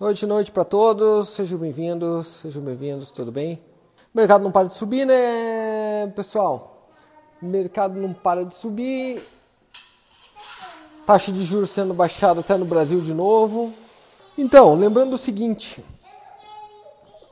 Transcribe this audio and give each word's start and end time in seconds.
Noite, 0.00 0.24
noite 0.24 0.50
para 0.50 0.64
todos, 0.64 1.28
sejam 1.28 1.58
bem-vindos, 1.58 2.26
sejam 2.26 2.62
bem-vindos, 2.62 3.12
tudo 3.12 3.30
bem? 3.30 3.60
Mercado 4.14 4.42
não 4.42 4.50
para 4.50 4.66
de 4.66 4.74
subir, 4.74 5.04
né, 5.04 6.06
pessoal? 6.16 6.88
Mercado 7.42 8.00
não 8.00 8.14
para 8.14 8.42
de 8.42 8.54
subir. 8.54 9.22
Taxa 11.04 11.30
de 11.30 11.44
juros 11.44 11.68
sendo 11.68 11.92
baixada 11.92 12.40
até 12.40 12.56
no 12.56 12.64
Brasil 12.64 13.02
de 13.02 13.12
novo. 13.12 13.74
Então, 14.38 14.74
lembrando 14.74 15.12
o 15.12 15.18
seguinte, 15.18 15.84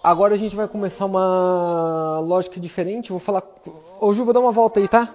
agora 0.05 0.35
a 0.35 0.39
gente 0.39 0.55
vai 0.55 0.69
começar 0.69 1.07
uma 1.07 2.19
lógica 2.21 2.61
diferente. 2.61 3.13
Vou 3.13 3.19
falar. 3.19 3.45
Ô 3.99 4.13
Ju, 4.13 4.27
vou 4.27 4.35
dar 4.35 4.41
uma 4.41 4.53
volta 4.53 4.79
aí, 4.79 4.87
tá? 4.87 5.15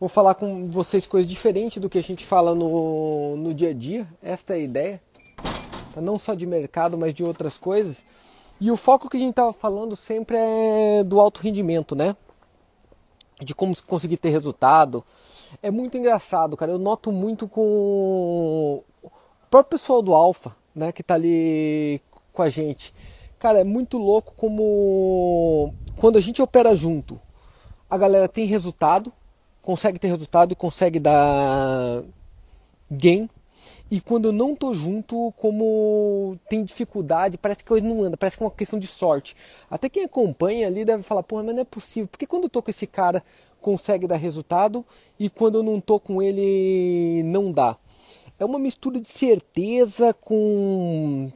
Vou 0.00 0.08
falar 0.08 0.34
com 0.34 0.66
vocês 0.70 1.04
coisas 1.04 1.30
diferentes 1.30 1.76
do 1.76 1.90
que 1.90 1.98
a 1.98 2.02
gente 2.02 2.24
fala 2.24 2.54
no, 2.54 3.36
no 3.36 3.52
dia 3.52 3.68
a 3.68 3.74
dia. 3.74 4.08
Esta 4.22 4.54
é 4.54 4.56
a 4.56 4.60
ideia. 4.60 5.02
Tá? 5.94 6.00
Não 6.00 6.18
só 6.18 6.32
de 6.32 6.46
mercado, 6.46 6.96
mas 6.96 7.12
de 7.12 7.22
outras 7.22 7.58
coisas. 7.58 8.06
E 8.58 8.70
o 8.70 8.78
foco 8.78 9.10
que 9.10 9.18
a 9.18 9.20
gente 9.20 9.32
estava 9.32 9.52
falando 9.52 9.94
sempre 9.94 10.38
é 10.38 11.04
do 11.04 11.20
alto 11.20 11.42
rendimento, 11.42 11.94
né? 11.94 12.16
De 13.42 13.54
como 13.54 13.76
conseguir 13.82 14.16
ter 14.16 14.30
resultado. 14.30 15.04
É 15.62 15.70
muito 15.70 15.98
engraçado, 15.98 16.56
cara. 16.56 16.72
Eu 16.72 16.78
noto 16.78 17.12
muito 17.12 17.46
com 17.46 18.82
o 19.02 19.10
próprio 19.50 19.78
pessoal 19.78 20.00
do 20.00 20.14
Alfa, 20.14 20.56
né? 20.74 20.92
Que 20.92 21.02
tá 21.02 21.12
ali 21.12 22.00
com 22.32 22.40
a 22.40 22.48
gente. 22.48 22.94
Cara, 23.38 23.60
é 23.60 23.64
muito 23.64 23.98
louco 23.98 24.32
como 24.34 25.74
quando 25.98 26.16
a 26.16 26.22
gente 26.22 26.40
opera 26.40 26.74
junto, 26.74 27.20
a 27.90 27.98
galera 27.98 28.26
tem 28.26 28.46
resultado 28.46 29.12
consegue 29.62 29.98
ter 29.98 30.08
resultado 30.08 30.52
e 30.52 30.56
consegue 30.56 30.98
dar 30.98 32.02
gain. 32.90 33.28
E 33.90 34.00
quando 34.00 34.26
eu 34.26 34.32
não 34.32 34.54
tô 34.54 34.72
junto, 34.72 35.32
como 35.36 36.38
tem 36.48 36.62
dificuldade, 36.62 37.36
parece 37.36 37.58
que 37.58 37.68
coisa 37.68 37.84
não 37.84 38.04
anda, 38.04 38.16
parece 38.16 38.36
que 38.36 38.42
é 38.42 38.46
uma 38.46 38.52
questão 38.52 38.78
de 38.78 38.86
sorte. 38.86 39.36
Até 39.68 39.88
quem 39.88 40.04
acompanha 40.04 40.68
ali 40.68 40.84
deve 40.84 41.02
falar, 41.02 41.24
porra, 41.24 41.42
mas 41.42 41.54
não 41.54 41.62
é 41.62 41.64
possível. 41.64 42.08
Porque 42.08 42.26
quando 42.26 42.44
eu 42.44 42.50
tô 42.50 42.62
com 42.62 42.70
esse 42.70 42.86
cara, 42.86 43.22
consegue 43.60 44.06
dar 44.06 44.16
resultado 44.16 44.84
e 45.18 45.28
quando 45.28 45.56
eu 45.58 45.62
não 45.62 45.80
tô 45.80 45.98
com 45.98 46.22
ele, 46.22 47.22
não 47.24 47.50
dá. 47.50 47.76
É 48.38 48.44
uma 48.44 48.58
mistura 48.58 49.00
de 49.00 49.08
certeza 49.08 50.14
com 50.14 51.30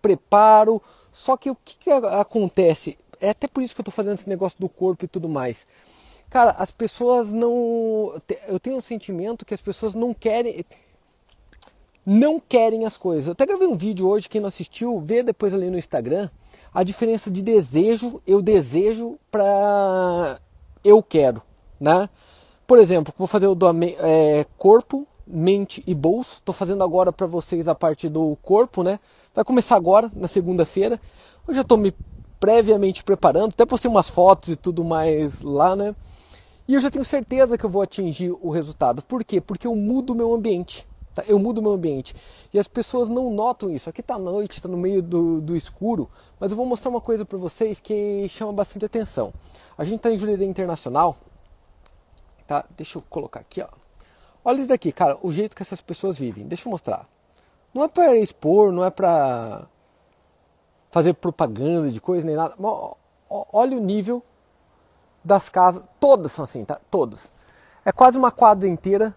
preparo. 0.00 0.80
Só 1.12 1.36
que 1.36 1.50
o 1.50 1.56
que, 1.56 1.76
que 1.76 1.90
acontece? 1.90 2.96
É 3.20 3.30
até 3.30 3.48
por 3.48 3.62
isso 3.62 3.74
que 3.74 3.80
eu 3.80 3.84
tô 3.84 3.90
fazendo 3.90 4.14
esse 4.14 4.28
negócio 4.28 4.58
do 4.60 4.68
corpo 4.68 5.04
e 5.04 5.08
tudo 5.08 5.28
mais. 5.28 5.66
Cara, 6.30 6.50
as 6.52 6.70
pessoas 6.70 7.32
não. 7.32 8.14
Eu 8.46 8.60
tenho 8.60 8.76
um 8.76 8.80
sentimento 8.80 9.44
que 9.44 9.54
as 9.54 9.60
pessoas 9.60 9.94
não 9.94 10.12
querem. 10.12 10.64
Não 12.04 12.40
querem 12.40 12.84
as 12.84 12.96
coisas. 12.96 13.26
Eu 13.26 13.32
até 13.32 13.44
gravei 13.44 13.66
um 13.66 13.76
vídeo 13.76 14.08
hoje, 14.08 14.28
quem 14.28 14.40
não 14.40 14.48
assistiu, 14.48 14.98
vê 15.00 15.22
depois 15.22 15.52
ali 15.52 15.70
no 15.70 15.78
Instagram 15.78 16.30
a 16.72 16.82
diferença 16.82 17.30
de 17.30 17.42
desejo, 17.42 18.20
eu 18.26 18.42
desejo 18.42 19.18
para 19.30 20.38
eu 20.84 21.02
quero, 21.02 21.42
né? 21.80 22.08
Por 22.66 22.78
exemplo, 22.78 23.12
vou 23.16 23.26
fazer 23.26 23.46
o 23.46 23.54
do 23.54 23.66
é, 23.98 24.46
corpo, 24.56 25.06
mente 25.26 25.82
e 25.86 25.94
bolso. 25.94 26.34
Estou 26.34 26.54
fazendo 26.54 26.84
agora 26.84 27.12
para 27.12 27.26
vocês 27.26 27.66
a 27.66 27.74
parte 27.74 28.08
do 28.08 28.36
corpo, 28.42 28.82
né? 28.82 29.00
Vai 29.34 29.44
começar 29.44 29.76
agora, 29.76 30.10
na 30.14 30.28
segunda-feira. 30.28 31.00
Eu 31.46 31.54
já 31.54 31.62
estou 31.62 31.78
me 31.78 31.94
previamente 32.38 33.02
preparando, 33.02 33.52
até 33.52 33.66
postei 33.66 33.90
umas 33.90 34.08
fotos 34.08 34.50
e 34.50 34.56
tudo 34.56 34.84
mais 34.84 35.40
lá, 35.40 35.74
né? 35.74 35.94
E 36.68 36.74
eu 36.74 36.80
já 36.82 36.90
tenho 36.90 37.04
certeza 37.04 37.56
que 37.56 37.64
eu 37.64 37.70
vou 37.70 37.80
atingir 37.80 38.30
o 38.30 38.50
resultado. 38.50 39.02
Por 39.02 39.24
quê? 39.24 39.40
Porque 39.40 39.66
eu 39.66 39.74
mudo 39.74 40.12
o 40.12 40.14
meu 40.14 40.34
ambiente. 40.34 40.86
Tá? 41.14 41.24
Eu 41.26 41.38
mudo 41.38 41.58
o 41.58 41.62
meu 41.62 41.72
ambiente. 41.72 42.14
E 42.52 42.58
as 42.58 42.68
pessoas 42.68 43.08
não 43.08 43.30
notam 43.30 43.70
isso. 43.70 43.88
Aqui 43.88 44.02
está 44.02 44.18
noite, 44.18 44.58
está 44.58 44.68
no 44.68 44.76
meio 44.76 45.02
do, 45.02 45.40
do 45.40 45.56
escuro. 45.56 46.10
Mas 46.38 46.50
eu 46.50 46.56
vou 46.58 46.66
mostrar 46.66 46.90
uma 46.90 47.00
coisa 47.00 47.24
para 47.24 47.38
vocês 47.38 47.80
que 47.80 48.28
chama 48.28 48.52
bastante 48.52 48.84
atenção. 48.84 49.32
A 49.78 49.82
gente 49.82 49.96
está 49.96 50.10
em 50.10 50.18
Jurerê 50.18 50.44
Internacional. 50.44 51.16
Tá? 52.46 52.66
Deixa 52.76 52.98
eu 52.98 53.02
colocar 53.08 53.40
aqui. 53.40 53.62
Ó. 53.62 53.68
Olha 54.44 54.58
isso 54.58 54.68
daqui, 54.68 54.92
cara. 54.92 55.16
O 55.22 55.32
jeito 55.32 55.56
que 55.56 55.62
essas 55.62 55.80
pessoas 55.80 56.18
vivem. 56.18 56.46
Deixa 56.46 56.68
eu 56.68 56.70
mostrar. 56.70 57.08
Não 57.72 57.82
é 57.82 57.88
para 57.88 58.14
expor, 58.14 58.72
não 58.72 58.84
é 58.84 58.90
para 58.90 59.66
fazer 60.90 61.14
propaganda 61.14 61.88
de 61.88 62.00
coisa 62.00 62.26
nem 62.26 62.36
nada. 62.36 62.54
Olha 63.30 63.74
o 63.74 63.80
nível 63.80 64.22
das 65.24 65.48
casas, 65.48 65.82
todas 66.00 66.32
são 66.32 66.44
assim, 66.44 66.64
tá? 66.64 66.80
Todas. 66.90 67.32
É 67.84 67.92
quase 67.92 68.18
uma 68.18 68.30
quadra 68.30 68.68
inteira 68.68 69.14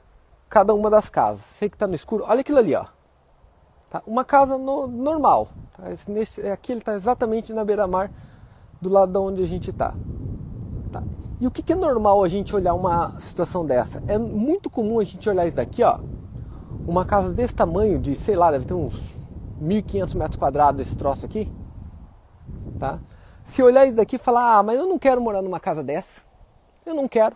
cada 0.49 0.73
uma 0.73 0.89
das 0.89 1.09
casas. 1.09 1.43
Sei 1.45 1.69
que 1.69 1.75
está 1.75 1.87
no 1.87 1.95
escuro. 1.95 2.25
Olha 2.27 2.41
aquilo 2.41 2.57
ali, 2.57 2.75
ó. 2.75 2.85
Tá? 3.89 4.01
Uma 4.05 4.23
casa 4.23 4.57
no, 4.57 4.87
normal. 4.87 5.49
Tá? 5.75 5.83
Nesse, 6.07 6.41
aqui 6.47 6.71
ele 6.71 6.79
está 6.79 6.93
exatamente 6.93 7.53
na 7.53 7.63
beira-mar, 7.63 8.11
do 8.81 8.89
lado 8.89 9.11
de 9.11 9.17
onde 9.17 9.43
a 9.43 9.45
gente 9.45 9.69
está. 9.69 9.93
Tá? 10.91 11.03
E 11.39 11.47
o 11.47 11.51
que, 11.51 11.61
que, 11.61 11.73
é 11.73 11.75
normal 11.75 12.23
a 12.23 12.27
gente 12.27 12.55
olhar 12.55 12.73
uma 12.73 13.19
situação 13.19 13.65
dessa? 13.65 14.03
É 14.07 14.17
muito 14.17 14.69
comum 14.69 14.99
a 14.99 15.03
gente 15.03 15.27
olhar 15.29 15.45
isso 15.45 15.55
daqui, 15.55 15.83
ó. 15.83 15.99
Uma 16.87 17.05
casa 17.05 17.33
desse 17.33 17.55
tamanho, 17.55 17.99
de 17.99 18.15
sei 18.15 18.35
lá, 18.35 18.51
deve 18.51 18.65
ter 18.65 18.73
uns 18.73 19.19
1.500 19.61 20.15
metros 20.15 20.37
quadrados 20.37 20.85
esse 20.85 20.95
troço 20.95 21.25
aqui. 21.25 21.51
Tá? 22.79 22.99
Se 23.43 23.61
olhar 23.63 23.85
isso 23.85 23.95
daqui 23.95 24.15
e 24.15 24.19
falar, 24.19 24.57
ah, 24.57 24.63
mas 24.63 24.79
eu 24.79 24.87
não 24.87 24.99
quero 24.99 25.21
morar 25.21 25.41
numa 25.41 25.59
casa 25.59 25.83
dessa. 25.83 26.21
Eu 26.85 26.93
não 26.93 27.07
quero. 27.07 27.35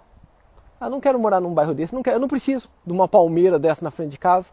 Eu 0.79 0.89
não 0.89 0.99
quero 0.99 1.19
morar 1.19 1.39
num 1.39 1.53
bairro 1.53 1.73
desse. 1.73 1.95
Não 1.95 2.03
quero, 2.03 2.17
eu 2.17 2.19
não 2.19 2.27
preciso 2.27 2.69
de 2.85 2.91
uma 2.91 3.07
palmeira 3.07 3.57
dessa 3.57 3.83
na 3.83 3.91
frente 3.91 4.11
de 4.11 4.17
casa. 4.17 4.49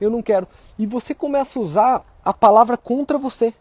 Eu 0.00 0.10
não 0.10 0.22
quero. 0.22 0.46
E 0.78 0.86
você 0.86 1.14
começa 1.14 1.58
a 1.58 1.62
usar 1.62 2.04
a 2.24 2.32
palavra 2.32 2.76
contra 2.76 3.18
você. 3.18 3.52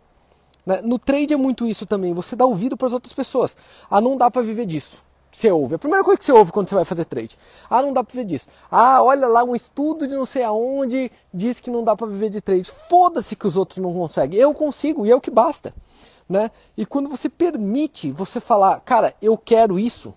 Né? 0.66 0.82
No 0.82 0.98
trade 0.98 1.34
é 1.34 1.38
muito 1.38 1.68
isso 1.68 1.86
também. 1.86 2.14
Você 2.14 2.36
dá 2.36 2.46
ouvido 2.46 2.78
para 2.78 2.88
as 2.88 2.94
outras 2.94 3.14
pessoas. 3.14 3.56
Ah, 3.90 4.00
não 4.00 4.16
dá 4.16 4.32
para 4.32 4.42
viver 4.42 4.66
disso. 4.66 5.04
Você 5.32 5.52
ouve. 5.52 5.76
A 5.76 5.80
primeira 5.80 6.04
coisa 6.04 6.18
que 6.18 6.26
você 6.26 6.32
ouve 6.32 6.52
quando 6.52 6.70
você 6.70 6.76
vai 6.76 6.86
fazer 6.86 7.06
trade. 7.06 7.38
Ah, 7.70 7.82
não 7.82 7.92
dá 7.92 8.04
para 8.04 8.14
viver 8.14 8.26
disso. 8.26 8.48
Ah, 8.72 9.02
olha 9.02 9.28
lá, 9.28 9.44
um 9.44 9.56
estudo 9.56 10.08
de 10.08 10.14
não 10.14 10.26
sei 10.26 10.44
aonde 10.44 11.12
diz 11.34 11.60
que 11.60 11.72
não 11.72 11.84
dá 11.84 11.96
para 11.96 12.08
viver 12.08 12.30
de 12.30 12.40
trade. 12.40 12.70
Foda-se 12.70 13.36
que 13.36 13.48
os 13.48 13.58
outros 13.58 13.80
não 13.80 13.94
conseguem. 13.94 14.40
Eu 14.40 14.54
consigo 14.54 15.06
e 15.06 15.12
é 15.12 15.16
o 15.16 15.22
que 15.22 15.32
basta 15.32 15.74
né? 16.28 16.52
E 16.78 16.86
quando 16.86 17.10
você 17.10 17.30
permite 17.30 18.12
você 18.12 18.40
falar, 18.40 18.80
cara, 18.82 19.14
eu 19.22 19.38
quero 19.38 19.80
isso, 19.80 20.14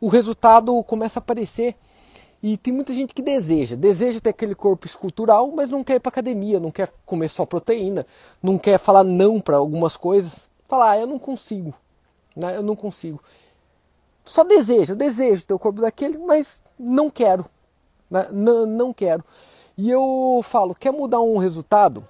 o 0.00 0.08
resultado 0.08 0.82
começa 0.84 1.18
a 1.18 1.22
aparecer. 1.22 1.76
E 2.42 2.56
tem 2.56 2.74
muita 2.74 2.92
gente 2.92 3.14
que 3.14 3.22
deseja, 3.22 3.76
deseja 3.76 4.20
ter 4.20 4.30
aquele 4.30 4.54
corpo 4.54 4.84
escultural, 4.84 5.52
mas 5.52 5.70
não 5.70 5.84
quer 5.84 5.94
ir 5.94 6.00
para 6.00 6.10
academia, 6.10 6.58
não 6.58 6.72
quer 6.72 6.92
comer 7.06 7.28
só 7.28 7.46
proteína, 7.46 8.04
não 8.42 8.58
quer 8.58 8.78
falar 8.78 9.04
não 9.04 9.40
para 9.40 9.56
algumas 9.56 9.96
coisas. 9.96 10.50
Falar, 10.66 10.90
ah, 10.90 10.98
eu 10.98 11.06
não 11.06 11.20
consigo, 11.20 11.72
né? 12.34 12.56
Eu 12.56 12.62
não 12.62 12.74
consigo. 12.74 13.22
Só 14.24 14.42
deseja, 14.42 14.94
desejo 14.94 15.46
ter 15.46 15.54
o 15.54 15.58
corpo 15.58 15.80
daquele, 15.80 16.18
mas 16.18 16.60
não 16.76 17.08
quero, 17.08 17.44
né? 18.10 18.28
não, 18.32 18.66
não 18.66 18.92
quero. 18.92 19.24
E 19.76 19.90
eu 19.90 20.40
falo, 20.42 20.74
quer 20.74 20.92
mudar 20.92 21.20
um 21.20 21.38
resultado? 21.38 22.06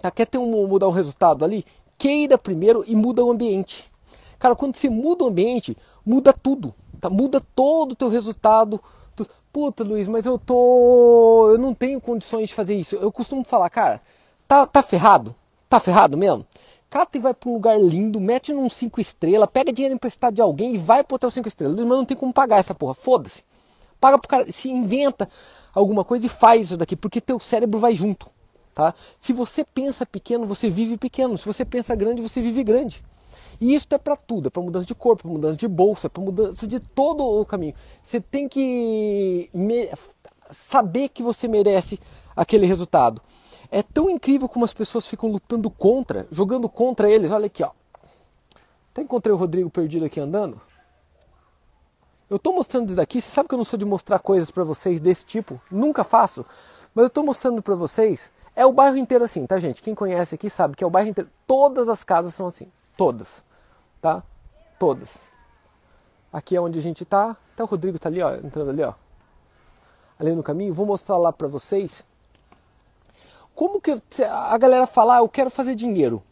Tá? 0.00 0.10
Quer 0.10 0.26
ter 0.26 0.38
um, 0.38 0.66
mudar 0.66 0.88
um 0.88 0.92
resultado 0.92 1.44
ali? 1.44 1.64
Queira 1.98 2.36
primeiro 2.38 2.84
e 2.86 2.94
muda 2.94 3.24
o 3.24 3.30
ambiente. 3.30 3.90
Cara, 4.38 4.54
quando 4.54 4.76
você 4.76 4.88
muda 4.88 5.24
o 5.24 5.28
ambiente, 5.28 5.76
muda 6.04 6.32
tudo. 6.32 6.74
Tá? 7.00 7.08
Muda 7.08 7.40
todo 7.54 7.92
o 7.92 7.96
teu 7.96 8.08
resultado. 8.08 8.80
Tu... 9.16 9.26
Puta, 9.52 9.84
Luiz, 9.84 10.08
mas 10.08 10.26
eu 10.26 10.38
tô. 10.38 11.50
Eu 11.50 11.58
não 11.58 11.74
tenho 11.74 12.00
condições 12.00 12.48
de 12.48 12.54
fazer 12.54 12.74
isso. 12.74 12.96
Eu 12.96 13.12
costumo 13.12 13.44
falar, 13.44 13.70
cara, 13.70 14.00
tá, 14.46 14.66
tá 14.66 14.82
ferrado? 14.82 15.34
Tá 15.68 15.80
ferrado 15.80 16.16
mesmo? 16.16 16.46
Cata 16.94 17.18
e 17.18 17.20
vai 17.20 17.34
para 17.34 17.50
um 17.50 17.54
lugar 17.54 17.80
lindo, 17.80 18.20
mete 18.20 18.52
num 18.52 18.70
5 18.70 19.00
estrelas, 19.00 19.48
pega 19.52 19.72
dinheiro 19.72 19.96
emprestado 19.96 20.34
de 20.34 20.40
alguém 20.40 20.76
e 20.76 20.78
vai 20.78 21.02
pro 21.02 21.16
hotel 21.16 21.28
5 21.28 21.48
estrelas. 21.48 21.74
Mas 21.76 21.88
não 21.88 22.04
tem 22.04 22.16
como 22.16 22.32
pagar 22.32 22.58
essa 22.58 22.72
porra, 22.72 22.94
foda-se. 22.94 23.42
Paga 24.00 24.16
pro 24.16 24.28
cara, 24.28 24.52
se 24.52 24.70
inventa 24.70 25.28
alguma 25.74 26.04
coisa 26.04 26.26
e 26.26 26.28
faz 26.28 26.66
isso 26.66 26.76
daqui, 26.76 26.94
porque 26.94 27.20
teu 27.20 27.40
cérebro 27.40 27.80
vai 27.80 27.96
junto. 27.96 28.30
Tá? 28.74 28.92
Se 29.18 29.32
você 29.32 29.64
pensa 29.64 30.04
pequeno, 30.04 30.46
você 30.46 30.68
vive 30.68 30.98
pequeno. 30.98 31.38
Se 31.38 31.46
você 31.46 31.64
pensa 31.64 31.94
grande, 31.94 32.20
você 32.20 32.42
vive 32.42 32.64
grande. 32.64 33.04
E 33.60 33.72
isso 33.72 33.86
é 33.92 33.98
para 33.98 34.16
tudo, 34.16 34.48
é 34.48 34.50
para 34.50 34.62
mudança 34.62 34.84
de 34.84 34.94
corpo, 34.96 35.22
para 35.22 35.30
mudança 35.30 35.56
de 35.56 35.68
bolsa, 35.68 36.08
é 36.08 36.10
para 36.10 36.22
mudança 36.22 36.66
de 36.66 36.80
todo 36.80 37.22
o 37.22 37.46
caminho. 37.46 37.74
Você 38.02 38.20
tem 38.20 38.48
que 38.48 39.48
saber 40.50 41.08
que 41.10 41.22
você 41.22 41.46
merece 41.46 42.00
aquele 42.34 42.66
resultado. 42.66 43.22
É 43.70 43.82
tão 43.82 44.10
incrível 44.10 44.48
como 44.48 44.64
as 44.64 44.74
pessoas 44.74 45.06
ficam 45.06 45.30
lutando 45.30 45.70
contra, 45.70 46.26
jogando 46.32 46.68
contra 46.68 47.08
eles. 47.08 47.30
Olha 47.30 47.46
aqui, 47.46 47.62
ó. 47.62 47.70
Até 48.90 49.02
encontrei 49.02 49.32
o 49.32 49.36
Rodrigo 49.36 49.70
perdido 49.70 50.04
aqui 50.04 50.18
andando. 50.18 50.60
Eu 52.28 52.36
estou 52.36 52.54
mostrando 52.54 52.86
isso 52.86 52.96
daqui. 52.96 53.20
Você 53.20 53.30
sabe 53.30 53.48
que 53.48 53.54
eu 53.54 53.58
não 53.58 53.64
sou 53.64 53.78
de 53.78 53.84
mostrar 53.84 54.18
coisas 54.18 54.50
para 54.50 54.64
vocês 54.64 55.00
desse 55.00 55.24
tipo. 55.24 55.60
Nunca 55.70 56.02
faço. 56.02 56.44
Mas 56.94 57.04
eu 57.04 57.06
estou 57.08 57.24
mostrando 57.24 57.62
para 57.62 57.74
vocês 57.74 58.30
é 58.56 58.64
o 58.64 58.72
bairro 58.72 58.96
inteiro 58.96 59.24
assim, 59.24 59.46
tá, 59.46 59.58
gente? 59.58 59.82
Quem 59.82 59.94
conhece 59.94 60.34
aqui 60.34 60.48
sabe 60.48 60.76
que 60.76 60.84
é 60.84 60.86
o 60.86 60.90
bairro 60.90 61.08
inteiro. 61.08 61.30
Todas 61.46 61.88
as 61.88 62.04
casas 62.04 62.34
são 62.34 62.46
assim. 62.46 62.70
Todas. 62.96 63.42
Tá? 64.00 64.22
Todas. 64.78 65.10
Aqui 66.32 66.56
é 66.56 66.60
onde 66.60 66.78
a 66.78 66.82
gente 66.82 67.04
tá. 67.04 67.36
Até 67.52 67.62
o 67.62 67.66
Rodrigo 67.66 67.98
tá 67.98 68.08
ali, 68.08 68.22
ó, 68.22 68.34
entrando 68.34 68.70
ali, 68.70 68.82
ó. 68.82 68.94
Ali 70.18 70.34
no 70.34 70.42
caminho. 70.42 70.72
Vou 70.74 70.86
mostrar 70.86 71.16
lá 71.16 71.32
pra 71.32 71.48
vocês. 71.48 72.04
Como 73.54 73.80
que 73.80 74.00
a 74.28 74.58
galera 74.58 74.86
fala, 74.86 75.16
ah, 75.16 75.18
eu 75.20 75.28
quero 75.28 75.50
fazer 75.50 75.74
dinheiro? 75.74 76.22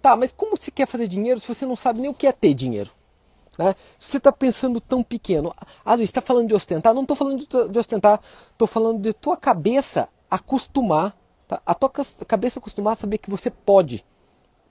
Tá, 0.00 0.16
mas 0.16 0.32
como 0.32 0.56
você 0.56 0.70
quer 0.70 0.86
fazer 0.86 1.06
dinheiro 1.06 1.38
se 1.38 1.46
você 1.46 1.64
não 1.64 1.76
sabe 1.76 2.00
nem 2.00 2.10
o 2.10 2.14
que 2.14 2.26
é 2.26 2.32
ter 2.32 2.54
dinheiro? 2.54 2.90
Né? 3.58 3.74
Se 3.98 4.10
você 4.10 4.16
está 4.16 4.32
pensando 4.32 4.80
tão 4.80 5.02
pequeno, 5.02 5.54
ah, 5.84 5.94
Luiz, 5.94 6.08
está 6.08 6.20
falando 6.20 6.48
de 6.48 6.54
ostentar? 6.54 6.94
Não 6.94 7.02
estou 7.02 7.16
falando 7.16 7.38
de, 7.38 7.68
de 7.68 7.78
ostentar, 7.78 8.20
estou 8.50 8.66
falando 8.66 9.00
de 9.00 9.12
tua 9.12 9.36
cabeça 9.36 10.08
acostumar, 10.30 11.14
tá? 11.52 11.62
a 11.66 11.74
tua 11.74 11.90
cabeça 12.26 12.58
acostumar 12.58 12.94
a 12.94 12.96
saber 12.96 13.18
que 13.18 13.30
você 13.30 13.50
pode, 13.50 14.04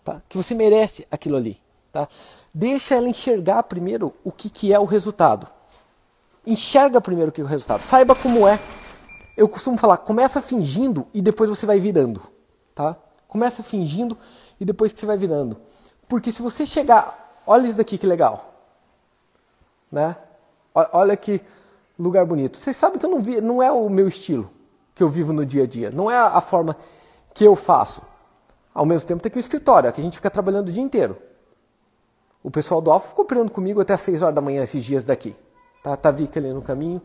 tá? 0.03 0.21
que 0.27 0.37
você 0.37 0.55
merece 0.55 1.07
aquilo 1.11 1.37
ali. 1.37 1.61
Tá? 1.91 2.07
Deixa 2.53 2.95
ela 2.95 3.07
enxergar 3.07 3.63
primeiro 3.63 4.13
o 4.23 4.31
que, 4.31 4.49
que 4.49 4.73
é 4.73 4.79
o 4.79 4.85
resultado. 4.85 5.47
Enxerga 6.45 6.99
primeiro 6.99 7.29
o 7.29 7.31
que 7.31 7.41
é 7.41 7.43
o 7.43 7.47
resultado. 7.47 7.81
Saiba 7.81 8.15
como 8.15 8.47
é. 8.47 8.59
Eu 9.37 9.47
costumo 9.47 9.77
falar, 9.77 9.97
começa 9.97 10.41
fingindo 10.41 11.05
e 11.13 11.21
depois 11.21 11.49
você 11.49 11.65
vai 11.65 11.79
virando. 11.79 12.21
Tá? 12.73 12.95
Começa 13.27 13.61
fingindo 13.61 14.17
e 14.59 14.65
depois 14.65 14.91
que 14.91 14.99
você 14.99 15.05
vai 15.05 15.17
virando. 15.17 15.57
Porque 16.07 16.31
se 16.31 16.41
você 16.41 16.65
chegar, 16.65 17.41
olha 17.45 17.67
isso 17.67 17.77
daqui 17.77 17.97
que 17.97 18.07
legal. 18.07 18.53
Né? 19.91 20.15
Olha 20.73 21.15
que 21.15 21.41
lugar 21.99 22.25
bonito. 22.25 22.57
Vocês 22.57 22.75
sabem 22.75 22.97
que 22.97 23.05
eu 23.05 23.09
não 23.09 23.19
vi, 23.19 23.39
não 23.39 23.61
é 23.61 23.71
o 23.71 23.89
meu 23.89 24.07
estilo 24.07 24.49
que 25.01 25.03
eu 25.03 25.09
vivo 25.09 25.33
no 25.33 25.43
dia 25.43 25.63
a 25.63 25.67
dia. 25.67 25.89
Não 25.89 26.11
é 26.11 26.15
a 26.15 26.39
forma 26.39 26.77
que 27.33 27.43
eu 27.43 27.55
faço. 27.55 28.03
Ao 28.71 28.85
mesmo 28.85 29.07
tempo 29.07 29.19
tem 29.19 29.31
aqui 29.31 29.39
o 29.39 29.41
escritório, 29.41 29.91
que 29.91 29.99
a 29.99 30.03
gente 30.03 30.17
fica 30.17 30.29
trabalhando 30.29 30.69
o 30.69 30.71
dia 30.71 30.83
inteiro. 30.83 31.17
O 32.43 32.51
pessoal 32.51 32.79
do 32.81 32.91
Alfa 32.91 33.07
ficou 33.07 33.25
operando 33.25 33.51
comigo 33.51 33.81
até 33.81 33.95
as 33.95 34.01
6 34.01 34.21
horas 34.21 34.35
da 34.35 34.41
manhã 34.41 34.61
esses 34.61 34.85
dias 34.85 35.03
daqui. 35.03 35.35
Tá, 35.81 35.97
tá 35.97 36.11
Vika 36.11 36.39
ali 36.39 36.53
no 36.53 36.61
caminho. 36.61 37.01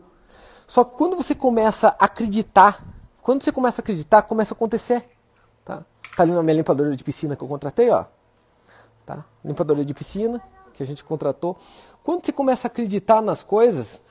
Só 0.66 0.84
que 0.84 0.94
quando 0.94 1.16
você 1.16 1.34
começa 1.34 1.96
a 1.98 2.04
acreditar, 2.04 2.84
quando 3.22 3.42
você 3.42 3.50
começa 3.50 3.80
a 3.80 3.82
acreditar, 3.82 4.20
começa 4.24 4.52
a 4.52 4.56
acontecer. 4.56 5.02
Tá, 5.64 5.82
tá 6.14 6.22
ali 6.22 6.32
na 6.32 6.42
minha 6.42 6.56
limpadora 6.56 6.94
de 6.94 7.02
piscina 7.02 7.34
que 7.34 7.42
eu 7.42 7.48
contratei, 7.48 7.88
ó. 7.88 8.04
Tá? 9.06 9.24
Limpadora 9.42 9.82
de 9.82 9.94
piscina 9.94 10.42
que 10.74 10.82
a 10.82 10.86
gente 10.86 11.02
contratou. 11.02 11.56
Quando 12.04 12.26
você 12.26 12.32
começa 12.32 12.66
a 12.66 12.68
acreditar 12.68 13.22
nas 13.22 13.42
coisas, 13.42 14.02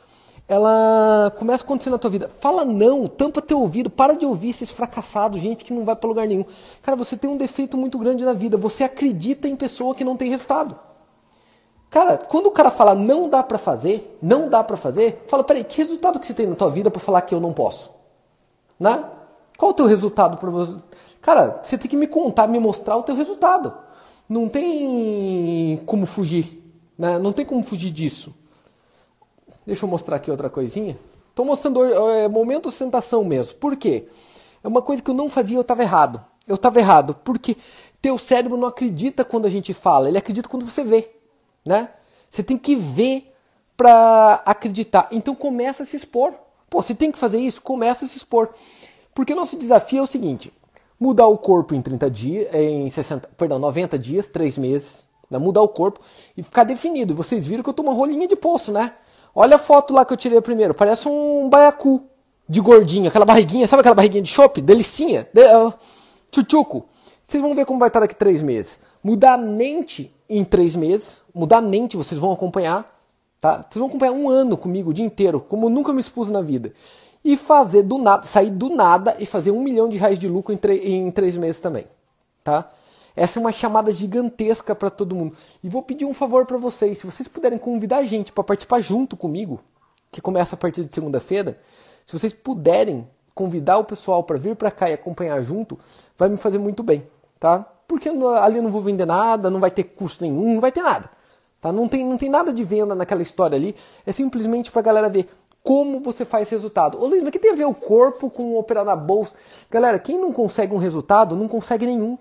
ela 0.47 1.33
começa 1.37 1.63
a 1.63 1.65
acontecer 1.65 1.89
na 1.89 1.97
tua 1.97 2.09
vida. 2.09 2.29
Fala 2.39 2.63
não, 2.63 3.07
tampa 3.07 3.41
teu 3.41 3.59
ouvido, 3.59 3.89
para 3.89 4.15
de 4.15 4.25
ouvir 4.25 4.49
esses 4.49 4.69
fracassados, 4.69 5.41
gente 5.41 5.63
que 5.63 5.73
não 5.73 5.83
vai 5.83 5.95
para 5.95 6.07
lugar 6.07 6.27
nenhum. 6.27 6.45
Cara, 6.83 6.95
você 6.95 7.17
tem 7.17 7.29
um 7.29 7.37
defeito 7.37 7.77
muito 7.77 7.97
grande 7.97 8.23
na 8.23 8.33
vida. 8.33 8.55
Você 8.57 8.83
acredita 8.83 9.47
em 9.47 9.55
pessoa 9.55 9.95
que 9.95 10.03
não 10.03 10.15
tem 10.15 10.29
resultado. 10.29 10.77
Cara, 11.89 12.17
quando 12.17 12.47
o 12.47 12.51
cara 12.51 12.69
fala 12.69 12.93
não 12.93 13.29
dá 13.29 13.41
para 13.41 13.57
fazer, 13.57 14.17
não 14.21 14.49
dá 14.49 14.63
para 14.63 14.77
fazer, 14.77 15.23
fala, 15.27 15.43
peraí, 15.43 15.63
que 15.63 15.77
resultado 15.77 16.19
que 16.19 16.27
você 16.27 16.33
tem 16.33 16.45
na 16.45 16.55
tua 16.55 16.69
vida 16.69 16.91
para 16.91 16.99
falar 16.99 17.21
que 17.21 17.33
eu 17.33 17.39
não 17.39 17.53
posso? 17.53 17.91
Né? 18.79 19.03
Qual 19.57 19.71
o 19.71 19.73
teu 19.73 19.85
resultado 19.85 20.37
para 20.37 20.49
você? 20.49 20.75
Cara, 21.21 21.59
você 21.63 21.77
tem 21.77 21.89
que 21.89 21.97
me 21.97 22.05
contar, 22.05 22.47
me 22.47 22.59
mostrar 22.59 22.97
o 22.97 23.03
teu 23.03 23.15
resultado. 23.15 23.73
Não 24.27 24.49
tem 24.49 25.81
como 25.85 26.05
fugir, 26.05 26.61
né? 26.97 27.17
Não 27.17 27.31
tem 27.31 27.45
como 27.45 27.63
fugir 27.63 27.91
disso. 27.91 28.35
Deixa 29.65 29.85
eu 29.85 29.89
mostrar 29.89 30.17
aqui 30.17 30.29
outra 30.29 30.49
coisinha. 30.49 30.97
Estou 31.29 31.45
mostrando 31.45 31.83
é, 31.83 32.27
momento 32.27 32.69
ostentação 32.69 33.23
mesmo. 33.23 33.55
Por 33.55 33.75
quê? 33.75 34.07
É 34.63 34.67
uma 34.67 34.81
coisa 34.81 35.01
que 35.01 35.09
eu 35.09 35.13
não 35.15 35.29
fazia, 35.29 35.57
eu 35.57 35.61
estava 35.61 35.81
errado. 35.81 36.23
Eu 36.47 36.55
estava 36.55 36.79
errado, 36.79 37.15
porque 37.23 37.57
teu 38.01 38.17
cérebro 38.19 38.55
não 38.55 38.67
acredita 38.67 39.25
quando 39.25 39.45
a 39.45 39.49
gente 39.49 39.73
fala, 39.73 40.07
ele 40.07 40.17
acredita 40.17 40.47
quando 40.47 40.63
você 40.63 40.83
vê, 40.83 41.11
né? 41.65 41.89
Você 42.29 42.43
tem 42.43 42.57
que 42.57 42.75
ver 42.75 43.33
para 43.75 44.43
acreditar. 44.45 45.07
Então 45.11 45.33
começa 45.33 45.83
a 45.83 45.85
se 45.85 45.95
expor. 45.95 46.33
Pô, 46.69 46.81
você 46.81 46.93
tem 46.93 47.11
que 47.11 47.17
fazer 47.17 47.39
isso, 47.39 47.61
começa 47.61 48.05
a 48.05 48.07
se 48.07 48.17
expor. 48.17 48.49
Porque 49.13 49.33
o 49.33 49.35
nosso 49.35 49.57
desafio 49.57 49.99
é 49.99 50.01
o 50.03 50.07
seguinte: 50.07 50.53
mudar 50.99 51.27
o 51.27 51.37
corpo 51.37 51.73
em 51.73 51.81
30 51.81 52.09
dias, 52.09 52.53
em 52.53 52.89
60, 52.89 53.29
perdão, 53.37 53.57
90 53.57 53.97
dias, 53.97 54.29
3 54.29 54.57
meses, 54.57 55.07
né? 55.29 55.39
mudar 55.39 55.61
o 55.61 55.67
corpo 55.67 55.99
e 56.37 56.43
ficar 56.43 56.63
definido. 56.63 57.15
Vocês 57.15 57.47
viram 57.47 57.63
que 57.63 57.69
eu 57.69 57.73
tô 57.73 57.81
uma 57.81 57.93
rolinha 57.93 58.27
de 58.27 58.35
poço, 58.35 58.71
né? 58.71 58.93
Olha 59.35 59.57
a 59.57 59.59
foto 59.59 59.93
lá 59.93 60.05
que 60.05 60.13
eu 60.13 60.17
tirei 60.17 60.39
primeiro. 60.39 60.73
Parece 60.73 61.09
um 61.09 61.49
baiacu 61.49 62.01
de 62.47 62.61
gordinho. 62.61 63.09
Aquela 63.09 63.25
barriguinha. 63.25 63.67
Sabe 63.67 63.81
aquela 63.81 63.95
barriguinha 63.95 64.23
de 64.23 64.29
chopp? 64.29 64.61
Delicinha. 64.61 65.27
De, 65.33 65.43
uh, 65.43 65.73
tchutchuco. 66.31 66.85
Vocês 67.21 67.43
vão 67.43 67.53
ver 67.53 67.65
como 67.65 67.77
vai 67.77 67.89
estar 67.89 67.99
daqui 67.99 68.15
três 68.15 68.41
meses. 68.41 68.79
Mudar 69.03 69.33
a 69.33 69.37
mente 69.37 70.15
em 70.29 70.45
três 70.45 70.73
meses. 70.73 71.21
Mudar 71.33 71.57
a 71.57 71.61
mente, 71.61 71.97
vocês 71.97 72.19
vão 72.19 72.31
acompanhar. 72.31 72.89
Tá? 73.41 73.57
Vocês 73.57 73.75
vão 73.75 73.87
acompanhar 73.87 74.13
um 74.13 74.29
ano 74.29 74.55
comigo, 74.55 74.91
o 74.91 74.93
dia 74.93 75.05
inteiro. 75.05 75.41
Como 75.41 75.69
nunca 75.69 75.91
me 75.91 75.99
expus 75.99 76.29
na 76.29 76.41
vida. 76.41 76.71
E 77.23 77.35
fazer 77.35 77.83
do 77.83 77.97
nada, 77.97 78.25
sair 78.25 78.51
do 78.51 78.69
nada 78.69 79.17
e 79.19 79.25
fazer 79.25 79.51
um 79.51 79.59
milhão 79.61 79.89
de 79.89 79.97
reais 79.97 80.17
de 80.17 80.27
lucro 80.27 80.53
em, 80.53 81.07
em 81.07 81.11
três 81.11 81.35
meses 81.35 81.59
também. 81.59 81.85
Tá? 82.41 82.71
Essa 83.15 83.39
é 83.39 83.41
uma 83.41 83.51
chamada 83.51 83.91
gigantesca 83.91 84.75
para 84.75 84.89
todo 84.89 85.15
mundo. 85.15 85.35
E 85.63 85.69
vou 85.69 85.81
pedir 85.81 86.05
um 86.05 86.13
favor 86.13 86.45
para 86.45 86.57
vocês, 86.57 86.99
se 86.99 87.05
vocês 87.05 87.27
puderem 87.27 87.57
convidar 87.57 87.97
a 87.97 88.03
gente 88.03 88.31
para 88.31 88.43
participar 88.43 88.81
junto 88.81 89.15
comigo, 89.15 89.61
que 90.11 90.21
começa 90.21 90.55
a 90.55 90.57
partir 90.57 90.83
de 90.83 90.93
segunda-feira, 90.93 91.57
se 92.05 92.17
vocês 92.17 92.33
puderem 92.33 93.07
convidar 93.33 93.77
o 93.77 93.83
pessoal 93.83 94.23
para 94.23 94.37
vir 94.37 94.55
para 94.55 94.71
cá 94.71 94.89
e 94.89 94.93
acompanhar 94.93 95.41
junto, 95.41 95.77
vai 96.17 96.29
me 96.29 96.37
fazer 96.37 96.57
muito 96.57 96.83
bem, 96.83 97.05
tá? 97.39 97.59
Porque 97.87 98.09
ali 98.09 98.57
eu 98.57 98.63
não 98.63 98.71
vou 98.71 98.81
vender 98.81 99.05
nada, 99.05 99.49
não 99.49 99.59
vai 99.59 99.71
ter 99.71 99.83
custo 99.83 100.23
nenhum, 100.23 100.55
não 100.55 100.61
vai 100.61 100.71
ter 100.71 100.81
nada. 100.81 101.09
Tá? 101.61 101.71
Não, 101.71 101.87
tem, 101.87 102.05
não 102.05 102.17
tem 102.17 102.29
nada 102.29 102.53
de 102.53 102.63
venda 102.63 102.95
naquela 102.95 103.21
história 103.21 103.55
ali, 103.55 103.75
é 104.05 104.11
simplesmente 104.11 104.71
para 104.71 104.81
a 104.81 104.83
galera 104.83 105.09
ver 105.09 105.29
como 105.63 105.99
você 105.99 106.23
faz 106.23 106.49
resultado. 106.49 107.01
Ô 107.01 107.07
Luiz, 107.07 107.23
mas 107.23 107.31
que 107.31 107.39
tem 107.39 107.51
a 107.51 107.55
ver 107.55 107.65
o 107.65 107.73
corpo 107.73 108.29
com 108.29 108.55
operar 108.55 108.85
na 108.85 108.95
bolsa? 108.95 109.35
Galera, 109.69 109.97
quem 109.97 110.19
não 110.19 110.31
consegue 110.31 110.73
um 110.73 110.77
resultado, 110.77 111.35
não 111.35 111.47
consegue 111.47 111.85
nenhum 111.85 112.17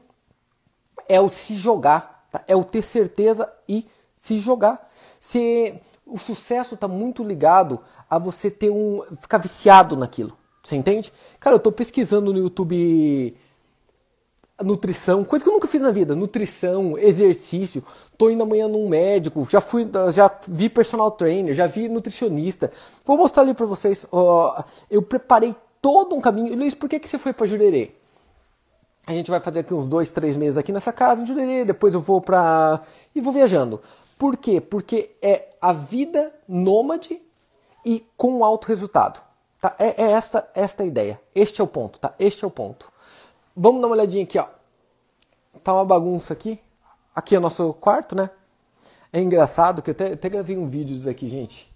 é 1.09 1.21
o 1.21 1.29
se 1.29 1.57
jogar, 1.57 2.27
tá? 2.31 2.43
é 2.47 2.57
o 2.57 2.65
ter 2.65 2.83
certeza 2.83 3.51
e 3.69 3.87
se 4.17 4.39
jogar. 4.39 4.91
Se 5.21 5.75
o 6.07 6.19
sucesso 6.19 6.75
está 6.75 6.87
muito 6.87 7.23
ligado 7.23 7.81
a 8.09 8.19
você 8.19 8.51
ter 8.51 8.71
um 8.71 9.03
ficar 9.21 9.39
viciado 9.39 9.97
naquilo, 9.97 10.37
você 10.63 10.77
entende? 10.77 11.13
Cara, 11.39 11.55
eu 11.55 11.59
estou 11.59 11.73
pesquisando 11.73 12.33
no 12.33 12.39
YouTube 12.39 13.37
nutrição, 14.63 15.25
coisa 15.25 15.45
que 15.45 15.49
eu 15.49 15.55
nunca 15.55 15.67
fiz 15.67 15.83
na 15.83 15.91
vida, 15.91 16.15
nutrição, 16.15 16.97
exercício. 16.97 17.83
Tô 18.17 18.31
indo 18.31 18.43
amanhã 18.43 18.69
num 18.69 18.89
médico, 18.89 19.47
já 19.51 19.61
fui, 19.61 19.89
já 20.13 20.31
vi 20.47 20.69
personal 20.69 21.11
trainer, 21.11 21.55
já 21.55 21.67
vi 21.67 21.89
nutricionista. 21.89 22.71
Vou 23.05 23.19
mostrar 23.19 23.43
ali 23.43 23.55
para 23.55 23.67
vocês. 23.67 24.05
Uh, 24.05 24.63
eu 24.91 25.03
preparei 25.03 25.55
todo 25.83 26.15
um 26.15 26.21
caminho. 26.21 26.57
Luiz, 26.57 26.75
por 26.75 26.89
que 26.89 27.01
que 27.01 27.09
você 27.09 27.19
foi 27.19 27.33
para 27.33 27.47
Jurerê? 27.47 27.93
A 29.07 29.13
gente 29.13 29.31
vai 29.31 29.41
fazer 29.41 29.61
aqui 29.61 29.75
uns 29.75 29.87
dois, 29.87 30.11
três 30.11 30.37
meses 30.37 30.57
aqui 30.57 30.73
nessa 30.73 30.93
casa 30.93 31.23
de 31.23 31.29
Jurerê, 31.29 31.65
depois 31.65 31.95
eu 31.95 32.01
vou 32.01 32.21
pra. 32.21 32.81
e 33.15 33.21
vou 33.21 33.33
viajando. 33.33 33.81
Por 34.19 34.37
quê? 34.37 34.61
Porque 34.61 35.11
é 35.21 35.49
a 35.61 35.73
vida 35.73 36.33
nômade 36.49 37.21
e 37.85 38.07
com 38.17 38.45
alto 38.45 38.67
resultado. 38.67 39.23
Tá? 39.61 39.75
É, 39.79 40.03
é 40.03 40.13
esta, 40.13 40.49
esta 40.55 40.83
a 40.83 40.87
ideia. 40.87 41.21
Este 41.35 41.61
é 41.61 41.65
o 41.65 41.67
ponto, 41.67 41.99
tá? 41.99 42.15
Este 42.19 42.45
é 42.45 42.47
o 42.47 42.51
ponto. 42.51 42.91
Vamos 43.57 43.81
dar 43.81 43.89
uma 43.89 43.97
olhadinha 43.97 44.25
aqui, 44.25 44.39
ó. 44.39 44.47
Tá 45.63 45.75
uma 45.75 45.85
bagunça 45.85 46.33
aqui. 46.33 46.59
Aqui 47.15 47.35
é 47.35 47.39
o 47.39 47.41
nosso 47.41 47.73
quarto, 47.75 48.15
né? 48.17 48.31
É 49.13 49.21
engraçado 49.21 49.81
que 49.81 49.91
eu 49.91 49.93
até, 49.93 50.13
até 50.13 50.29
gravei 50.29 50.57
um 50.57 50.67
vídeo 50.67 50.97
disso 50.97 51.09
aqui, 51.09 51.29
gente. 51.29 51.73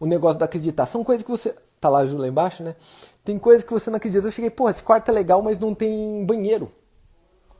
O 0.00 0.06
negócio 0.06 0.38
da 0.38 0.46
acreditação, 0.46 1.04
coisa 1.04 1.22
que 1.22 1.30
você. 1.30 1.54
Tá 1.82 1.88
lá 1.88 1.98
a 1.98 2.06
Ju 2.06 2.16
lá 2.16 2.28
embaixo, 2.28 2.62
né? 2.62 2.76
Tem 3.24 3.36
coisas 3.40 3.64
que 3.64 3.72
você 3.72 3.90
não 3.90 3.96
acredita. 3.96 4.24
Eu 4.24 4.30
cheguei, 4.30 4.50
pô, 4.50 4.70
esse 4.70 4.80
quarto 4.80 5.08
é 5.08 5.12
legal, 5.12 5.42
mas 5.42 5.58
não 5.58 5.74
tem 5.74 6.24
banheiro. 6.24 6.70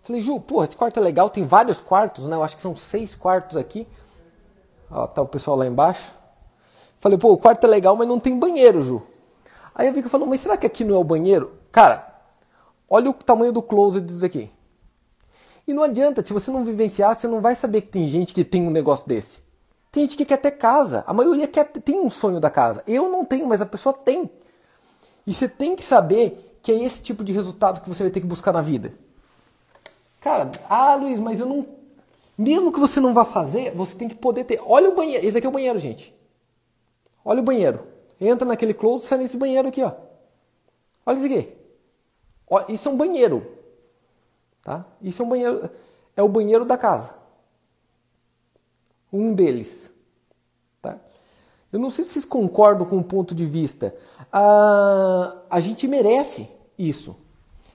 Falei, 0.02 0.22
Ju, 0.22 0.38
pô, 0.38 0.62
esse 0.62 0.76
quarto 0.76 1.00
é 1.00 1.02
legal, 1.02 1.28
tem 1.28 1.44
vários 1.44 1.80
quartos, 1.80 2.24
né? 2.26 2.36
Eu 2.36 2.42
acho 2.44 2.54
que 2.54 2.62
são 2.62 2.76
seis 2.76 3.16
quartos 3.16 3.56
aqui. 3.56 3.84
Ó, 4.88 5.08
tá 5.08 5.20
o 5.22 5.26
pessoal 5.26 5.56
lá 5.56 5.66
embaixo. 5.66 6.14
Falei, 7.00 7.18
pô, 7.18 7.32
o 7.32 7.36
quarto 7.36 7.64
é 7.64 7.66
legal, 7.66 7.96
mas 7.96 8.06
não 8.06 8.20
tem 8.20 8.38
banheiro, 8.38 8.80
Ju. 8.80 9.02
Aí 9.74 9.88
a 9.88 9.90
Vika 9.92 10.08
falou, 10.08 10.28
mas 10.28 10.38
será 10.38 10.56
que 10.56 10.66
aqui 10.66 10.84
não 10.84 10.94
é 10.94 10.98
o 10.98 11.04
banheiro? 11.04 11.54
Cara, 11.72 12.06
olha 12.88 13.10
o 13.10 13.12
tamanho 13.12 13.52
do 13.52 13.60
closet 13.60 14.06
disso 14.06 14.24
aqui. 14.24 14.48
E 15.66 15.74
não 15.74 15.82
adianta, 15.82 16.24
se 16.24 16.32
você 16.32 16.48
não 16.52 16.62
vivenciar, 16.62 17.16
você 17.16 17.26
não 17.26 17.40
vai 17.40 17.56
saber 17.56 17.80
que 17.80 17.88
tem 17.88 18.06
gente 18.06 18.32
que 18.32 18.44
tem 18.44 18.64
um 18.64 18.70
negócio 18.70 19.08
desse. 19.08 19.41
Tem 19.92 20.04
gente 20.04 20.16
que 20.16 20.25
quer 20.25 20.38
ter 20.38 20.52
casa. 20.52 21.04
A 21.06 21.12
maioria 21.12 21.46
quer, 21.46 21.64
tem 21.66 22.00
um 22.00 22.08
sonho 22.08 22.40
da 22.40 22.49
casa. 22.49 22.82
Eu 22.87 23.11
não 23.11 23.26
tenho, 23.26 23.46
mas 23.46 23.61
a 23.61 23.66
pessoa 23.66 23.92
tem. 23.92 24.30
E 25.26 25.34
você 25.34 25.46
tem 25.46 25.76
que 25.76 25.82
saber 25.82 26.58
que 26.62 26.72
é 26.72 26.82
esse 26.82 27.02
tipo 27.02 27.22
de 27.22 27.30
resultado 27.30 27.82
que 27.82 27.88
você 27.88 28.02
vai 28.02 28.11
ter 28.11 28.22
que 28.22 28.26
buscar 28.26 28.52
na 28.52 28.62
vida. 28.62 28.94
Cara, 30.22 30.50
ah, 30.66 30.94
Luiz, 30.94 31.18
mas 31.20 31.38
eu 31.38 31.44
não. 31.44 31.66
Mesmo 32.38 32.72
que 32.72 32.80
você 32.80 33.00
não 33.00 33.12
vá 33.12 33.26
fazer, 33.26 33.75
você 33.75 33.94
tem 33.94 34.08
que 34.08 34.14
poder 34.14 34.44
ter. 34.44 34.62
Olha 34.64 34.88
o 34.88 34.94
banheiro. 34.94 35.26
Esse 35.26 35.37
aqui 35.37 35.46
é 35.46 35.50
o 35.50 35.52
banheiro, 35.52 35.78
gente. 35.78 36.14
Olha 37.22 37.40
o 37.40 37.44
banheiro. 37.44 37.87
Entra 38.18 38.49
naquele 38.49 38.72
close, 38.72 39.06
sai 39.06 39.18
nesse 39.18 39.37
banheiro 39.37 39.68
aqui, 39.68 39.82
ó. 39.82 39.92
Olha 41.04 41.16
isso 41.16 41.26
aqui. 41.26 41.52
isso 42.72 42.88
é 42.88 42.92
um 42.92 42.96
banheiro. 42.96 43.46
Tá? 44.64 44.87
Isso 45.02 45.20
é 45.20 45.25
um 45.26 45.28
banheiro. 45.28 45.70
É 46.16 46.22
o 46.22 46.28
banheiro 46.28 46.64
da 46.64 46.78
casa 46.78 47.21
um 49.12 49.33
deles. 49.33 49.92
Tá? 50.81 50.99
Eu 51.73 51.78
não 51.78 51.90
sei 51.90 52.04
se 52.04 52.12
vocês 52.12 52.25
concordam 52.25 52.87
com 52.87 52.99
o 52.99 53.04
ponto 53.04 53.35
de 53.35 53.45
vista. 53.45 53.95
Ah, 54.33 55.37
a 55.50 55.61
gente 55.61 55.87
merece 55.87 56.49
isso. 56.78 57.16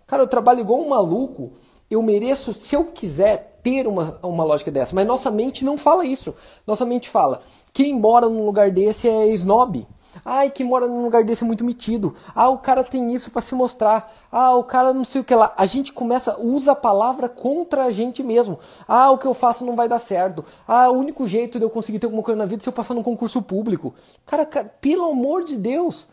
Cara, 0.05 0.23
eu 0.23 0.27
trabalho 0.27 0.61
igual 0.61 0.79
um 0.79 0.89
maluco, 0.89 1.53
eu 1.89 2.01
mereço, 2.01 2.53
se 2.53 2.75
eu 2.75 2.85
quiser, 2.85 3.59
ter 3.61 3.85
uma, 3.87 4.17
uma 4.23 4.43
lógica 4.43 4.71
dessa. 4.71 4.95
Mas 4.95 5.05
nossa 5.05 5.29
mente 5.29 5.65
não 5.65 5.77
fala 5.77 6.05
isso. 6.05 6.33
Nossa 6.65 6.85
mente 6.85 7.09
fala: 7.09 7.41
quem 7.73 7.93
mora 7.93 8.29
num 8.29 8.45
lugar 8.45 8.71
desse 8.71 9.09
é 9.09 9.27
snob. 9.33 9.85
Ai, 10.23 10.49
quem 10.49 10.65
mora 10.65 10.87
num 10.87 11.03
lugar 11.03 11.23
desse 11.23 11.43
é 11.43 11.47
muito 11.47 11.65
metido. 11.65 12.15
Ah, 12.35 12.49
o 12.49 12.57
cara 12.57 12.83
tem 12.83 13.13
isso 13.13 13.31
para 13.31 13.41
se 13.41 13.55
mostrar. 13.55 14.13
Ah, 14.31 14.55
o 14.55 14.63
cara 14.63 14.93
não 14.93 15.05
sei 15.05 15.21
o 15.21 15.23
que 15.23 15.33
lá. 15.33 15.53
A 15.57 15.65
gente 15.65 15.93
começa, 15.93 16.39
usa 16.39 16.71
a 16.71 16.75
palavra 16.75 17.29
contra 17.29 17.85
a 17.85 17.91
gente 17.91 18.23
mesmo. 18.23 18.59
Ah, 18.87 19.11
o 19.11 19.17
que 19.17 19.25
eu 19.25 19.33
faço 19.33 19.65
não 19.65 19.75
vai 19.75 19.87
dar 19.87 19.99
certo. 19.99 20.43
Ah, 20.67 20.89
o 20.89 20.97
único 20.97 21.27
jeito 21.27 21.59
de 21.59 21.65
eu 21.65 21.69
conseguir 21.69 21.99
ter 21.99 22.05
alguma 22.05 22.23
coisa 22.23 22.37
na 22.37 22.45
vida 22.45 22.61
é 22.61 22.63
se 22.63 22.69
eu 22.69 22.73
passar 22.73 22.93
num 22.93 23.03
concurso 23.03 23.41
público. 23.41 23.93
Cara, 24.25 24.45
cara 24.45 24.71
pelo 24.81 25.11
amor 25.11 25.43
de 25.43 25.57
Deus. 25.57 26.07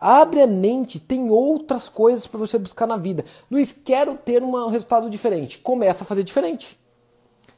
Abre 0.00 0.42
a 0.42 0.46
mente, 0.46 0.98
tem 1.00 1.30
outras 1.30 1.88
coisas 1.88 2.26
para 2.26 2.38
você 2.38 2.58
buscar 2.58 2.86
na 2.86 2.96
vida. 2.96 3.24
Luiz, 3.50 3.72
quero 3.72 4.14
ter 4.14 4.42
um 4.42 4.68
resultado 4.68 5.08
diferente. 5.08 5.58
Começa 5.58 6.04
a 6.04 6.06
fazer 6.06 6.22
diferente. 6.22 6.78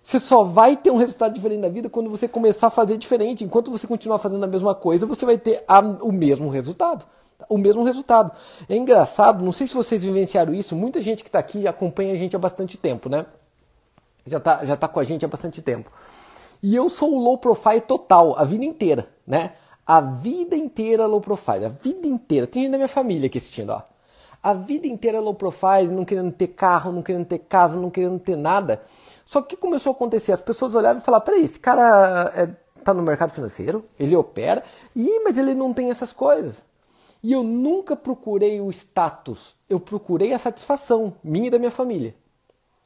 Você 0.06 0.20
só 0.20 0.44
vai 0.44 0.76
ter 0.76 0.92
um 0.92 0.96
resultado 0.96 1.34
diferente 1.34 1.58
na 1.58 1.68
vida 1.68 1.90
quando 1.90 2.08
você 2.08 2.28
começar 2.28 2.68
a 2.68 2.70
fazer 2.70 2.96
diferente. 2.96 3.42
Enquanto 3.42 3.72
você 3.72 3.88
continuar 3.88 4.20
fazendo 4.20 4.44
a 4.44 4.46
mesma 4.46 4.72
coisa, 4.72 5.04
você 5.04 5.26
vai 5.26 5.36
ter 5.36 5.64
a, 5.66 5.80
o 5.80 6.12
mesmo 6.12 6.48
resultado. 6.48 7.04
O 7.48 7.58
mesmo 7.58 7.82
resultado. 7.82 8.30
É 8.68 8.76
engraçado, 8.76 9.44
não 9.44 9.50
sei 9.50 9.66
se 9.66 9.74
vocês 9.74 10.04
vivenciaram 10.04 10.54
isso, 10.54 10.76
muita 10.76 11.02
gente 11.02 11.24
que 11.24 11.28
está 11.28 11.40
aqui 11.40 11.66
acompanha 11.66 12.12
a 12.12 12.16
gente 12.16 12.36
há 12.36 12.38
bastante 12.38 12.78
tempo, 12.78 13.08
né? 13.08 13.26
Já 14.24 14.38
está 14.38 14.64
já 14.64 14.76
tá 14.76 14.86
com 14.86 15.00
a 15.00 15.02
gente 15.02 15.24
há 15.24 15.28
bastante 15.28 15.60
tempo. 15.60 15.90
E 16.62 16.76
eu 16.76 16.88
sou 16.88 17.12
o 17.12 17.18
low 17.18 17.36
profile 17.36 17.80
total, 17.80 18.38
a 18.38 18.44
vida 18.44 18.64
inteira, 18.64 19.08
né? 19.26 19.54
A 19.84 20.00
vida 20.00 20.54
inteira 20.54 21.04
low 21.06 21.20
profile, 21.20 21.64
a 21.64 21.68
vida 21.68 22.06
inteira. 22.06 22.46
Tem 22.46 22.62
gente 22.62 22.70
da 22.70 22.78
minha 22.78 22.86
família 22.86 23.26
aqui 23.26 23.38
assistindo, 23.38 23.70
ó. 23.70 23.82
A 24.40 24.54
vida 24.54 24.86
inteira 24.86 25.18
low 25.18 25.34
profile, 25.34 25.88
não 25.88 26.04
querendo 26.04 26.30
ter 26.30 26.46
carro, 26.46 26.92
não 26.92 27.02
querendo 27.02 27.26
ter 27.26 27.40
casa, 27.40 27.76
não 27.76 27.90
querendo 27.90 28.20
ter 28.20 28.36
nada. 28.36 28.80
Só 29.26 29.42
que 29.42 29.56
começou 29.56 29.90
a 29.90 29.94
acontecer? 29.94 30.30
As 30.30 30.40
pessoas 30.40 30.74
olhavam 30.74 31.02
e 31.02 31.04
falavam: 31.04 31.26
peraí, 31.26 31.42
esse 31.42 31.58
cara 31.58 32.32
é, 32.34 32.46
tá 32.82 32.94
no 32.94 33.02
mercado 33.02 33.32
financeiro, 33.32 33.84
ele 33.98 34.16
opera, 34.16 34.62
e, 34.94 35.20
mas 35.24 35.36
ele 35.36 35.52
não 35.52 35.74
tem 35.74 35.90
essas 35.90 36.12
coisas. 36.12 36.64
E 37.22 37.32
eu 37.32 37.42
nunca 37.42 37.96
procurei 37.96 38.60
o 38.60 38.70
status, 38.70 39.56
eu 39.68 39.80
procurei 39.80 40.32
a 40.32 40.38
satisfação 40.38 41.14
minha 41.24 41.48
e 41.48 41.50
da 41.50 41.58
minha 41.58 41.72
família. 41.72 42.14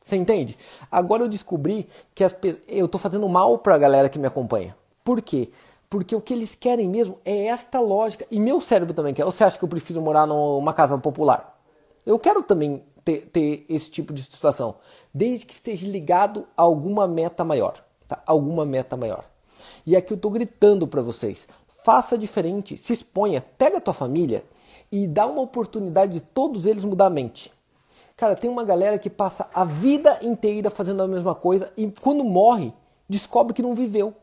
Você 0.01 0.17
entende? 0.17 0.57
Agora 0.91 1.23
eu 1.25 1.29
descobri 1.29 1.87
que 2.15 2.25
as, 2.25 2.35
eu 2.67 2.87
estou 2.87 2.99
fazendo 2.99 3.29
mal 3.29 3.59
para 3.59 3.75
a 3.75 3.79
galera 3.79 4.09
que 4.09 4.19
me 4.19 4.27
acompanha. 4.27 4.75
Por 5.05 5.21
quê? 5.21 5.51
Porque 5.91 6.17
o 6.17 6.21
que 6.23 6.33
eles 6.33 6.55
querem 6.55 6.89
mesmo 6.89 7.19
é 7.23 7.47
esta 7.47 7.81
lógica. 7.81 8.25
E 8.31 8.41
meu 8.41 8.61
cérebro 8.61 8.95
também 8.95 9.13
quer. 9.13 9.27
Ou 9.27 9.33
você 9.33 9.45
acha 9.45 9.59
que 9.59 9.65
eu 9.65 9.69
prefiro 9.69 10.01
morar 10.01 10.27
numa 10.27 10.73
casa 10.73 10.97
popular? 10.97 11.61
Eu 12.07 12.19
quero 12.19 12.43
também 12.43 12.83
ter, 13.05 13.27
ter 13.27 13.65
esse 13.69 13.91
tipo 13.91 14.13
de 14.13 14.23
situação 14.23 14.77
desde 15.13 15.47
que 15.47 15.53
esteja 15.53 15.89
ligado 15.89 16.47
a 16.57 16.63
alguma 16.63 17.07
meta 17.07 17.45
maior, 17.45 17.85
tá? 18.07 18.23
Alguma 18.27 18.65
meta 18.65 18.97
maior. 18.97 19.25
E 19.85 19.97
aqui 19.97 20.13
eu 20.13 20.17
estou 20.17 20.31
gritando 20.31 20.87
para 20.87 21.03
vocês: 21.03 21.49
faça 21.85 22.17
diferente, 22.17 22.77
se 22.77 22.93
exponha, 22.93 23.45
pega 23.59 23.79
a 23.79 23.81
tua 23.81 23.95
família 23.95 24.45
e 24.91 25.07
dá 25.07 25.27
uma 25.27 25.43
oportunidade 25.43 26.15
de 26.15 26.21
todos 26.21 26.67
eles 26.67 26.85
mudar 26.85 27.07
a 27.07 27.11
mente. 27.11 27.53
Cara, 28.17 28.37
tem 28.37 28.51
uma 28.51 28.65
galera 28.65 28.99
que 28.99 29.09
passa 29.09 29.49
a 29.55 29.65
vida 29.65 30.19
inteira 30.23 30.69
fazendo 30.69 31.03
a 31.03 31.09
mesma 31.09 31.35
coisa 31.35 31.73
e 31.77 31.91
quando 32.01 32.23
morre, 32.23 32.73
descobre 33.09 33.55
que 33.55 33.63
não 33.63 33.75
viveu. 33.75 34.15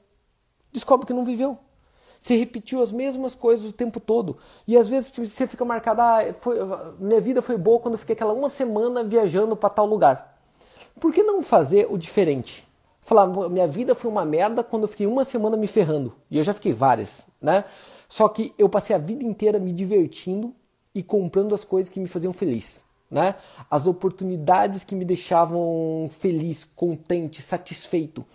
Descobre 0.72 1.07
que 1.07 1.13
não 1.13 1.25
viveu. 1.25 1.57
Você 2.19 2.36
repetiu 2.36 2.81
as 2.81 2.91
mesmas 2.91 3.36
coisas 3.36 3.67
o 3.67 3.74
tempo 3.74 4.00
todo. 4.00 4.38
E 4.67 4.77
às 4.77 4.89
vezes 4.89 5.12
você 5.15 5.47
fica 5.47 5.63
marcado, 5.63 6.01
ah, 6.01 6.33
foi, 6.39 6.57
minha 7.00 7.21
vida 7.21 7.41
foi 7.41 7.57
boa 7.57 7.79
quando 7.79 7.95
eu 7.95 8.00
fiquei 8.00 8.13
aquela 8.13 8.33
uma 8.33 8.50
semana 8.50 9.03
viajando 9.03 9.55
para 9.55 9.69
tal 9.69 9.86
lugar. 9.86 10.38
Por 11.00 11.13
que 11.13 11.21
não 11.24 11.41
fazer 11.41 11.88
o 11.89 11.97
diferente? 11.97 12.67
Falar, 13.01 13.27
minha 13.50 13.67
vida 13.67 13.95
foi 13.95 14.12
uma 14.12 14.25
merda 14.25 14.63
quando 14.63 14.83
eu 14.83 14.89
fiquei 14.89 15.07
uma 15.07 15.24
semana 15.24 15.55
me 15.55 15.67
ferrando. 15.67 16.13
E 16.29 16.38
eu 16.38 16.43
já 16.43 16.53
fiquei 16.53 16.74
várias, 16.74 17.27
né? 17.41 17.63
Só 18.09 18.27
que 18.27 18.53
eu 18.57 18.67
passei 18.67 18.95
a 18.95 19.00
vida 19.00 19.24
inteira 19.24 19.59
me 19.59 19.71
divertindo 19.71 20.53
e 20.93 21.03
comprando 21.03 21.53
as 21.53 21.63
coisas 21.63 21.89
que 21.89 22.00
me 22.00 22.07
faziam 22.07 22.33
feliz, 22.33 22.83
né? 23.09 23.35
As 23.69 23.87
oportunidades 23.87 24.83
que 24.83 24.95
me 24.95 25.05
deixavam 25.05 26.09
feliz, 26.11 26.69
contente, 26.75 27.41
satisfeito. 27.41 28.25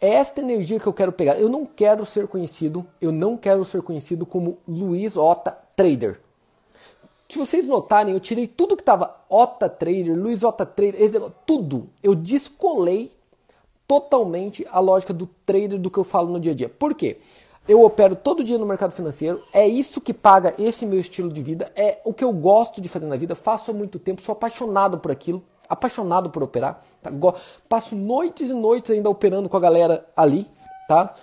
É 0.00 0.08
esta 0.14 0.40
energia 0.40 0.80
que 0.80 0.86
eu 0.86 0.92
quero 0.92 1.12
pegar. 1.12 1.38
Eu 1.38 1.48
não 1.48 1.66
quero 1.66 2.04
ser 2.06 2.26
conhecido, 2.26 2.86
eu 3.00 3.12
não 3.12 3.36
quero 3.36 3.64
ser 3.64 3.82
conhecido 3.82 4.24
como 4.24 4.58
Luiz 4.66 5.16
Ota 5.16 5.56
Trader. 5.76 6.20
Se 7.28 7.38
vocês 7.38 7.66
notarem, 7.66 8.14
eu 8.14 8.20
tirei 8.20 8.46
tudo 8.46 8.76
que 8.76 8.82
estava 8.82 9.16
Ota 9.28 9.68
Trader, 9.68 10.14
Luiz 10.14 10.42
Ota 10.42 10.64
Trader, 10.64 11.30
tudo. 11.46 11.88
Eu 12.02 12.14
descolei 12.14 13.12
totalmente 13.86 14.66
a 14.70 14.80
lógica 14.80 15.12
do 15.12 15.26
trader 15.44 15.78
do 15.78 15.90
que 15.90 15.98
eu 15.98 16.04
falo 16.04 16.32
no 16.32 16.40
dia 16.40 16.52
a 16.52 16.54
dia. 16.54 16.68
Por 16.68 16.94
quê? 16.94 17.18
Eu 17.66 17.82
opero 17.82 18.14
todo 18.14 18.44
dia 18.44 18.58
no 18.58 18.66
mercado 18.66 18.92
financeiro, 18.92 19.42
é 19.50 19.66
isso 19.66 19.98
que 20.00 20.12
paga 20.12 20.54
esse 20.58 20.84
meu 20.84 21.00
estilo 21.00 21.32
de 21.32 21.42
vida, 21.42 21.72
é 21.74 21.98
o 22.04 22.12
que 22.12 22.22
eu 22.22 22.30
gosto 22.30 22.78
de 22.80 22.90
fazer 22.90 23.06
na 23.06 23.16
vida, 23.16 23.34
faço 23.34 23.70
há 23.70 23.74
muito 23.74 23.98
tempo, 23.98 24.20
sou 24.20 24.34
apaixonado 24.34 24.98
por 24.98 25.10
aquilo, 25.10 25.42
apaixonado 25.66 26.28
por 26.28 26.42
operar. 26.42 26.84
Tá? 27.02 27.10
Passo 27.66 27.96
noites 27.96 28.50
e 28.50 28.54
noites 28.54 28.90
ainda 28.90 29.08
operando 29.08 29.48
com 29.48 29.56
a 29.56 29.60
galera 29.60 30.06
ali, 30.14 30.46
tá? 30.86 31.14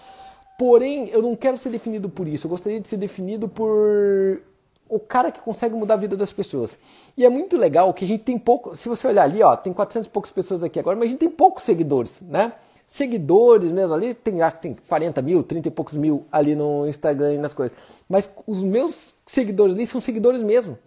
Porém, 0.58 1.10
eu 1.10 1.22
não 1.22 1.36
quero 1.36 1.58
ser 1.58 1.70
definido 1.70 2.10
por 2.10 2.28
isso, 2.28 2.48
eu 2.48 2.50
gostaria 2.50 2.80
de 2.80 2.88
ser 2.88 2.98
definido 2.98 3.48
por 3.48 4.42
o 4.90 5.00
cara 5.00 5.32
que 5.32 5.40
consegue 5.42 5.74
mudar 5.76 5.94
a 5.94 5.98
vida 5.98 6.18
das 6.18 6.34
pessoas. 6.34 6.78
E 7.16 7.24
é 7.24 7.30
muito 7.30 7.56
legal 7.56 7.94
que 7.94 8.04
a 8.04 8.08
gente 8.08 8.24
tem 8.24 8.38
pouco. 8.38 8.76
Se 8.76 8.90
você 8.90 9.08
olhar 9.08 9.24
ali, 9.24 9.42
ó, 9.42 9.56
tem 9.56 9.72
400 9.72 10.08
e 10.08 10.10
poucas 10.10 10.32
pessoas 10.32 10.64
aqui 10.64 10.80
agora, 10.80 10.98
mas 10.98 11.08
a 11.08 11.12
gente 11.12 11.20
tem 11.20 11.30
poucos 11.30 11.64
seguidores, 11.64 12.22
né? 12.22 12.52
Seguidores 12.92 13.72
mesmo 13.72 13.94
ali, 13.94 14.14
tem, 14.14 14.42
acho 14.42 14.58
que 14.58 14.62
tem 14.64 14.78
40 14.88 15.22
mil, 15.22 15.44
30 15.44 15.68
e 15.68 15.72
poucos 15.72 15.94
mil 15.94 16.26
ali 16.32 16.56
no 16.56 16.86
Instagram 16.88 17.36
e 17.36 17.38
nas 17.38 17.54
coisas. 17.54 17.78
Mas 18.10 18.30
os 18.46 18.62
meus 18.62 19.14
seguidores 19.26 19.76
ali 19.76 19.88
são 19.88 20.02
seguidores 20.02 20.44
mesmo. 20.44 20.78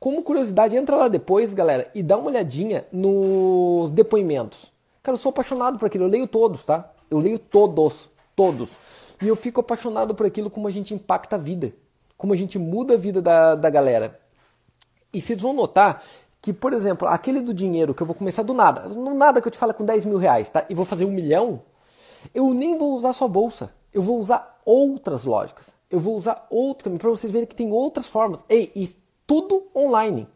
Como 0.00 0.22
curiosidade, 0.22 0.76
entra 0.76 0.96
lá 0.96 1.08
depois, 1.08 1.52
galera, 1.52 1.90
e 1.94 2.02
dá 2.02 2.16
uma 2.16 2.28
olhadinha 2.30 2.86
nos 2.92 3.90
depoimentos. 3.90 4.72
Cara, 5.02 5.14
eu 5.16 5.20
sou 5.20 5.30
apaixonado 5.30 5.78
por 5.78 5.86
aquilo, 5.86 6.04
eu 6.04 6.08
leio 6.08 6.26
todos, 6.26 6.64
tá? 6.64 6.92
Eu 7.10 7.18
leio 7.18 7.38
todos, 7.38 8.10
todos. 8.34 8.76
E 9.20 9.28
eu 9.28 9.36
fico 9.36 9.60
apaixonado 9.60 10.14
por 10.14 10.24
aquilo 10.24 10.48
como 10.48 10.68
a 10.68 10.70
gente 10.70 10.94
impacta 10.94 11.36
a 11.36 11.38
vida 11.38 11.74
como 12.18 12.32
a 12.32 12.36
gente 12.36 12.58
muda 12.58 12.94
a 12.94 12.98
vida 12.98 13.22
da, 13.22 13.54
da 13.54 13.70
galera. 13.70 14.20
E 15.12 15.22
vocês 15.22 15.40
vão 15.40 15.54
notar 15.54 16.04
que, 16.48 16.52
por 16.54 16.72
exemplo, 16.72 17.06
aquele 17.06 17.42
do 17.42 17.52
dinheiro 17.52 17.94
que 17.94 18.02
eu 18.02 18.06
vou 18.06 18.16
começar 18.16 18.42
do 18.42 18.54
nada, 18.54 18.88
no 18.88 19.12
nada 19.12 19.38
que 19.38 19.46
eu 19.46 19.52
te 19.52 19.58
falo 19.58 19.74
com 19.74 19.84
10 19.84 20.06
mil 20.06 20.16
reais, 20.16 20.48
tá? 20.48 20.64
E 20.70 20.74
vou 20.74 20.86
fazer 20.86 21.04
um 21.04 21.10
milhão, 21.10 21.60
eu 22.34 22.54
nem 22.54 22.78
vou 22.78 22.94
usar 22.94 23.12
sua 23.12 23.28
bolsa. 23.28 23.70
Eu 23.92 24.00
vou 24.00 24.18
usar 24.18 24.58
outras 24.64 25.26
lógicas. 25.26 25.76
Eu 25.90 26.00
vou 26.00 26.16
usar 26.16 26.46
outro 26.48 26.84
caminho 26.84 27.00
para 27.00 27.10
vocês 27.10 27.30
verem 27.30 27.46
que 27.46 27.54
tem 27.54 27.70
outras 27.70 28.06
formas. 28.06 28.42
Ei, 28.48 28.72
e 28.74 28.88
tudo 29.26 29.66
online. 29.76 30.26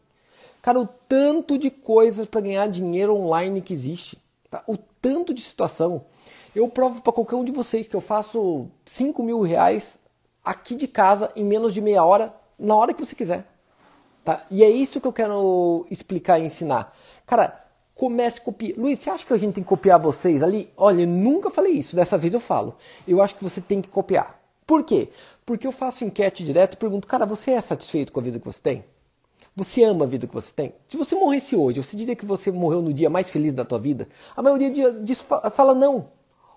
Cara, 0.61 0.81
o 0.81 0.87
tanto 1.09 1.57
de 1.57 1.71
coisas 1.71 2.27
para 2.27 2.43
ganhar 2.43 2.69
dinheiro 2.69 3.17
online 3.17 3.63
que 3.63 3.73
existe. 3.73 4.19
Tá? 4.51 4.63
O 4.67 4.77
tanto 4.77 5.33
de 5.33 5.41
situação. 5.41 6.05
Eu 6.55 6.69
provo 6.69 7.01
para 7.01 7.13
qualquer 7.13 7.37
um 7.37 7.45
de 7.45 7.53
vocês 7.53 7.89
que 7.89 7.97
eu 7.97 8.03
faço 8.03 8.67
5 8.85 9.23
mil 9.23 9.41
reais 9.41 9.99
aqui 10.45 10.75
de 10.75 10.87
casa 10.87 11.33
em 11.35 11.43
menos 11.43 11.73
de 11.73 11.81
meia 11.81 12.05
hora, 12.05 12.35
na 12.59 12.75
hora 12.77 12.93
que 12.93 13.03
você 13.03 13.15
quiser. 13.15 13.47
Tá? 14.25 14.45
E 14.51 14.63
é 14.63 14.71
isso 14.71 15.01
que 15.01 15.07
eu 15.07 15.13
quero 15.13 15.87
explicar 15.91 16.39
e 16.39 16.45
ensinar. 16.45 16.97
Cara, 17.27 17.65
comece 17.95 18.41
a 18.41 18.45
copiar. 18.45 18.79
Luiz, 18.79 18.99
você 18.99 19.11
acha 19.11 19.27
que 19.27 19.33
a 19.33 19.39
gente 19.39 19.55
tem 19.55 19.63
que 19.65 19.69
copiar 19.69 19.99
vocês 19.99 20.43
ali? 20.43 20.71
Olha, 20.77 21.03
eu 21.03 21.09
nunca 21.09 21.51
falei 21.51 21.73
isso, 21.73 21.97
dessa 21.97 22.17
vez 22.17 22.33
eu 22.33 22.41
falo. 22.41 22.75
Eu 23.07 23.21
acho 23.21 23.37
que 23.37 23.45
você 23.45 23.61
tem 23.61 23.81
que 23.81 23.89
copiar. 23.89 24.41
Por 24.67 24.85
quê? 24.85 25.09
Porque 25.45 25.67
eu 25.67 25.73
faço 25.73 26.05
enquete 26.05 26.45
direto 26.45 26.75
e 26.75 26.77
pergunto, 26.77 27.09
cara, 27.09 27.27
você 27.27 27.53
é 27.53 27.61
satisfeito 27.61 28.13
com 28.13 28.21
a 28.21 28.23
vida 28.23 28.39
que 28.39 28.47
você 28.47 28.61
tem? 28.61 28.85
Você 29.55 29.85
ama 29.85 30.05
a 30.05 30.09
vida 30.09 30.27
que 30.27 30.33
você 30.33 30.53
tem? 30.53 30.73
Se 30.89 30.97
você 30.97 31.15
morresse 31.15 31.55
hoje, 31.55 31.83
você 31.83 31.97
diria 31.97 32.17
que 32.17 32.25
você 32.25 32.51
morreu 32.51 32.81
no 32.81 32.93
dia 32.93 33.11
mais 33.11 33.29
feliz 33.29 33.53
da 33.53 33.65
tua 33.65 33.79
vida? 33.79 34.09
A 34.35 34.43
maioria 34.43 34.71
disso 34.93 35.25
fala 35.25 35.75
não. 35.75 36.09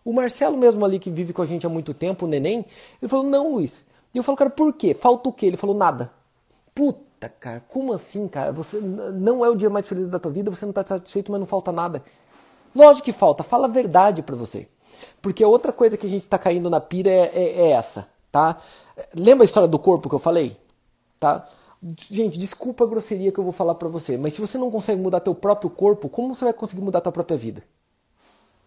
O 0.04 0.14
Marcelo 0.14 0.56
mesmo 0.56 0.86
ali 0.86 1.00
que 1.00 1.10
vive 1.10 1.34
com 1.34 1.42
a 1.42 1.46
gente 1.46 1.66
há 1.66 1.70
muito 1.70 1.94
tempo, 1.94 2.26
o 2.26 2.28
neném, 2.28 2.64
ele 3.02 3.10
falou, 3.10 3.26
não, 3.26 3.54
Luiz. 3.54 3.84
E 4.14 4.18
eu 4.18 4.24
falo, 4.24 4.38
cara, 4.38 4.50
por 4.50 4.72
quê? 4.72 4.94
Falta 4.94 5.28
o 5.28 5.34
quê? 5.34 5.48
Ele 5.48 5.58
falou, 5.58 5.76
nada. 5.76 6.12
Puta, 6.74 7.02
cara, 7.30 7.64
como 7.70 7.94
assim, 7.94 8.28
cara? 8.28 8.52
Você 8.52 8.80
não 8.80 9.46
é 9.46 9.50
o 9.50 9.56
dia 9.56 9.70
mais 9.70 9.88
feliz 9.88 10.08
da 10.08 10.20
tua 10.20 10.32
vida, 10.32 10.52
você 10.52 10.66
não 10.66 10.72
está 10.72 10.86
satisfeito, 10.86 11.32
mas 11.32 11.40
não 11.40 11.48
falta 11.48 11.72
nada. 11.72 12.04
Lógico 12.76 13.06
que 13.06 13.12
falta, 13.12 13.44
fala 13.44 13.66
a 13.66 13.70
verdade 13.70 14.22
para 14.22 14.36
você. 14.36 14.68
Porque 15.22 15.44
outra 15.44 15.72
coisa 15.72 15.98
que 15.98 16.06
a 16.06 16.10
gente 16.10 16.24
está 16.24 16.38
caindo 16.38 16.70
na 16.70 16.80
pira 16.80 17.10
é, 17.10 17.32
é, 17.34 17.62
é, 17.62 17.72
essa, 17.72 18.10
tá? 18.32 18.58
Lembra 19.14 19.44
a 19.44 19.46
história 19.46 19.68
do 19.68 19.80
corpo 19.80 20.10
que 20.10 20.16
eu 20.16 20.20
falei? 20.20 20.58
Tá? 21.20 21.48
Gente, 22.10 22.38
desculpa 22.38 22.84
a 22.84 22.88
grosseria 22.88 23.32
que 23.32 23.40
eu 23.40 23.44
vou 23.44 23.54
falar 23.54 23.76
para 23.76 23.88
você, 23.88 24.18
mas 24.18 24.34
se 24.34 24.42
você 24.42 24.58
não 24.58 24.72
consegue 24.72 25.02
mudar 25.02 25.20
teu 25.20 25.36
próprio 25.36 25.70
corpo, 25.70 26.10
como 26.10 26.34
você 26.34 26.46
vai 26.46 26.54
conseguir 26.54 26.82
mudar 26.82 27.02
tua 27.02 27.12
própria 27.12 27.38
vida? 27.38 27.64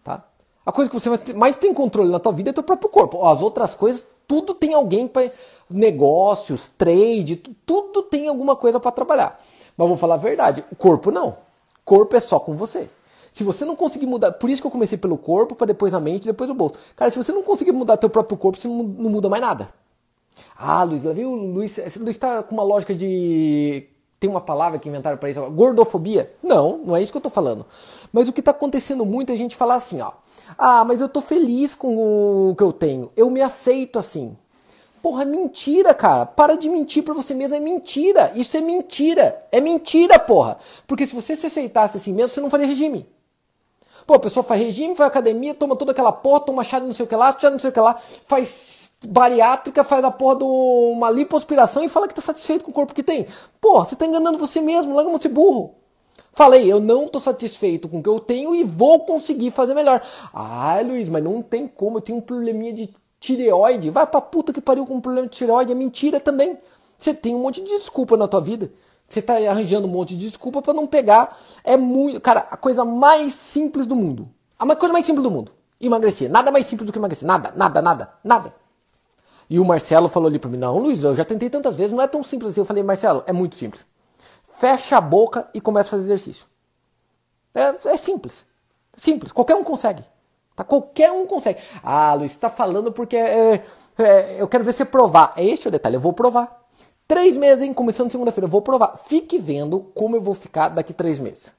Tá? 0.03 0.25
A 0.65 0.71
coisa 0.71 0.89
que 0.89 0.99
você 0.99 1.33
mais 1.33 1.55
tem 1.55 1.73
controle 1.73 2.11
na 2.11 2.19
tua 2.19 2.31
vida 2.31 2.51
é 2.51 2.53
teu 2.53 2.63
próprio 2.63 2.89
corpo. 2.89 3.25
As 3.25 3.41
outras 3.41 3.73
coisas, 3.73 4.05
tudo 4.27 4.53
tem 4.53 4.73
alguém 4.73 5.07
para 5.07 5.31
negócios, 5.69 6.67
trade, 6.67 7.35
tudo 7.65 8.01
tem 8.03 8.27
alguma 8.27 8.55
coisa 8.55 8.79
para 8.79 8.91
trabalhar. 8.91 9.43
Mas 9.77 9.87
vou 9.87 9.97
falar 9.97 10.15
a 10.15 10.17
verdade, 10.17 10.63
o 10.71 10.75
corpo 10.75 11.11
não. 11.11 11.37
Corpo 11.85 12.15
é 12.15 12.19
só 12.19 12.39
com 12.39 12.53
você. 12.53 12.89
Se 13.31 13.43
você 13.43 13.63
não 13.63 13.75
conseguir 13.75 14.05
mudar, 14.05 14.31
por 14.33 14.49
isso 14.49 14.61
que 14.61 14.67
eu 14.67 14.71
comecei 14.71 14.97
pelo 14.97 15.17
corpo, 15.17 15.55
para 15.55 15.67
depois 15.67 15.93
a 15.93 15.99
mente, 15.99 16.25
depois 16.25 16.49
o 16.49 16.53
bolso. 16.53 16.75
Cara, 16.95 17.11
se 17.11 17.17
você 17.17 17.31
não 17.31 17.43
conseguir 17.43 17.71
mudar 17.71 17.97
teu 17.97 18.09
próprio 18.09 18.37
corpo, 18.37 18.59
você 18.59 18.67
não, 18.67 18.83
muda 18.83 19.29
mais 19.29 19.41
nada. 19.41 19.69
Ah, 20.57 20.83
Luiz, 20.83 21.03
viu? 21.03 21.33
Luiz, 21.35 21.77
Luiz 21.97 22.09
está 22.09 22.41
com 22.43 22.55
uma 22.55 22.63
lógica 22.63 22.93
de 22.93 23.87
tem 24.19 24.29
uma 24.29 24.41
palavra 24.41 24.77
que 24.77 24.89
inventaram 24.89 25.17
para 25.17 25.29
isso, 25.29 25.41
gordofobia? 25.51 26.33
Não, 26.43 26.79
não 26.79 26.95
é 26.95 27.01
isso 27.01 27.11
que 27.11 27.17
eu 27.17 27.19
estou 27.19 27.31
falando. 27.31 27.65
Mas 28.11 28.27
o 28.27 28.33
que 28.33 28.41
está 28.41 28.51
acontecendo 28.51 29.05
muito 29.05 29.31
é 29.31 29.33
a 29.33 29.37
gente 29.37 29.55
falar 29.55 29.75
assim, 29.75 30.01
ó. 30.01 30.11
Ah, 30.57 30.83
mas 30.83 30.99
eu 30.99 31.07
estou 31.07 31.21
feliz 31.21 31.73
com 31.73 32.49
o 32.49 32.55
que 32.55 32.63
eu 32.63 32.73
tenho. 32.73 33.09
Eu 33.15 33.29
me 33.29 33.41
aceito 33.41 33.97
assim. 33.97 34.35
Porra, 35.01 35.25
mentira, 35.25 35.93
cara. 35.93 36.25
Para 36.25 36.55
de 36.55 36.69
mentir 36.69 37.03
para 37.03 37.13
você 37.13 37.33
mesmo. 37.33 37.55
É 37.55 37.59
mentira. 37.59 38.31
Isso 38.35 38.57
é 38.57 38.61
mentira. 38.61 39.45
É 39.51 39.61
mentira, 39.61 40.19
porra. 40.19 40.57
Porque 40.85 41.07
se 41.07 41.15
você 41.15 41.35
se 41.35 41.47
aceitasse 41.47 41.97
assim 41.97 42.13
mesmo, 42.13 42.29
você 42.29 42.41
não 42.41 42.49
faria 42.49 42.67
regime. 42.67 43.07
Pô, 44.09 44.15
a 44.15 44.19
pessoa 44.19 44.43
faz 44.43 44.59
regime, 44.59 44.95
faz 44.95 45.07
academia, 45.07 45.53
toma 45.53 45.75
toda 45.75 45.91
aquela 45.91 46.11
porra, 46.11 46.39
toma 46.39 46.63
chá 46.63 46.79
de 46.79 46.85
não 46.87 46.93
sei 46.93 47.05
o 47.05 47.07
que 47.07 47.15
lá, 47.15 47.31
chá 47.31 47.47
de 47.47 47.51
não 47.51 47.59
sei 47.59 47.69
o 47.69 47.73
que 47.73 47.79
lá, 47.79 48.01
faz 48.25 48.93
bariátrica, 49.05 49.83
faz 49.83 50.03
a 50.03 50.09
porra 50.09 50.37
de 50.37 50.45
uma 50.45 51.11
lipoaspiração 51.11 51.83
e 51.83 51.89
fala 51.89 52.07
que 52.07 52.15
tá 52.15 52.21
satisfeito 52.21 52.65
com 52.65 52.71
o 52.71 52.73
corpo 52.73 52.95
que 52.95 53.03
tem. 53.03 53.27
Porra, 53.61 53.85
você 53.85 53.95
tá 53.95 54.07
enganando 54.07 54.39
você 54.39 54.61
mesmo, 54.61 54.95
larga 54.95 55.11
você 55.11 55.29
burro. 55.29 55.75
Falei, 56.33 56.71
eu 56.71 56.79
não 56.79 57.07
tô 57.07 57.19
satisfeito 57.19 57.87
com 57.87 57.99
o 57.99 58.01
que 58.01 58.09
eu 58.09 58.19
tenho 58.19 58.55
e 58.55 58.63
vou 58.63 59.01
conseguir 59.01 59.51
fazer 59.51 59.75
melhor. 59.75 60.01
Ah, 60.33 60.79
Luiz, 60.83 61.07
mas 61.07 61.23
não 61.23 61.43
tem 61.43 61.67
como, 61.67 61.97
eu 61.97 62.01
tenho 62.01 62.17
um 62.17 62.21
probleminha 62.21 62.73
de 62.73 62.89
tireoide. 63.19 63.89
Vai 63.89 64.07
pra 64.07 64.21
puta 64.21 64.53
que 64.53 64.61
pariu 64.61 64.85
com 64.85 64.95
um 64.95 65.01
problema 65.01 65.27
de 65.27 65.35
tireoide, 65.35 65.71
é 65.71 65.75
mentira 65.75 66.19
também. 66.19 66.57
Você 66.97 67.13
tem 67.13 67.35
um 67.35 67.39
monte 67.39 67.61
de 67.61 67.77
desculpa 67.77 68.17
na 68.17 68.27
tua 68.27 68.41
vida. 68.41 68.71
Você 69.07 69.19
está 69.19 69.37
arranjando 69.49 69.87
um 69.87 69.91
monte 69.91 70.15
de 70.15 70.27
desculpa 70.27 70.61
para 70.61 70.73
não 70.73 70.85
pegar. 70.85 71.37
É 71.63 71.75
muito. 71.75 72.21
Cara, 72.21 72.47
a 72.51 72.57
coisa 72.57 72.85
mais 72.85 73.33
simples 73.33 73.87
do 73.87 73.95
mundo. 73.95 74.29
A 74.57 74.75
coisa 74.75 74.93
mais 74.93 75.05
simples 75.05 75.23
do 75.23 75.31
mundo. 75.31 75.51
Emagrecer. 75.81 76.29
Nada 76.29 76.51
mais 76.51 76.65
simples 76.65 76.85
do 76.85 76.93
que 76.93 76.99
emagrecer. 76.99 77.27
Nada, 77.27 77.53
nada, 77.55 77.81
nada, 77.81 78.13
nada. 78.23 78.53
E 79.49 79.59
o 79.59 79.65
Marcelo 79.65 80.07
falou 80.07 80.27
ali 80.27 80.37
para 80.37 80.49
mim: 80.49 80.57
Não, 80.57 80.77
Luiz, 80.77 81.03
eu 81.03 81.15
já 81.15 81.25
tentei 81.25 81.49
tantas 81.49 81.75
vezes, 81.75 81.91
não 81.91 82.01
é 82.01 82.07
tão 82.07 82.21
simples 82.21 82.51
assim. 82.51 82.61
Eu 82.61 82.65
falei: 82.65 82.83
Marcelo, 82.83 83.23
é 83.25 83.33
muito 83.33 83.55
simples. 83.55 83.87
Fecha 84.59 84.97
a 84.97 85.01
boca 85.01 85.49
e 85.53 85.61
começa 85.61 85.87
a 85.87 85.91
fazer 85.91 86.03
exercício. 86.03 86.45
É, 87.55 87.93
é 87.93 87.97
simples. 87.97 88.45
Simples. 88.95 89.31
Qualquer 89.31 89.55
um 89.55 89.63
consegue. 89.63 90.03
Tá? 90.59 90.63
Qualquer 90.65 91.09
um 91.09 91.25
consegue. 91.25 91.57
Ah, 91.81 92.13
Luiz, 92.13 92.33
está 92.33 92.49
falando 92.49 92.91
porque 92.91 93.15
é, 93.15 93.63
é, 93.97 94.35
eu 94.37 94.45
quero 94.45 94.61
ver 94.61 94.73
você 94.73 94.83
provar. 94.83 95.31
É 95.37 95.45
este 95.45 95.69
o 95.69 95.71
detalhe. 95.71 95.95
Eu 95.95 96.01
vou 96.01 96.11
provar. 96.11 96.67
Três 97.07 97.37
meses, 97.37 97.61
hein? 97.61 97.73
Começando 97.73 98.11
segunda-feira. 98.11 98.45
Eu 98.45 98.51
vou 98.51 98.61
provar. 98.61 98.97
Fique 99.07 99.37
vendo 99.37 99.79
como 99.95 100.17
eu 100.17 100.21
vou 100.21 100.35
ficar 100.35 100.67
daqui 100.67 100.91
três 100.91 101.17
meses. 101.17 101.55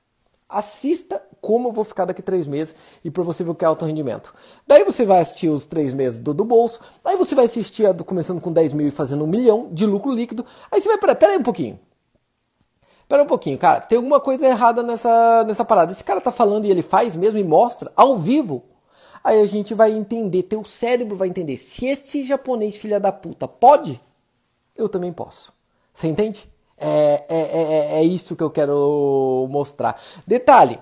Assista 0.47 1.23
como 1.40 1.69
eu 1.69 1.73
vou 1.73 1.83
ficar 1.83 2.04
daqui 2.04 2.21
três 2.21 2.47
meses 2.47 2.76
e 3.02 3.11
para 3.11 3.23
você 3.23 3.42
ver 3.42 3.52
o 3.52 3.54
que 3.54 3.64
é 3.64 3.69
alto 3.69 3.87
rendimento. 3.87 4.35
Daí 4.66 4.85
você 4.85 5.07
vai 5.07 5.21
assistir 5.21 5.49
os 5.49 5.64
três 5.64 5.95
meses 5.95 6.19
do, 6.19 6.35
do 6.35 6.45
bolso. 6.45 6.80
Daí 7.02 7.16
você 7.16 7.35
vai 7.35 7.47
assistir 7.47 7.87
a 7.87 7.92
do, 7.92 8.04
começando 8.04 8.38
com 8.38 8.52
10 8.52 8.75
mil 8.75 8.87
e 8.87 8.90
fazendo 8.90 9.25
um 9.25 9.26
milhão 9.26 9.71
de 9.73 9.87
lucro 9.87 10.12
líquido. 10.12 10.45
Aí 10.71 10.83
você 10.83 10.88
vai, 10.88 10.99
pera, 10.99 11.14
pera 11.14 11.33
aí 11.33 11.38
um 11.38 11.42
pouquinho. 11.42 11.80
Pera 13.09 13.23
um 13.23 13.26
pouquinho, 13.26 13.57
cara. 13.57 13.80
Tem 13.80 13.97
alguma 13.97 14.21
coisa 14.21 14.47
errada 14.47 14.83
nessa, 14.83 15.42
nessa 15.45 15.64
parada. 15.64 15.90
Esse 15.90 16.04
cara 16.04 16.21
tá 16.21 16.30
falando 16.30 16.66
e 16.66 16.71
ele 16.71 16.83
faz 16.83 17.16
mesmo 17.16 17.38
e 17.38 17.45
mostra 17.45 17.90
ao 17.97 18.19
vivo. 18.19 18.69
Aí 19.22 19.40
a 19.40 19.46
gente 19.46 19.74
vai 19.74 19.92
entender, 19.92 20.44
teu 20.44 20.64
cérebro 20.64 21.16
vai 21.16 21.28
entender. 21.28 21.56
Se 21.56 21.86
esse 21.86 22.24
japonês 22.24 22.76
filha 22.76 22.98
da 22.98 23.12
puta 23.12 23.46
pode, 23.46 24.00
eu 24.74 24.88
também 24.88 25.12
posso. 25.12 25.52
Você 25.92 26.08
entende? 26.08 26.48
É, 26.76 27.24
é, 27.28 27.38
é, 27.38 27.98
é 27.98 28.02
isso 28.02 28.34
que 28.34 28.42
eu 28.42 28.50
quero 28.50 29.46
mostrar. 29.50 30.00
Detalhe, 30.26 30.78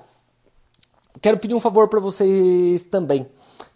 quero 1.21 1.39
pedir 1.39 1.55
um 1.55 1.61
favor 1.61 1.89
para 1.89 1.99
vocês 1.99 2.85
também. 2.85 3.27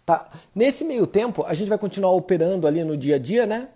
Tá? 0.05 0.29
Nesse 0.55 0.83
meio 0.85 1.05
tempo, 1.05 1.43
a 1.45 1.53
gente 1.53 1.67
vai 1.67 1.77
continuar 1.77 2.11
operando 2.11 2.67
ali 2.67 2.83
no 2.83 2.95
dia 2.95 3.15
a 3.15 3.19
dia, 3.19 3.45
né? 3.45 3.69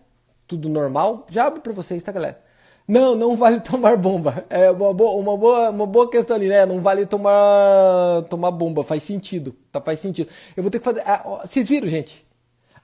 Tudo 0.47 0.69
normal. 0.69 1.25
Já 1.29 1.47
abro 1.47 1.61
para 1.61 1.73
vocês, 1.73 2.01
tá, 2.01 2.11
galera? 2.11 2.41
Não, 2.87 3.15
não 3.15 3.35
vale 3.35 3.59
tomar 3.61 3.97
bomba. 3.97 4.45
É 4.49 4.71
uma 4.71 4.93
boa, 4.93 5.19
uma 5.19 5.37
boa, 5.37 5.69
uma 5.69 5.85
boa 5.85 6.09
questão 6.09 6.35
ali, 6.35 6.47
né? 6.47 6.65
Não 6.65 6.81
vale 6.81 7.05
tomar, 7.05 8.23
tomar 8.29 8.51
bomba. 8.51 8.83
Faz 8.83 9.03
sentido, 9.03 9.55
tá? 9.71 9.81
Faz 9.81 9.99
sentido. 9.99 10.29
Eu 10.55 10.63
vou 10.63 10.71
ter 10.71 10.79
que 10.79 10.85
fazer. 10.85 11.01
Ah, 11.05 11.41
vocês 11.45 11.67
viram, 11.67 11.87
gente? 11.87 12.25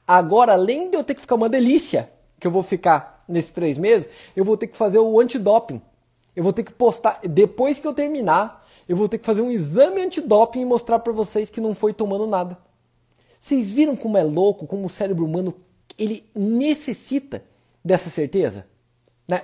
Agora, 0.06 0.54
além 0.54 0.90
de 0.90 0.98
eu 0.98 1.04
ter 1.04 1.16
que 1.16 1.22
ficar 1.22 1.36
uma 1.36 1.48
delícia, 1.48 2.12
que 2.40 2.46
eu 2.46 2.52
vou 2.52 2.62
ficar 2.62 3.24
nesses 3.28 3.52
três 3.52 3.78
meses, 3.78 4.10
eu 4.36 4.44
vou 4.44 4.58
ter 4.58 4.68
que 4.68 4.76
fazer 4.76 5.00
o 5.00 5.20
antidoping. 5.20 5.82
Eu 6.36 6.44
vou 6.44 6.52
ter 6.52 6.64
que 6.64 6.74
postar, 6.74 7.20
depois 7.24 7.80
que 7.80 7.88
eu 7.88 7.94
terminar, 7.94 8.68
eu 8.90 8.98
vou 8.98 9.08
ter 9.08 9.18
que 9.18 9.26
fazer 9.26 9.42
um 9.42 9.52
exame 9.52 10.02
antidoping 10.02 10.62
e 10.62 10.66
mostrar 10.66 11.00
para 11.00 11.14
vocês 11.14 11.50
que 11.50 11.62
não 11.62 11.74
foi 11.74 11.94
tomando 11.94 12.28
nada. 12.28 12.58
Vocês 13.40 13.72
viram 13.72 13.96
como 13.96 14.18
é 14.18 14.24
louco, 14.24 14.68
como 14.68 14.88
o 14.88 14.90
cérebro 14.90 15.26
humano 15.26 15.54
ele 15.98 16.26
necessita 16.36 17.44
dessa 17.84 18.10
certeza? 18.10 18.66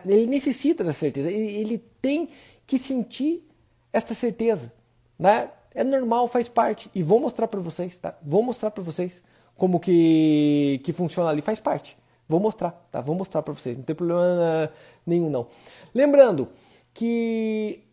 Ele 0.06 0.28
necessita 0.28 0.84
dessa 0.84 1.00
certeza. 1.00 1.30
Ele, 1.32 1.78
tem 2.02 2.30
que 2.66 2.78
sentir 2.78 3.44
essa 3.92 4.14
certeza. 4.14 4.72
Né? 5.18 5.50
É 5.74 5.84
normal, 5.84 6.28
faz 6.28 6.50
parte. 6.50 6.90
E 6.94 7.02
vou 7.02 7.20
mostrar 7.20 7.48
para 7.48 7.60
vocês, 7.60 7.98
tá? 7.98 8.18
Vou 8.22 8.42
mostrar 8.44 8.72
para 8.72 8.84
vocês 8.84 9.24
como 9.56 9.80
que, 9.80 10.82
que 10.84 10.94
funciona 10.94 11.30
ali, 11.30 11.42
faz 11.42 11.60
parte. 11.60 11.98
Vou 12.28 12.40
mostrar, 12.40 12.72
tá? 12.92 13.02
Vou 13.02 13.16
mostrar 13.16 13.42
para 13.42 13.54
vocês, 13.54 13.76
não 13.76 13.84
tem 13.84 13.96
problema 13.96 14.72
nenhum 15.06 15.30
não. 15.30 15.48
Lembrando 15.94 16.50
que 16.94 17.84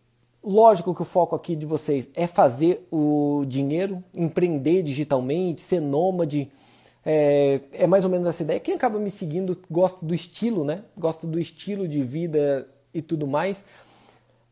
lógico 0.45 0.95
que 0.95 1.03
o 1.03 1.05
foco 1.05 1.35
aqui 1.35 1.57
de 1.57 1.67
vocês 1.67 2.11
é 2.15 2.27
fazer 2.27 2.87
o 2.91 3.45
dinheiro, 3.49 4.05
empreender 4.15 4.83
digitalmente, 4.83 5.63
ser 5.63 5.81
nômade, 5.81 6.51
é, 7.09 7.61
é, 7.73 7.87
mais 7.87 8.05
ou 8.05 8.11
menos 8.11 8.27
essa 8.27 8.43
ideia. 8.43 8.59
Quem 8.59 8.75
acaba 8.75 8.99
me 8.99 9.11
seguindo 9.13 9.57
gosta 9.71 10.05
do 10.05 10.13
estilo, 10.13 10.65
né? 10.65 10.83
Gosta 10.99 11.25
do 11.25 11.39
estilo 11.39 11.87
de 11.87 12.03
vida 12.03 12.69
e 12.93 13.01
tudo 13.01 13.29
mais. 13.29 13.65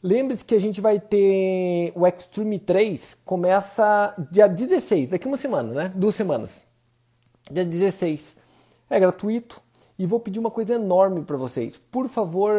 Lembre-se 0.01 0.45
que 0.45 0.55
a 0.55 0.61
gente 0.61 0.81
vai 0.81 1.01
ter 1.01 1.93
o 1.97 2.07
Extreme 2.07 2.61
3, 2.61 3.15
começa 3.25 4.15
dia 4.31 4.47
16, 4.47 5.09
daqui 5.09 5.27
uma 5.27 5.37
semana, 5.37 5.73
né? 5.73 5.93
Duas 5.97 6.15
semanas. 6.15 6.65
Dia 7.51 7.65
16. 7.65 8.39
É 8.89 9.01
gratuito, 9.01 9.61
e 9.99 10.07
vou 10.07 10.21
pedir 10.21 10.39
uma 10.39 10.51
coisa 10.51 10.75
enorme 10.75 11.23
para 11.23 11.37
vocês. 11.37 11.77
Por 11.77 12.09
favor, 12.09 12.55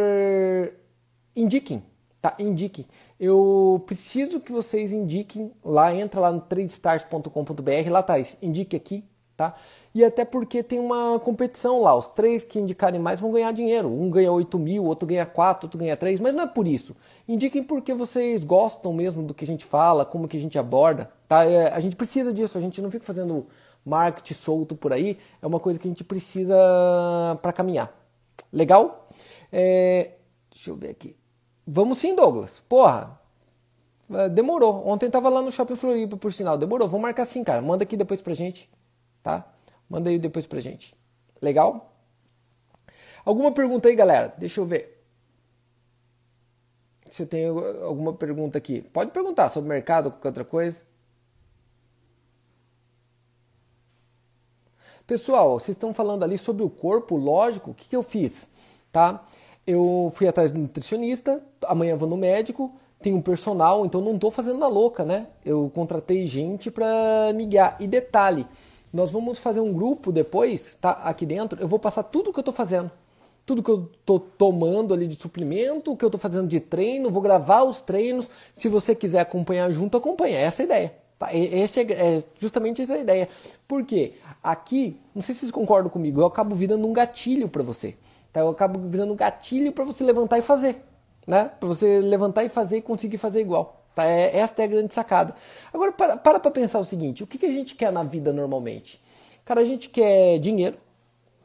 indiquem, 1.35 1.83
tá? 2.19 2.35
Indiquem. 2.39 2.85
Eu 3.17 3.81
preciso 3.85 4.41
que 4.41 4.51
vocês 4.51 4.91
indiquem 4.91 5.51
lá, 5.63 5.93
entra 5.93 6.19
lá 6.19 6.31
no 6.31 6.41
tradestars.com.br, 6.41 7.89
lá 7.89 8.03
tá, 8.03 8.15
indique 8.41 8.75
aqui, 8.75 9.05
tá? 9.35 9.55
E 9.93 10.03
até 10.03 10.25
porque 10.25 10.61
tem 10.61 10.79
uma 10.79 11.19
competição 11.19 11.81
lá, 11.81 11.95
os 11.95 12.07
três 12.07 12.43
que 12.43 12.59
indicarem 12.59 12.99
mais 12.99 13.19
vão 13.19 13.31
ganhar 13.31 13.51
dinheiro. 13.51 13.87
Um 13.87 14.09
ganha 14.09 14.31
8 14.31 14.59
mil, 14.59 14.83
outro 14.83 15.07
ganha 15.07 15.25
4, 15.25 15.67
outro 15.67 15.79
ganha 15.79 15.95
3, 15.95 16.19
mas 16.19 16.33
não 16.33 16.43
é 16.43 16.47
por 16.47 16.67
isso. 16.67 16.95
Indiquem 17.27 17.63
porque 17.63 17.93
vocês 17.93 18.43
gostam 18.43 18.93
mesmo 18.93 19.23
do 19.23 19.33
que 19.33 19.45
a 19.45 19.47
gente 19.47 19.65
fala, 19.65 20.05
como 20.05 20.27
que 20.27 20.37
a 20.37 20.39
gente 20.39 20.59
aborda, 20.59 21.09
tá? 21.27 21.45
É, 21.45 21.71
a 21.71 21.79
gente 21.79 21.95
precisa 21.95 22.33
disso, 22.33 22.57
a 22.57 22.61
gente 22.61 22.81
não 22.81 22.91
fica 22.91 23.05
fazendo 23.05 23.47
marketing 23.85 24.33
solto 24.33 24.75
por 24.75 24.91
aí, 24.91 25.17
é 25.41 25.47
uma 25.47 25.59
coisa 25.59 25.79
que 25.79 25.87
a 25.87 25.91
gente 25.91 26.03
precisa 26.03 26.55
para 27.41 27.53
caminhar. 27.53 27.93
Legal? 28.51 29.09
É, 29.51 30.11
deixa 30.51 30.71
eu 30.71 30.75
ver 30.75 30.89
aqui. 30.89 31.15
Vamos 31.65 31.97
sim, 31.97 32.15
Douglas. 32.15 32.63
Porra, 32.67 33.19
é, 34.11 34.29
demorou. 34.29 34.87
Ontem 34.87 35.09
tava 35.09 35.29
lá 35.29 35.41
no 35.41 35.51
Shopping 35.51 35.75
Floripa, 35.75 36.17
por 36.17 36.31
sinal. 36.31 36.57
Demorou. 36.57 36.87
Vamos 36.87 37.01
marcar 37.01 37.25
sim, 37.25 37.43
cara. 37.43 37.61
Manda 37.61 37.83
aqui 37.83 37.97
depois 37.97 38.21
pra 38.21 38.33
gente, 38.33 38.69
tá? 39.25 39.43
Manda 39.89 40.11
aí 40.11 40.19
depois 40.19 40.45
pra 40.45 40.59
gente. 40.59 40.95
Legal? 41.41 41.91
Alguma 43.25 43.51
pergunta 43.51 43.89
aí, 43.89 43.95
galera? 43.95 44.31
Deixa 44.37 44.61
eu 44.61 44.67
ver. 44.67 45.03
Se 47.09 47.23
eu 47.23 47.27
tenho 47.27 47.83
alguma 47.83 48.13
pergunta 48.13 48.55
aqui. 48.55 48.83
Pode 48.83 49.09
perguntar 49.09 49.49
sobre 49.49 49.67
mercado 49.67 50.11
qualquer 50.11 50.27
outra 50.27 50.45
coisa. 50.45 50.83
Pessoal, 55.07 55.59
vocês 55.59 55.75
estão 55.75 55.91
falando 55.91 56.23
ali 56.23 56.37
sobre 56.37 56.63
o 56.63 56.69
corpo, 56.69 57.15
lógico, 57.15 57.71
o 57.71 57.73
que, 57.73 57.89
que 57.89 57.95
eu 57.95 58.03
fiz? 58.03 58.49
Tá? 58.91 59.23
Eu 59.65 60.11
fui 60.15 60.27
atrás 60.27 60.51
do 60.51 60.59
nutricionista, 60.59 61.43
amanhã 61.63 61.95
vou 61.95 62.09
no 62.09 62.17
médico, 62.17 62.75
tenho 62.99 63.17
um 63.17 63.21
personal, 63.21 63.85
então 63.85 64.01
não 64.01 64.15
estou 64.15 64.31
fazendo 64.31 64.57
na 64.57 64.67
louca, 64.67 65.03
né? 65.03 65.27
Eu 65.43 65.71
contratei 65.73 66.25
gente 66.25 66.71
para 66.71 67.31
me 67.35 67.45
guiar. 67.45 67.77
E 67.79 67.87
detalhe, 67.87 68.47
nós 68.95 69.11
vamos 69.11 69.39
fazer 69.39 69.59
um 69.59 69.73
grupo 69.73 70.11
depois, 70.11 70.75
tá? 70.79 70.91
Aqui 70.91 71.25
dentro, 71.25 71.59
eu 71.61 71.67
vou 71.67 71.77
passar 71.77 72.03
tudo 72.03 72.29
o 72.29 72.33
que 72.33 72.39
eu 72.39 72.41
estou 72.41 72.53
fazendo. 72.53 72.89
Tudo 73.45 73.61
que 73.61 73.69
eu 73.69 73.91
estou 73.99 74.19
tomando 74.19 74.93
ali 74.93 75.05
de 75.05 75.15
suplemento, 75.15 75.91
o 75.91 75.97
que 75.97 76.03
eu 76.03 76.07
estou 76.07 76.19
fazendo 76.19 76.47
de 76.47 76.59
treino, 76.59 77.11
vou 77.11 77.21
gravar 77.21 77.63
os 77.63 77.81
treinos. 77.81 78.27
Se 78.53 78.69
você 78.69 78.95
quiser 78.95 79.19
acompanhar 79.19 79.69
junto, 79.71 79.97
acompanha. 79.97 80.39
Essa 80.39 80.61
é 80.61 80.63
a 80.63 80.65
ideia. 80.65 80.93
Tá? 81.19 81.33
Esse 81.33 81.81
é, 81.81 81.91
é 81.91 82.23
justamente 82.39 82.81
essa 82.81 82.93
é 82.93 82.97
a 82.97 83.01
ideia. 83.01 83.29
Por 83.67 83.83
quê? 83.85 84.13
Aqui, 84.41 84.99
não 85.13 85.21
sei 85.21 85.35
se 85.35 85.41
vocês 85.41 85.51
concordam 85.51 85.89
comigo, 85.89 86.21
eu 86.21 86.25
acabo 86.25 86.55
virando 86.55 86.87
um 86.87 86.93
gatilho 86.93 87.47
para 87.47 87.61
você. 87.63 87.95
Tá? 88.33 88.39
Eu 88.39 88.49
acabo 88.49 88.79
virando 88.89 89.13
um 89.13 89.15
gatilho 89.15 89.71
para 89.71 89.83
você 89.83 90.03
levantar 90.03 90.39
e 90.39 90.41
fazer. 90.41 90.81
né? 91.27 91.51
Para 91.59 91.67
você 91.67 91.99
levantar 91.99 92.43
e 92.43 92.49
fazer 92.49 92.77
e 92.77 92.81
conseguir 92.81 93.17
fazer 93.17 93.41
igual. 93.41 93.84
Tá? 93.95 94.05
É, 94.05 94.37
esta 94.37 94.61
é 94.61 94.65
a 94.65 94.67
grande 94.67 94.93
sacada. 94.93 95.33
Agora, 95.73 95.93
para 95.93 96.17
para 96.17 96.39
pra 96.39 96.51
pensar 96.51 96.79
o 96.79 96.85
seguinte: 96.85 97.23
o 97.23 97.27
que, 97.27 97.37
que 97.37 97.45
a 97.45 97.51
gente 97.51 97.73
quer 97.75 97.91
na 97.91 98.03
vida 98.03 98.33
normalmente? 98.33 99.01
Cara, 99.45 99.61
a 99.61 99.63
gente 99.63 99.89
quer 99.89 100.37
dinheiro, 100.39 100.77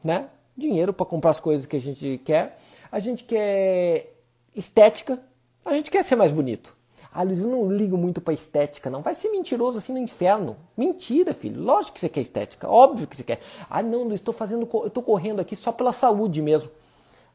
né? 0.03 0.27
Dinheiro 0.57 0.93
para 0.93 1.05
comprar 1.05 1.31
as 1.31 1.39
coisas 1.39 1.65
que 1.65 1.77
a 1.77 1.79
gente 1.79 2.21
quer. 2.25 2.59
A 2.91 2.99
gente 2.99 3.23
quer 3.23 4.13
estética. 4.53 5.17
A 5.63 5.73
gente 5.73 5.89
quer 5.89 6.03
ser 6.03 6.15
mais 6.15 6.31
bonito. 6.31 6.75
Ah, 7.13 7.23
Luiz, 7.23 7.41
eu 7.41 7.49
não 7.49 7.71
ligo 7.71 7.97
muito 7.97 8.21
pra 8.21 8.33
estética, 8.33 8.89
não. 8.89 9.01
Vai 9.01 9.13
ser 9.13 9.29
mentiroso 9.29 9.77
assim 9.77 9.93
no 9.93 9.99
inferno. 9.99 10.57
Mentira, 10.75 11.33
filho. 11.33 11.61
Lógico 11.61 11.93
que 11.93 11.99
você 11.99 12.09
quer 12.09 12.21
estética. 12.21 12.69
Óbvio 12.69 13.07
que 13.07 13.15
você 13.15 13.23
quer. 13.23 13.39
Ah, 13.69 13.83
não, 13.83 14.03
Luiz, 14.03 14.19
estou 14.19 14.33
fazendo. 14.33 14.67
Eu 14.73 14.89
tô 14.89 15.01
correndo 15.01 15.39
aqui 15.39 15.55
só 15.55 15.71
pela 15.71 15.93
saúde 15.93 16.41
mesmo. 16.41 16.69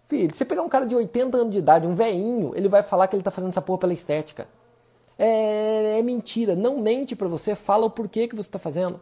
Filho, 0.08 0.34
você 0.34 0.44
pegar 0.44 0.62
um 0.62 0.68
cara 0.68 0.86
de 0.86 0.94
80 0.94 1.36
anos 1.36 1.52
de 1.52 1.58
idade, 1.58 1.86
um 1.86 1.94
veinho, 1.94 2.52
ele 2.54 2.68
vai 2.68 2.82
falar 2.82 3.08
que 3.08 3.16
ele 3.16 3.22
tá 3.22 3.30
fazendo 3.30 3.50
essa 3.50 3.60
porra 3.60 3.78
pela 3.78 3.92
estética. 3.92 4.46
É, 5.18 5.98
é 5.98 6.02
mentira. 6.02 6.54
Não 6.54 6.78
mente 6.78 7.16
para 7.16 7.28
você, 7.28 7.54
fala 7.54 7.86
o 7.86 7.90
porquê 7.90 8.28
que 8.28 8.36
você 8.36 8.48
está 8.48 8.58
fazendo. 8.58 9.00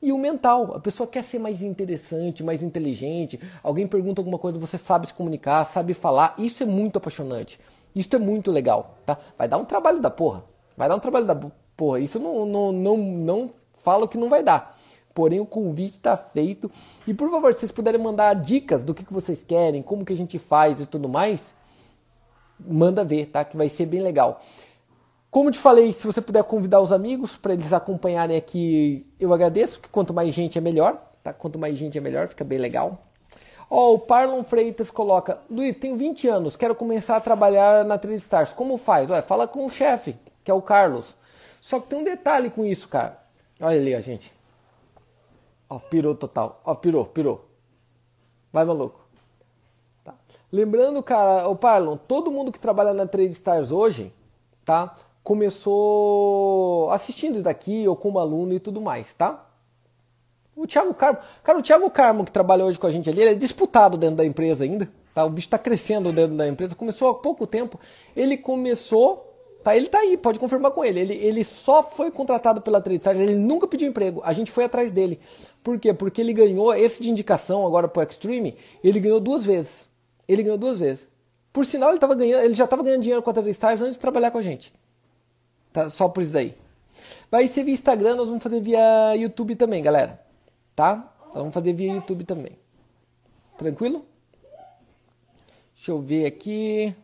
E 0.00 0.12
o 0.12 0.18
mental, 0.18 0.76
a 0.76 0.80
pessoa 0.80 1.06
quer 1.06 1.24
ser 1.24 1.38
mais 1.38 1.62
interessante, 1.62 2.44
mais 2.44 2.62
inteligente. 2.62 3.40
Alguém 3.62 3.86
pergunta 3.86 4.20
alguma 4.20 4.38
coisa, 4.38 4.58
você 4.58 4.76
sabe 4.76 5.06
se 5.06 5.14
comunicar, 5.14 5.64
sabe 5.64 5.94
falar. 5.94 6.34
Isso 6.38 6.62
é 6.62 6.66
muito 6.66 6.98
apaixonante. 6.98 7.58
Isso 7.94 8.14
é 8.14 8.18
muito 8.18 8.50
legal, 8.50 8.98
tá? 9.06 9.18
Vai 9.38 9.48
dar 9.48 9.56
um 9.56 9.64
trabalho 9.64 10.00
da 10.00 10.10
porra. 10.10 10.44
Vai 10.76 10.88
dar 10.88 10.96
um 10.96 11.00
trabalho 11.00 11.24
da 11.24 11.34
porra. 11.76 11.98
Isso 11.98 12.18
não, 12.20 12.44
não, 12.44 12.72
não, 12.72 12.96
não 12.98 13.50
falo 13.72 14.06
que 14.06 14.18
não 14.18 14.28
vai 14.28 14.42
dar. 14.42 14.76
Porém, 15.14 15.40
o 15.40 15.46
convite 15.46 15.92
está 15.92 16.14
feito. 16.14 16.70
E 17.06 17.14
por 17.14 17.30
favor, 17.30 17.54
se 17.54 17.60
vocês 17.60 17.72
puderem 17.72 17.98
mandar 18.00 18.34
dicas 18.34 18.84
do 18.84 18.92
que, 18.92 19.02
que 19.02 19.12
vocês 19.14 19.42
querem, 19.42 19.82
como 19.82 20.04
que 20.04 20.12
a 20.12 20.16
gente 20.16 20.38
faz 20.38 20.78
e 20.78 20.84
tudo 20.84 21.08
mais, 21.08 21.54
manda 22.60 23.02
ver, 23.02 23.26
tá? 23.26 23.42
Que 23.42 23.56
vai 23.56 23.70
ser 23.70 23.86
bem 23.86 24.02
legal. 24.02 24.42
Como 25.30 25.50
te 25.50 25.58
falei, 25.58 25.92
se 25.92 26.06
você 26.06 26.20
puder 26.20 26.44
convidar 26.44 26.80
os 26.80 26.92
amigos 26.92 27.36
para 27.36 27.52
eles 27.52 27.72
acompanharem 27.72 28.36
aqui, 28.36 29.12
eu 29.20 29.34
agradeço, 29.34 29.80
que 29.80 29.88
quanto 29.88 30.14
mais 30.14 30.32
gente 30.32 30.56
é 30.56 30.60
melhor, 30.60 30.96
tá? 31.22 31.32
Quanto 31.32 31.58
mais 31.58 31.76
gente 31.76 31.98
é 31.98 32.00
melhor, 32.00 32.28
fica 32.28 32.44
bem 32.44 32.58
legal. 32.58 33.06
Ó, 33.68 33.90
oh, 33.90 33.94
o 33.94 33.98
Parlon 33.98 34.42
Freitas 34.42 34.90
coloca: 34.90 35.38
Luiz, 35.50 35.76
tenho 35.76 35.96
20 35.96 36.28
anos, 36.28 36.56
quero 36.56 36.74
começar 36.74 37.16
a 37.16 37.20
trabalhar 37.20 37.84
na 37.84 37.98
Trade 37.98 38.16
Stars. 38.16 38.52
Como 38.52 38.78
faz? 38.78 39.10
Ué, 39.10 39.20
fala 39.20 39.46
com 39.46 39.66
o 39.66 39.70
chefe, 39.70 40.16
que 40.44 40.50
é 40.50 40.54
o 40.54 40.62
Carlos. 40.62 41.16
Só 41.60 41.80
que 41.80 41.88
tem 41.88 41.98
um 41.98 42.04
detalhe 42.04 42.48
com 42.48 42.64
isso, 42.64 42.88
cara. 42.88 43.20
Olha 43.60 43.80
ali, 43.80 43.94
ó, 43.94 44.00
gente. 44.00 44.32
Ó, 45.68 45.78
pirou 45.78 46.14
total. 46.14 46.60
Ó, 46.64 46.74
pirou, 46.74 47.04
pirou. 47.06 47.48
Vai, 48.52 48.64
maluco. 48.64 49.04
Tá. 50.04 50.14
Lembrando, 50.52 51.02
cara, 51.02 51.48
o 51.48 51.56
Parlon, 51.56 51.96
todo 51.96 52.30
mundo 52.30 52.52
que 52.52 52.60
trabalha 52.60 52.94
na 52.94 53.06
Trade 53.06 53.32
Stars 53.32 53.72
hoje, 53.72 54.14
tá? 54.64 54.94
Começou 55.26 56.88
assistindo 56.92 57.34
isso 57.34 57.42
daqui 57.42 57.88
ou 57.88 57.96
como 57.96 58.20
aluno 58.20 58.54
e 58.54 58.60
tudo 58.60 58.80
mais, 58.80 59.12
tá? 59.12 59.44
O 60.54 60.68
Thiago 60.68 60.94
Carmo, 60.94 61.18
cara, 61.42 61.58
o 61.58 61.62
Thiago 61.62 61.90
Carmo 61.90 62.24
que 62.24 62.30
trabalha 62.30 62.64
hoje 62.64 62.78
com 62.78 62.86
a 62.86 62.92
gente 62.92 63.10
ali, 63.10 63.22
ele 63.22 63.30
é 63.30 63.34
disputado 63.34 63.96
dentro 63.96 64.14
da 64.14 64.24
empresa 64.24 64.62
ainda, 64.62 64.88
tá? 65.12 65.24
O 65.24 65.28
bicho 65.28 65.48
está 65.48 65.58
crescendo 65.58 66.12
dentro 66.12 66.36
da 66.36 66.46
empresa, 66.46 66.76
começou 66.76 67.10
há 67.10 67.14
pouco 67.16 67.44
tempo. 67.44 67.76
Ele 68.14 68.36
começou, 68.36 69.36
tá? 69.64 69.76
Ele 69.76 69.88
tá 69.88 69.98
aí, 69.98 70.16
pode 70.16 70.38
confirmar 70.38 70.70
com 70.70 70.84
ele. 70.84 71.00
Ele, 71.00 71.14
ele 71.14 71.42
só 71.42 71.82
foi 71.82 72.08
contratado 72.12 72.60
pela 72.60 72.80
TradeStars, 72.80 73.18
ele 73.18 73.34
nunca 73.34 73.66
pediu 73.66 73.88
emprego. 73.88 74.22
A 74.24 74.32
gente 74.32 74.52
foi 74.52 74.62
atrás 74.62 74.92
dele. 74.92 75.18
Por 75.60 75.76
quê? 75.80 75.92
Porque 75.92 76.20
ele 76.20 76.32
ganhou 76.32 76.72
esse 76.72 77.02
de 77.02 77.10
indicação 77.10 77.66
agora 77.66 77.88
pro 77.88 78.00
Extreme, 78.00 78.56
ele 78.80 79.00
ganhou 79.00 79.18
duas 79.18 79.44
vezes. 79.44 79.88
Ele 80.28 80.44
ganhou 80.44 80.56
duas 80.56 80.78
vezes. 80.78 81.08
Por 81.52 81.66
sinal, 81.66 81.90
ele, 81.90 81.98
tava 81.98 82.14
ganhando, 82.14 82.44
ele 82.44 82.54
já 82.54 82.62
estava 82.62 82.84
ganhando 82.84 83.02
dinheiro 83.02 83.24
com 83.24 83.30
a 83.30 83.32
TradeStars 83.32 83.82
antes 83.82 83.94
de 83.94 83.98
trabalhar 83.98 84.30
com 84.30 84.38
a 84.38 84.42
gente. 84.42 84.72
Tá? 85.76 85.90
Só 85.90 86.08
por 86.08 86.22
isso 86.22 86.32
daí. 86.32 86.54
Vai 87.30 87.46
ser 87.46 87.64
via 87.64 87.74
Instagram, 87.74 88.16
nós 88.16 88.28
vamos 88.28 88.42
fazer 88.42 88.60
via 88.60 89.14
YouTube 89.14 89.54
também, 89.56 89.82
galera 89.82 90.26
tá? 90.76 91.10
Vamos 91.32 91.54
fazer 91.54 91.72
via 91.72 91.94
YouTube 91.94 92.24
também. 92.24 92.52
Tranquilo? 93.56 94.04
Deixa 95.74 95.90
eu 95.90 95.98
ver 95.98 96.26
aqui. 96.26 96.94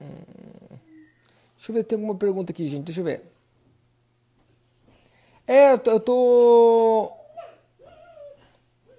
Hum. 0.00 0.76
Deixa 1.56 1.70
eu 1.70 1.74
ver 1.74 1.80
se 1.80 1.84
tem 1.86 1.96
alguma 1.96 2.14
pergunta 2.14 2.52
aqui, 2.52 2.68
gente. 2.68 2.84
Deixa 2.84 3.00
eu 3.00 3.04
ver. 3.04 3.22
É, 5.46 5.72
eu 5.72 6.00
tô. 6.00 7.12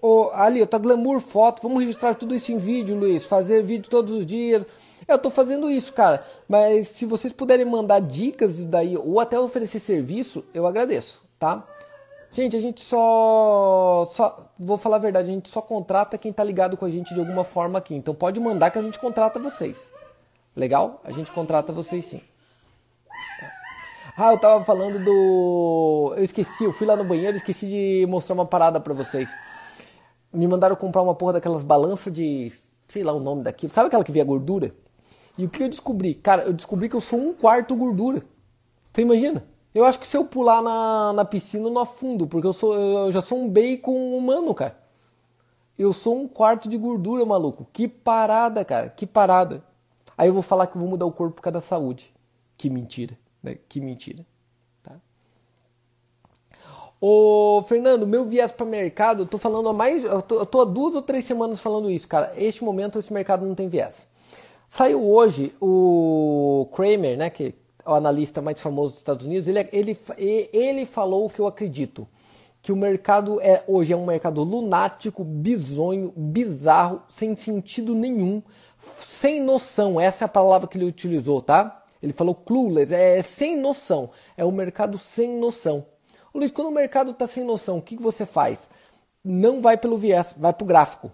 Oh, 0.02 0.30
ali, 0.34 0.60
eu 0.60 0.68
tô 0.68 0.80
glamour 0.80 1.20
foto. 1.22 1.62
Vamos 1.62 1.80
registrar 1.80 2.16
tudo 2.16 2.36
isso 2.36 2.52
em 2.52 2.58
vídeo, 2.58 2.98
Luiz. 2.98 3.26
Fazer 3.26 3.64
vídeo 3.64 3.90
todos 3.90 4.12
os 4.12 4.26
dias. 4.26 4.66
Eu 5.08 5.18
tô 5.18 5.30
fazendo 5.30 5.70
isso, 5.70 5.94
cara. 5.94 6.24
Mas 6.48 6.88
se 6.88 7.06
vocês 7.06 7.34
puderem 7.34 7.66
mandar 7.66 8.00
dicas 8.00 8.66
daí 8.66 8.98
ou 8.98 9.20
até 9.20 9.40
oferecer 9.40 9.80
serviço, 9.80 10.46
eu 10.54 10.66
agradeço, 10.66 11.22
tá? 11.38 11.68
Gente, 12.32 12.58
a 12.58 12.60
gente 12.60 12.82
só, 12.82 14.06
só. 14.12 14.50
Vou 14.58 14.78
falar 14.78 14.96
a 14.96 15.00
verdade, 15.00 15.30
a 15.30 15.34
gente 15.34 15.50
só 15.50 15.62
contrata 15.62 16.18
quem 16.18 16.34
tá 16.34 16.44
ligado 16.44 16.76
com 16.76 16.86
a 16.86 16.90
gente 16.90 17.14
de 17.14 17.20
alguma 17.20 17.44
forma 17.44 17.78
aqui. 17.78 17.94
Então 17.94 18.16
pode 18.16 18.40
mandar 18.40 18.72
que 18.72 18.80
a 18.80 18.82
gente 18.82 18.98
contrata 18.98 19.40
vocês. 19.40 19.92
Legal? 20.56 21.00
A 21.04 21.12
gente 21.12 21.32
contrata 21.32 21.72
vocês 21.72 22.06
sim. 22.06 22.22
Ah, 24.18 24.32
eu 24.32 24.38
tava 24.40 24.64
falando 24.64 25.04
do. 25.04 26.14
Eu 26.16 26.24
esqueci, 26.24 26.64
eu 26.64 26.74
fui 26.74 26.86
lá 26.86 26.96
no 26.96 27.04
banheiro 27.04 27.36
esqueci 27.36 27.68
de 27.68 28.06
mostrar 28.08 28.36
uma 28.36 28.46
parada 28.46 28.80
pra 28.80 28.94
vocês. 28.94 29.36
Me 30.32 30.48
mandaram 30.48 30.76
comprar 30.76 31.02
uma 31.04 31.16
porra 31.16 31.34
daquelas 31.34 31.64
balanças 31.64 32.12
de. 32.12 32.52
Sei 32.88 33.04
lá 33.04 33.14
o 33.14 33.20
nome 33.20 33.44
daquilo. 33.44 33.72
Sabe 33.72 33.88
aquela 33.88 34.04
que 34.04 34.12
via 34.12 34.24
gordura? 34.24 34.74
E 35.38 35.46
o 35.46 35.50
que 35.50 35.64
eu 35.64 35.70
descobri? 35.70 36.14
Cara, 36.16 36.44
eu 36.44 36.54
descobri 36.54 36.88
que 36.88 36.96
eu 36.96 37.02
sou 37.02 37.20
um 37.20 37.34
quarto 37.34 37.76
gordura. 37.76 38.24
Você 38.92 39.02
imagina? 39.02 39.44
Eu 39.74 39.86
acho 39.86 40.00
que 40.00 40.08
se 40.08 40.16
eu 40.16 40.24
pular 40.24 40.62
na, 40.62 41.14
na 41.14 41.26
piscina 41.26 41.66
eu 41.68 41.72
não 41.72 41.82
afundo, 41.82 42.28
porque 42.28 42.46
eu, 42.46 42.54
sou, 42.54 42.76
eu 42.76 43.12
já 43.12 43.22
sou 43.22 43.40
um 43.40 43.50
bacon 43.50 44.16
humano, 44.16 44.54
cara. 44.54 44.78
Eu 45.78 45.92
sou 45.92 46.16
um 46.16 46.28
quarto 46.28 46.70
de 46.70 46.78
gordura, 46.78 47.26
maluco. 47.26 47.68
Que 47.74 47.88
parada, 47.88 48.64
cara. 48.64 48.90
Que 48.90 49.08
parada. 49.08 49.64
Aí 50.16 50.30
eu 50.30 50.34
vou 50.34 50.44
falar 50.44 50.68
que 50.68 50.76
eu 50.78 50.82
vou 50.82 50.90
mudar 50.90 51.08
o 51.08 51.12
corpo 51.12 51.36
por 51.36 51.42
causa 51.42 51.56
da 51.56 51.62
saúde. 51.62 52.14
Que 52.56 52.70
mentira, 52.70 53.18
né? 53.42 53.58
Que 53.68 53.82
mentira. 53.82 54.24
Tá? 54.84 54.92
Ô, 57.02 57.64
Fernando, 57.68 58.06
meu 58.06 58.26
viés 58.26 58.52
para 58.52 58.68
mercado, 58.68 59.24
eu 59.24 59.26
tô 59.26 59.40
falando 59.40 59.70
há 59.70 59.74
mais. 59.74 60.06
Eu 60.06 60.22
tô, 60.22 60.36
eu 60.36 60.46
tô 60.46 60.62
há 60.62 60.66
duas 60.66 60.94
ou 60.94 61.02
três 61.02 61.26
semanas 61.26 61.60
falando 61.60 61.90
isso, 61.90 62.08
cara. 62.08 62.32
Este 62.38 62.64
momento 62.64 63.00
esse 63.00 63.12
mercado 63.12 63.44
não 63.44 63.56
tem 63.56 63.68
viés. 63.68 64.08
Saiu 64.76 65.08
hoje 65.08 65.54
o 65.62 66.68
Kramer, 66.74 67.16
né, 67.16 67.30
que 67.30 67.54
é 67.86 67.90
o 67.92 67.94
analista 67.94 68.42
mais 68.42 68.60
famoso 68.60 68.94
dos 68.94 69.02
Estados 69.02 69.24
Unidos, 69.24 69.48
ele, 69.48 69.70
ele, 69.72 70.00
ele 70.52 70.84
falou 70.88 71.28
o 71.28 71.30
que 71.30 71.40
eu 71.40 71.46
acredito, 71.46 72.08
que 72.60 72.72
o 72.72 72.76
mercado 72.76 73.40
é 73.40 73.64
hoje 73.68 73.94
é 73.94 73.96
um 73.96 74.04
mercado 74.04 74.42
lunático, 74.42 75.24
bizonho, 75.24 76.12
bizarro, 76.18 77.04
sem 77.08 77.36
sentido 77.36 77.94
nenhum, 77.94 78.42
sem 78.98 79.40
noção. 79.44 80.02
Essa 80.02 80.24
é 80.24 80.26
a 80.26 80.28
palavra 80.28 80.68
que 80.68 80.76
ele 80.76 80.86
utilizou, 80.86 81.40
tá? 81.40 81.84
Ele 82.02 82.12
falou 82.12 82.34
clueless, 82.34 82.92
é, 82.92 83.20
é 83.20 83.22
sem 83.22 83.56
noção. 83.56 84.10
É 84.36 84.44
um 84.44 84.52
mercado 84.52 84.98
sem 84.98 85.38
noção. 85.38 85.86
Luiz, 86.34 86.50
quando 86.50 86.70
o 86.70 86.72
mercado 86.72 87.12
está 87.12 87.28
sem 87.28 87.44
noção, 87.44 87.78
o 87.78 87.82
que, 87.84 87.96
que 87.96 88.02
você 88.02 88.26
faz? 88.26 88.68
Não 89.24 89.62
vai 89.62 89.78
pelo 89.78 90.00
viés, 90.00 90.34
vai 90.36 90.52
para 90.52 90.64
o 90.64 90.68
gráfico. 90.68 91.12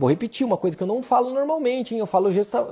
Vou 0.00 0.08
repetir 0.08 0.46
uma 0.46 0.56
coisa 0.56 0.74
que 0.74 0.82
eu 0.82 0.86
não 0.86 1.02
falo 1.02 1.28
normalmente, 1.28 1.92
hein? 1.92 2.00
eu 2.00 2.06
falo 2.06 2.30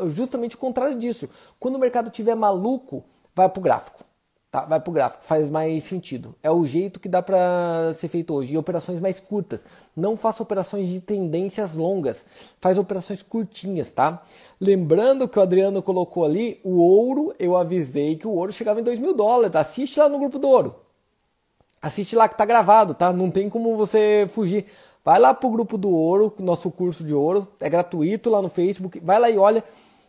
justamente 0.09 0.55
o 0.57 0.59
contrário 0.59 0.99
disso. 0.99 1.29
Quando 1.61 1.75
o 1.75 1.79
mercado 1.79 2.07
estiver 2.07 2.35
maluco, 2.35 3.05
vai 3.35 3.47
para 3.51 3.61
o 3.61 3.63
gráfico. 3.63 4.03
Tá? 4.51 4.65
Vai 4.65 4.81
para 4.81 4.91
o 4.91 4.95
gráfico, 4.95 5.23
faz 5.23 5.51
mais 5.51 5.85
sentido. 5.85 6.35
É 6.43 6.51
o 6.51 6.65
jeito 6.65 6.99
que 6.99 7.07
dá 7.07 7.23
para 7.23 7.93
ser 7.93 8.09
feito 8.09 8.33
hoje. 8.33 8.55
E 8.55 8.57
operações 8.57 8.99
mais 8.99 9.21
curtas. 9.21 9.63
Não 9.95 10.17
faça 10.17 10.43
operações 10.43 10.89
de 10.89 11.03
tendências 11.03 11.75
longas. 11.75 12.25
Faz 12.63 12.79
operações 12.79 13.23
curtinhas, 13.23 13.93
tá? 13.93 14.23
Lembrando 14.59 15.29
que 15.29 15.39
o 15.39 15.43
Adriano 15.43 15.83
colocou 15.83 16.25
ali, 16.25 16.59
o 16.65 16.79
ouro, 16.79 17.35
eu 17.39 17.59
avisei 17.59 18.17
que 18.17 18.27
o 18.27 18.31
ouro 18.31 18.55
chegava 18.55 18.81
em 18.81 18.85
2 18.85 18.99
mil 18.99 19.13
dólares. 19.13 19.55
Assiste 19.55 20.01
lá 20.01 20.09
no 20.09 20.19
grupo 20.19 20.39
do 20.39 20.49
ouro. 20.49 20.77
Assiste 21.83 22.17
lá 22.17 22.27
que 22.27 22.39
tá 22.39 22.47
gravado, 22.47 22.95
tá? 22.95 23.13
Não 23.13 23.31
tem 23.31 23.51
como 23.51 23.77
você 23.77 24.27
fugir. 24.31 24.65
Vai 25.05 25.19
lá 25.19 25.33
pro 25.33 25.51
grupo 25.51 25.79
do 25.79 25.91
ouro, 25.91 26.35
nosso 26.39 26.71
curso 26.71 27.05
de 27.05 27.15
ouro, 27.15 27.49
é 27.61 27.69
gratuito 27.69 28.29
lá 28.29 28.43
no 28.43 28.49
Facebook. 28.49 29.01
Vai 29.01 29.19
lá 29.19 29.31
e 29.31 29.39
olha 29.39 29.65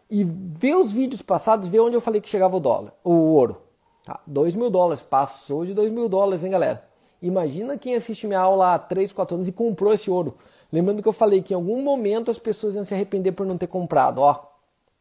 e 0.10 0.23
vê 0.23 0.73
os 0.73 0.91
vídeos 0.91 1.21
passados, 1.21 1.67
vê 1.67 1.80
onde 1.80 1.95
eu 1.95 2.02
falei 2.02 2.19
que 2.19 2.28
chegava 2.28 2.58
o 2.58 2.60
dólar, 2.60 2.93
o 3.04 3.13
ouro. 3.13 3.62
Tá, 4.04 4.19
2 4.25 4.56
mil 4.56 4.69
dólares, 4.69 5.02
passou 5.02 5.65
de 5.65 5.73
2 5.73 5.91
mil 5.91 6.10
dólares, 6.10 6.43
hein, 6.43 6.52
galera? 6.52 6.84
Imagina 7.21 7.78
quem 7.78 7.95
assiste 7.95 8.25
minha 8.25 8.39
aula 8.39 8.73
há 8.73 8.80
3, 8.80 9.13
4 9.13 9.36
anos 9.36 9.47
e 9.47 9.52
comprou 9.52 9.93
esse 9.93 10.10
ouro. 10.10 10.36
Lembrando 10.71 11.02
que 11.02 11.08
eu 11.08 11.13
falei 11.13 11.41
que 11.41 11.54
em 11.54 11.56
algum 11.56 11.82
momento 11.84 12.32
as 12.32 12.39
pessoas 12.39 12.75
iam 12.75 12.86
se 12.86 12.93
arrepender 12.93 13.34
por 13.34 13.45
não 13.45 13.58
ter 13.58 13.67
comprado. 13.67 14.19
Ó, 14.19 14.39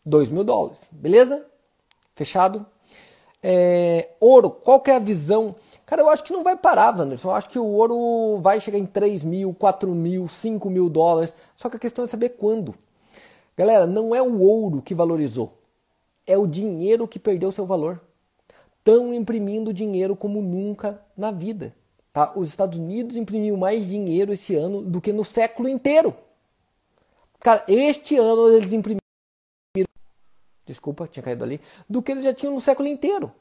2 0.04 0.30
mil 0.30 0.44
dólares, 0.44 0.90
beleza? 0.92 1.46
Fechado? 2.14 2.66
É, 3.42 4.10
ouro, 4.20 4.50
qual 4.50 4.80
que 4.80 4.90
é 4.90 4.96
a 4.96 4.98
visão? 4.98 5.54
Cara, 5.88 6.02
eu 6.02 6.10
acho 6.10 6.22
que 6.22 6.34
não 6.34 6.42
vai 6.42 6.54
parar, 6.54 6.94
Wanderson. 6.94 7.30
Eu 7.30 7.34
acho 7.34 7.48
que 7.48 7.58
o 7.58 7.64
ouro 7.64 8.42
vai 8.42 8.60
chegar 8.60 8.76
em 8.76 8.84
3 8.84 9.24
mil, 9.24 9.54
4 9.54 9.90
mil, 9.94 10.28
5 10.28 10.68
mil 10.68 10.90
dólares. 10.90 11.34
Só 11.56 11.70
que 11.70 11.76
a 11.76 11.80
questão 11.80 12.04
é 12.04 12.08
saber 12.08 12.28
quando. 12.36 12.74
Galera, 13.56 13.86
não 13.86 14.14
é 14.14 14.20
o 14.20 14.38
ouro 14.42 14.82
que 14.82 14.94
valorizou, 14.94 15.58
é 16.26 16.36
o 16.36 16.46
dinheiro 16.46 17.08
que 17.08 17.18
perdeu 17.18 17.50
seu 17.50 17.64
valor. 17.64 17.98
Estão 18.76 19.14
imprimindo 19.14 19.72
dinheiro 19.72 20.14
como 20.14 20.42
nunca 20.42 21.00
na 21.16 21.30
vida. 21.30 21.74
Tá? 22.12 22.34
Os 22.36 22.50
Estados 22.50 22.78
Unidos 22.78 23.16
imprimiu 23.16 23.56
mais 23.56 23.86
dinheiro 23.86 24.30
esse 24.30 24.54
ano 24.54 24.82
do 24.82 25.00
que 25.00 25.10
no 25.10 25.24
século 25.24 25.70
inteiro. 25.70 26.14
Cara, 27.40 27.64
este 27.66 28.14
ano 28.18 28.52
eles 28.52 28.74
imprimiram. 28.74 29.00
Desculpa, 30.66 31.08
tinha 31.08 31.22
caído 31.22 31.44
ali. 31.44 31.62
Do 31.88 32.02
que 32.02 32.12
eles 32.12 32.24
já 32.24 32.34
tinham 32.34 32.52
no 32.52 32.60
século 32.60 32.86
inteiro. 32.86 33.32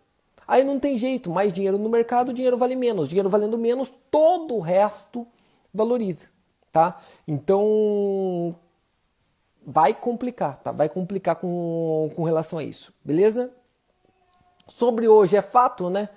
Aí 0.48 0.64
não 0.64 0.80
tem 0.80 0.98
jeito, 0.98 1.30
mais 1.30 1.52
dinheiro 1.52 1.78
no 1.78 1.90
mercado, 1.90 2.34
dinheiro 2.34 2.58
vale 2.58 2.76
menos. 2.76 3.10
Dinheiro 3.10 3.30
valendo 3.30 3.58
menos, 3.58 3.92
todo 4.10 4.56
o 4.56 4.62
resto 4.62 5.28
valoriza, 5.74 6.28
tá? 6.72 6.98
Então 7.28 8.56
vai 9.66 9.94
complicar, 9.94 10.58
tá? 10.64 10.72
Vai 10.72 10.88
complicar 10.88 11.36
com, 11.36 12.10
com 12.16 12.24
relação 12.24 12.58
a 12.58 12.64
isso, 12.64 12.94
beleza? 13.04 13.52
Sobre 14.68 15.08
hoje 15.08 15.36
é 15.36 15.42
fato, 15.42 15.90
né? 15.90 16.08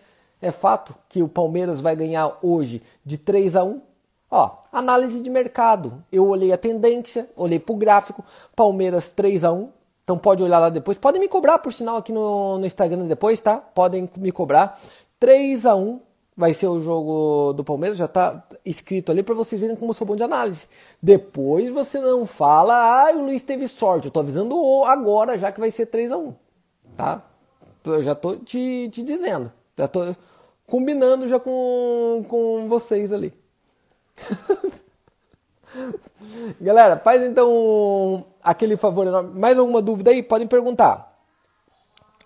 É 0.40 0.52
fato 0.52 0.94
que 1.08 1.22
o 1.22 1.28
Palmeiras 1.28 1.80
vai 1.80 1.96
ganhar 1.96 2.38
hoje 2.40 2.82
de 3.04 3.18
3 3.18 3.56
a 3.56 3.64
1. 3.64 3.82
Ó, 4.30 4.58
análise 4.72 5.20
de 5.20 5.28
mercado. 5.28 6.02
Eu 6.10 6.28
olhei 6.28 6.52
a 6.52 6.56
tendência, 6.56 7.28
olhei 7.36 7.58
pro 7.58 7.74
gráfico, 7.74 8.24
Palmeiras 8.54 9.10
3 9.10 9.44
a 9.44 9.52
1. 9.52 9.68
Então 10.10 10.18
pode 10.18 10.42
olhar 10.42 10.58
lá 10.58 10.70
depois. 10.70 10.98
Podem 10.98 11.20
me 11.20 11.28
cobrar, 11.28 11.60
por 11.60 11.72
sinal, 11.72 11.98
aqui 11.98 12.12
no, 12.12 12.58
no 12.58 12.66
Instagram 12.66 13.04
depois, 13.04 13.40
tá? 13.40 13.58
Podem 13.58 14.10
me 14.16 14.32
cobrar. 14.32 14.80
3 15.20 15.66
a 15.66 15.76
1 15.76 16.00
vai 16.36 16.52
ser 16.52 16.66
o 16.66 16.80
jogo 16.82 17.52
do 17.52 17.62
Palmeiras, 17.62 17.96
já 17.96 18.08
tá 18.08 18.44
escrito 18.64 19.12
ali 19.12 19.22
para 19.22 19.36
vocês 19.36 19.60
verem 19.60 19.76
como 19.76 19.90
eu 19.90 19.94
sou 19.94 20.04
bom 20.04 20.16
de 20.16 20.24
análise. 20.24 20.66
Depois 21.00 21.72
você 21.72 22.00
não 22.00 22.26
fala, 22.26 22.74
ah, 22.74 23.12
o 23.14 23.26
Luiz 23.26 23.40
teve 23.42 23.68
sorte. 23.68 24.06
Eu 24.06 24.10
tô 24.10 24.18
avisando 24.18 24.56
agora 24.84 25.38
já 25.38 25.52
que 25.52 25.60
vai 25.60 25.70
ser 25.70 25.86
3 25.86 26.10
a 26.10 26.16
1 26.16 26.34
tá? 26.96 27.22
Eu 27.84 28.02
já 28.02 28.16
tô 28.16 28.34
te, 28.34 28.88
te 28.90 29.04
dizendo. 29.04 29.52
Já 29.78 29.86
tô 29.86 30.12
combinando 30.66 31.28
já 31.28 31.38
com, 31.38 32.24
com 32.28 32.68
vocês 32.68 33.12
ali. 33.12 33.32
Galera, 36.60 36.96
faz 36.96 37.22
então 37.22 38.24
aquele 38.42 38.76
favor 38.76 39.06
enorme. 39.06 39.38
Mais 39.38 39.58
alguma 39.58 39.82
dúvida 39.82 40.10
aí? 40.10 40.22
Podem 40.22 40.46
perguntar. 40.46 41.10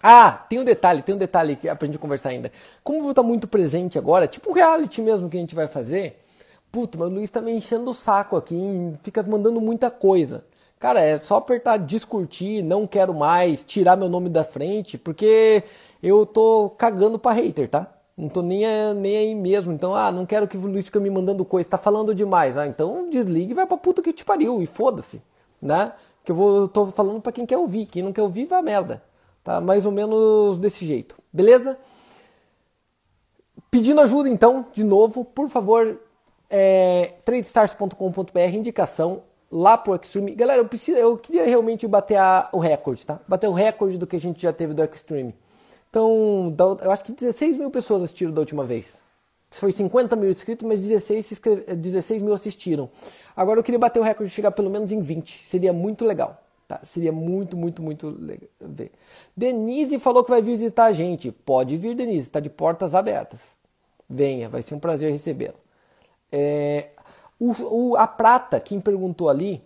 Ah, 0.03 0.33
tem 0.49 0.59
um 0.59 0.65
detalhe, 0.65 1.01
tem 1.01 1.15
um 1.15 1.19
detalhe 1.19 1.57
que 1.57 1.67
aprendi 1.69 1.97
a 1.97 2.01
conversar 2.01 2.29
ainda. 2.29 2.53
Como 2.83 2.99
eu 2.99 3.03
vou 3.03 3.13
estar 3.13 3.23
muito 3.23 3.49
presente 3.49 3.99
agora, 3.99 4.27
tipo 4.27 4.53
reality 4.53 5.01
mesmo 5.01 5.31
que 5.31 5.37
a 5.39 5.41
gente 5.41 5.55
vai 5.55 5.67
fazer, 5.67 6.23
puta, 6.71 6.99
mas 6.99 7.09
o 7.09 7.11
Luiz 7.11 7.31
tá 7.31 7.41
me 7.41 7.53
enchendo 7.53 7.91
o 7.91 7.95
saco 7.95 8.37
aqui, 8.37 8.93
fica 9.03 9.23
mandando 9.23 9.63
muita 9.63 9.91
coisa. 9.91 10.45
Cara, 10.79 11.01
é 11.01 11.19
só 11.21 11.37
apertar 11.37 11.79
descurtir, 11.79 12.63
não 12.63 12.87
quero 12.87 13.15
mais, 13.15 13.63
tirar 13.63 13.97
meu 13.97 14.11
nome 14.11 14.29
da 14.29 14.45
frente, 14.45 14.99
porque 14.99 15.65
eu 16.03 16.27
tô 16.27 16.69
cagando 16.77 17.19
pra 17.19 17.33
hater, 17.33 17.71
tá? 17.71 17.94
Não 18.17 18.29
tô 18.29 18.43
nem, 18.43 18.63
nem 18.95 19.17
aí 19.17 19.35
mesmo. 19.35 19.73
Então, 19.73 19.95
ah, 19.95 20.13
não 20.13 20.25
quero 20.25 20.47
que 20.47 20.57
o 20.57 20.67
Luiz 20.67 20.87
fique 20.87 21.01
me 21.01 21.11
mandando 21.11 21.45
coisa, 21.45 21.69
tá 21.69 21.79
falando 21.79 22.15
demais. 22.15 22.57
Ah, 22.57 22.67
então 22.67 23.09
desligue 23.11 23.53
e 23.53 23.55
vai 23.55 23.67
pra 23.67 23.77
puta 23.77 24.01
que 24.03 24.13
te 24.13 24.25
pariu 24.25 24.63
e 24.63 24.67
foda-se, 24.67 25.21
né? 25.61 25.93
Que 26.23 26.33
eu 26.33 26.37
vou, 26.37 26.69
tô 26.69 26.87
falando 26.87 27.21
pra 27.21 27.33
quem 27.33 27.45
quer 27.45 27.59
ouvir. 27.59 27.87
Quem 27.87 28.03
não 28.03 28.13
quer 28.13 28.23
ouvir, 28.23 28.47
vai 28.47 28.63
merda. 28.63 29.03
Tá? 29.43 29.61
Mais 29.61 29.85
ou 29.85 29.93
menos 29.93 30.59
desse 30.59 30.87
jeito. 30.87 31.17
Beleza? 31.33 31.77
Pedindo 33.71 34.01
ajuda 34.01 34.29
então, 34.29 34.67
de 34.73 34.85
novo, 34.85 35.25
por 35.25 35.49
favor, 35.49 36.01
é, 36.49 37.15
tradestars.com.br, 37.25 38.39
indicação 38.55 39.23
lá 39.51 39.77
pro 39.77 39.97
Extreme. 39.97 40.35
Galera, 40.35 40.61
eu, 40.61 40.69
preciso, 40.69 40.97
eu 40.97 41.17
queria 41.17 41.45
realmente 41.45 41.87
bater 41.87 42.17
a, 42.17 42.49
o 42.53 42.59
recorde, 42.59 43.05
tá? 43.05 43.21
Bater 43.27 43.49
o 43.49 43.53
recorde 43.53 43.99
do 43.99 44.07
que 44.07 44.17
a 44.17 44.21
gente 44.21 44.41
já 44.41 44.53
teve 44.53 44.75
do 44.75 44.83
Extreme. 44.83 45.35
Então, 45.95 46.77
eu 46.83 46.91
acho 46.91 47.05
que 47.05 47.13
16 47.13 47.57
mil 47.57 47.71
pessoas 47.71 48.03
assistiram 48.03 48.33
da 48.33 48.41
última 48.41 48.65
vez. 48.65 49.05
Foi 49.49 49.71
50 49.71 50.17
mil 50.17 50.29
inscritos, 50.29 50.67
mas 50.67 50.81
16, 50.81 51.41
16 51.77 52.21
mil 52.21 52.35
assistiram. 52.35 52.91
Agora 53.37 53.61
eu 53.61 53.65
queria 53.65 53.79
bater 53.79 54.01
o 54.01 54.03
recorde 54.03 54.29
de 54.29 54.35
chegar 54.35 54.51
pelo 54.51 54.69
menos 54.69 54.91
em 54.91 55.01
20. 55.01 55.45
Seria 55.45 55.73
muito 55.73 56.05
legal. 56.05 56.43
Tá? 56.67 56.81
Seria 56.83 57.13
muito, 57.13 57.57
muito, 57.57 57.81
muito 57.81 58.09
legal 58.09 58.49
ver. 58.61 58.91
Denise 59.37 60.01
falou 60.01 60.25
que 60.25 60.31
vai 60.31 60.43
visitar 60.43 60.87
a 60.87 60.93
gente. 60.93 61.31
Pode 61.31 61.77
vir, 61.77 61.95
Denise. 61.95 62.27
Está 62.27 62.41
de 62.41 62.51
portas 62.51 62.93
abertas. 62.93 63.55
Venha, 64.11 64.49
vai 64.49 64.63
ser 64.63 64.75
um 64.75 64.81
prazer 64.81 65.13
recebê-la. 65.13 65.55
É, 66.33 66.89
o, 67.39 67.53
o, 67.93 67.97
a 67.97 68.09
prata, 68.09 68.59
quem 68.59 68.81
perguntou 68.81 69.29
ali, 69.29 69.63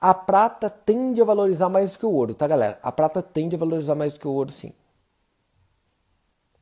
a 0.00 0.12
prata 0.14 0.68
tende 0.68 1.22
a 1.22 1.24
valorizar 1.24 1.68
mais 1.68 1.92
do 1.92 1.98
que 1.98 2.06
o 2.06 2.10
ouro, 2.10 2.34
tá, 2.34 2.48
galera? 2.48 2.80
A 2.82 2.90
prata 2.90 3.22
tende 3.22 3.54
a 3.54 3.58
valorizar 3.58 3.94
mais 3.94 4.12
do 4.12 4.18
que 4.18 4.26
o 4.26 4.32
ouro, 4.32 4.50
sim. 4.50 4.72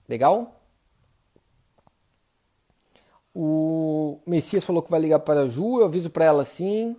Legal? 0.09 0.59
O 3.35 4.19
Messias 4.27 4.65
falou 4.65 4.83
que 4.83 4.91
vai 4.91 4.99
ligar 4.99 5.21
para 5.21 5.43
a 5.43 5.49
Ju, 5.49 5.81
eu 5.81 5.85
aviso 5.85 6.11
para 6.11 6.25
ela 6.25 6.45
sim. 6.45 6.97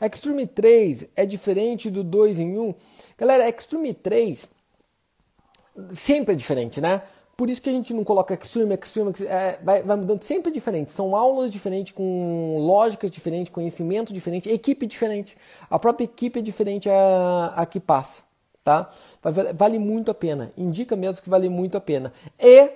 Extreme 0.00 0.46
3 0.46 1.06
é 1.16 1.26
diferente 1.26 1.90
do 1.90 2.04
2 2.04 2.38
em 2.38 2.58
1. 2.58 2.74
Galera, 3.18 3.48
Extreme 3.48 3.92
3 3.92 4.48
sempre 5.92 6.34
é 6.34 6.36
diferente, 6.36 6.80
né? 6.80 7.02
Por 7.36 7.50
isso 7.50 7.60
que 7.60 7.68
a 7.68 7.72
gente 7.72 7.92
não 7.92 8.04
coloca 8.04 8.32
Extreme, 8.32 8.74
Extreme, 8.74 9.12
é, 9.26 9.58
vai, 9.62 9.82
vai 9.82 9.96
mudando 9.96 10.22
sempre 10.22 10.50
diferente. 10.52 10.90
São 10.90 11.14
aulas 11.14 11.50
diferentes, 11.50 11.92
com 11.92 12.56
lógicas 12.58 13.10
diferentes, 13.10 13.52
conhecimento 13.52 14.14
diferente, 14.14 14.48
equipe 14.48 14.86
diferente. 14.86 15.36
A 15.68 15.78
própria 15.78 16.04
equipe 16.04 16.38
é 16.38 16.42
diferente 16.42 16.88
a, 16.88 17.52
a 17.56 17.66
que 17.66 17.80
passa 17.80 18.25
tá? 18.66 18.90
Vale 19.54 19.78
muito 19.78 20.10
a 20.10 20.14
pena. 20.14 20.52
Indica 20.56 20.96
mesmo 20.96 21.22
que 21.22 21.30
vale 21.30 21.48
muito 21.48 21.76
a 21.76 21.80
pena. 21.80 22.12
E, 22.36 22.68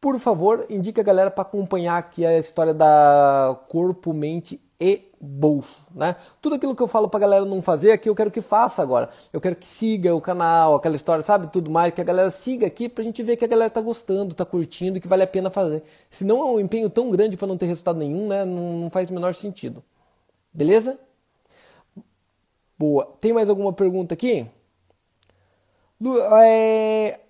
por 0.00 0.16
favor, 0.20 0.64
indica 0.70 1.00
a 1.00 1.04
galera 1.04 1.28
para 1.28 1.42
acompanhar 1.42 1.98
aqui 1.98 2.24
a 2.24 2.38
história 2.38 2.72
da 2.72 3.58
corpo, 3.68 4.12
mente 4.12 4.60
e 4.80 5.10
bolso, 5.20 5.84
né? 5.92 6.14
Tudo 6.40 6.54
aquilo 6.54 6.74
que 6.74 6.82
eu 6.82 6.86
falo 6.86 7.08
pra 7.08 7.18
galera 7.18 7.44
não 7.44 7.60
fazer 7.60 7.90
aqui, 7.90 8.08
eu 8.08 8.14
quero 8.14 8.30
que 8.30 8.40
faça 8.40 8.80
agora. 8.80 9.10
Eu 9.32 9.40
quero 9.40 9.56
que 9.56 9.66
siga 9.66 10.14
o 10.14 10.20
canal, 10.20 10.76
aquela 10.76 10.94
história, 10.94 11.22
sabe? 11.24 11.48
Tudo 11.48 11.68
mais, 11.68 11.92
que 11.92 12.00
a 12.00 12.04
galera 12.04 12.30
siga 12.30 12.66
aqui 12.68 12.88
pra 12.88 13.02
gente 13.02 13.24
ver 13.24 13.36
que 13.36 13.44
a 13.44 13.48
galera 13.48 13.70
tá 13.70 13.80
gostando, 13.80 14.36
tá 14.36 14.44
curtindo, 14.44 15.00
que 15.00 15.08
vale 15.08 15.24
a 15.24 15.26
pena 15.26 15.50
fazer. 15.50 15.82
Se 16.10 16.24
não 16.24 16.40
é 16.40 16.44
um 16.44 16.60
empenho 16.60 16.88
tão 16.88 17.10
grande 17.10 17.36
para 17.36 17.48
não 17.48 17.56
ter 17.56 17.66
resultado 17.66 17.98
nenhum, 17.98 18.28
né? 18.28 18.44
Não, 18.44 18.78
não 18.82 18.90
faz 18.90 19.10
o 19.10 19.14
menor 19.14 19.34
sentido. 19.34 19.82
Beleza? 20.52 20.98
Boa. 22.78 23.06
Tem 23.20 23.32
mais 23.32 23.48
alguma 23.48 23.72
pergunta 23.72 24.14
aqui? 24.14 24.46
É... 26.42 27.20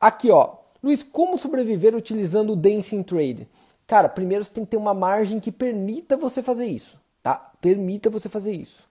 Aqui, 0.00 0.30
ó. 0.30 0.56
Luiz, 0.82 1.02
como 1.02 1.38
sobreviver 1.38 1.94
utilizando 1.94 2.52
o 2.52 2.56
Dancing 2.56 3.02
Trade? 3.02 3.48
Cara, 3.86 4.08
primeiro 4.08 4.44
você 4.44 4.52
tem 4.52 4.64
que 4.64 4.70
ter 4.70 4.76
uma 4.76 4.94
margem 4.94 5.38
que 5.38 5.52
permita 5.52 6.16
você 6.16 6.42
fazer 6.42 6.66
isso, 6.66 7.00
tá? 7.22 7.52
Permita 7.60 8.10
você 8.10 8.28
fazer 8.28 8.52
isso. 8.52 8.88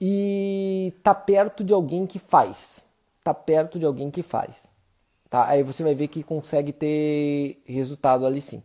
E 0.00 0.92
tá 1.02 1.14
perto 1.14 1.64
de 1.64 1.72
alguém 1.72 2.06
que 2.06 2.18
faz. 2.18 2.84
Tá 3.24 3.32
perto 3.32 3.78
de 3.78 3.86
alguém 3.86 4.10
que 4.10 4.22
faz. 4.22 4.64
Tá? 5.30 5.48
Aí 5.48 5.62
você 5.62 5.82
vai 5.82 5.94
ver 5.94 6.08
que 6.08 6.22
consegue 6.22 6.72
ter 6.72 7.62
resultado 7.64 8.26
ali 8.26 8.40
sim. 8.40 8.62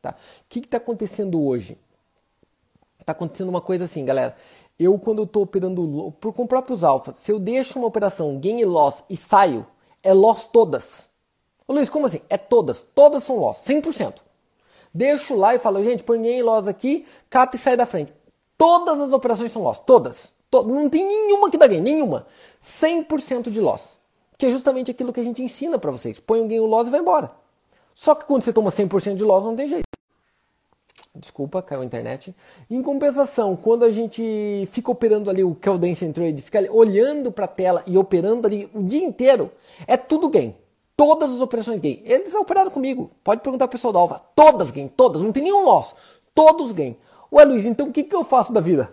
Tá? 0.00 0.10
O 0.10 0.44
que 0.48 0.60
está 0.60 0.76
acontecendo 0.76 1.42
hoje? 1.42 1.76
Está 3.00 3.12
acontecendo 3.12 3.48
uma 3.48 3.60
coisa 3.60 3.84
assim, 3.84 4.04
galera 4.04 4.36
eu 4.78 4.98
quando 4.98 5.18
eu 5.18 5.24
estou 5.24 5.42
operando 5.42 6.14
com 6.20 6.46
próprios 6.46 6.84
alfas, 6.84 7.18
se 7.18 7.32
eu 7.32 7.38
deixo 7.38 7.78
uma 7.78 7.88
operação 7.88 8.38
gain 8.38 8.60
e 8.60 8.64
loss 8.64 9.02
e 9.10 9.16
saio, 9.16 9.66
é 10.02 10.14
loss 10.14 10.46
todas. 10.46 11.10
Ô 11.66 11.72
Luiz, 11.72 11.88
como 11.88 12.06
assim? 12.06 12.20
É 12.30 12.36
todas. 12.36 12.82
Todas 12.82 13.24
são 13.24 13.36
loss, 13.36 13.58
100%. 13.66 14.16
Deixo 14.94 15.34
lá 15.34 15.54
e 15.54 15.58
falo, 15.58 15.82
gente, 15.82 16.02
põe 16.02 16.22
gain 16.22 16.38
e 16.38 16.42
loss 16.42 16.68
aqui, 16.68 17.06
cata 17.28 17.56
e 17.56 17.58
sai 17.58 17.76
da 17.76 17.86
frente. 17.86 18.12
Todas 18.56 19.00
as 19.00 19.12
operações 19.12 19.52
são 19.52 19.62
loss, 19.62 19.78
todas. 19.78 20.32
To 20.50 20.62
não 20.62 20.88
tem 20.88 21.06
nenhuma 21.06 21.50
que 21.50 21.58
dá 21.58 21.66
gain, 21.66 21.80
nenhuma. 21.80 22.26
100% 22.62 23.50
de 23.50 23.60
loss. 23.60 23.98
Que 24.38 24.46
é 24.46 24.50
justamente 24.50 24.90
aquilo 24.90 25.12
que 25.12 25.20
a 25.20 25.24
gente 25.24 25.42
ensina 25.42 25.78
para 25.78 25.90
vocês. 25.90 26.20
Põe 26.20 26.40
um 26.40 26.48
gain 26.48 26.58
e 26.58 26.60
loss 26.60 26.88
e 26.88 26.90
vai 26.90 27.00
embora. 27.00 27.30
Só 27.94 28.14
que 28.14 28.24
quando 28.24 28.42
você 28.42 28.52
toma 28.52 28.70
100% 28.70 29.16
de 29.16 29.24
loss, 29.24 29.44
não 29.44 29.56
tem 29.56 29.68
jeito. 29.68 29.87
Desculpa, 31.14 31.62
caiu 31.62 31.80
a 31.80 31.84
internet. 31.84 32.34
Em 32.70 32.82
compensação, 32.82 33.56
quando 33.56 33.84
a 33.84 33.90
gente 33.90 34.68
fica 34.70 34.90
operando 34.90 35.28
ali 35.28 35.42
o 35.42 35.54
que 35.54 35.68
é 35.68 35.72
o 35.72 35.78
Trade, 35.78 36.42
fica 36.42 36.72
olhando 36.72 37.32
para 37.32 37.46
a 37.46 37.48
tela 37.48 37.82
e 37.86 37.98
operando 37.98 38.46
ali 38.46 38.70
o 38.74 38.82
dia 38.82 39.04
inteiro, 39.04 39.50
é 39.86 39.96
tudo 39.96 40.28
gain. 40.28 40.54
Todas 40.96 41.32
as 41.32 41.40
operações 41.40 41.80
gain. 41.80 42.02
Eles 42.04 42.34
operaram 42.34 42.70
comigo. 42.70 43.10
Pode 43.22 43.40
perguntar 43.40 43.68
pro 43.68 43.76
pessoal 43.76 43.92
da 43.92 44.00
Alva. 44.00 44.20
Todas 44.34 44.70
gain, 44.70 44.88
todas. 44.88 45.22
Não 45.22 45.32
tem 45.32 45.44
nenhum 45.44 45.64
loss. 45.64 45.94
Todos 46.34 46.72
gain. 46.72 46.96
Ué, 47.32 47.44
Luiz, 47.44 47.64
então 47.64 47.88
o 47.88 47.92
que, 47.92 48.02
que 48.02 48.14
eu 48.14 48.24
faço 48.24 48.52
da 48.52 48.60
vida? 48.60 48.92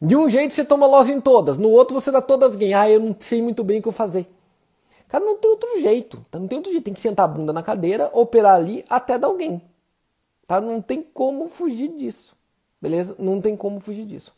De 0.00 0.16
um 0.16 0.28
jeito 0.28 0.54
você 0.54 0.64
toma 0.64 0.86
loss 0.86 1.08
em 1.08 1.20
todas, 1.20 1.56
no 1.56 1.70
outro 1.70 1.94
você 1.98 2.10
dá 2.10 2.20
todas 2.20 2.56
gain. 2.56 2.74
Ah, 2.74 2.90
eu 2.90 3.00
não 3.00 3.16
sei 3.18 3.40
muito 3.40 3.64
bem 3.64 3.78
o 3.78 3.82
que 3.82 3.88
eu 3.88 3.92
fazer. 3.92 4.26
Cara, 5.08 5.24
não 5.24 5.36
tem 5.38 5.50
outro 5.50 5.80
jeito. 5.80 6.24
Não 6.32 6.46
tem 6.46 6.58
outro 6.58 6.72
jeito. 6.72 6.84
Tem 6.84 6.94
que 6.94 7.00
sentar 7.00 7.24
a 7.24 7.28
bunda 7.28 7.52
na 7.52 7.62
cadeira, 7.62 8.10
operar 8.12 8.56
ali 8.56 8.84
até 8.88 9.18
dar 9.18 9.28
alguém. 9.28 9.62
Tá? 10.46 10.60
Não 10.60 10.80
tem 10.80 11.02
como 11.02 11.48
fugir 11.48 11.88
disso. 11.96 12.36
Beleza? 12.80 13.16
Não 13.18 13.40
tem 13.40 13.56
como 13.56 13.80
fugir 13.80 14.04
disso. 14.04 14.34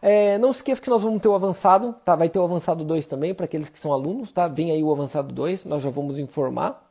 É, 0.00 0.38
não 0.38 0.52
se 0.52 0.60
esqueça 0.60 0.80
que 0.80 0.88
nós 0.88 1.02
vamos 1.02 1.20
ter 1.20 1.28
o 1.28 1.34
avançado, 1.34 1.94
tá? 2.04 2.16
Vai 2.16 2.28
ter 2.28 2.38
o 2.38 2.44
avançado 2.44 2.82
2 2.84 3.04
também 3.04 3.34
para 3.34 3.44
aqueles 3.44 3.68
que 3.68 3.78
são 3.78 3.92
alunos, 3.92 4.32
tá? 4.32 4.48
Vem 4.48 4.70
aí 4.70 4.82
o 4.82 4.90
avançado 4.90 5.34
2, 5.34 5.66
nós 5.66 5.82
já 5.82 5.90
vamos 5.90 6.18
informar 6.18 6.90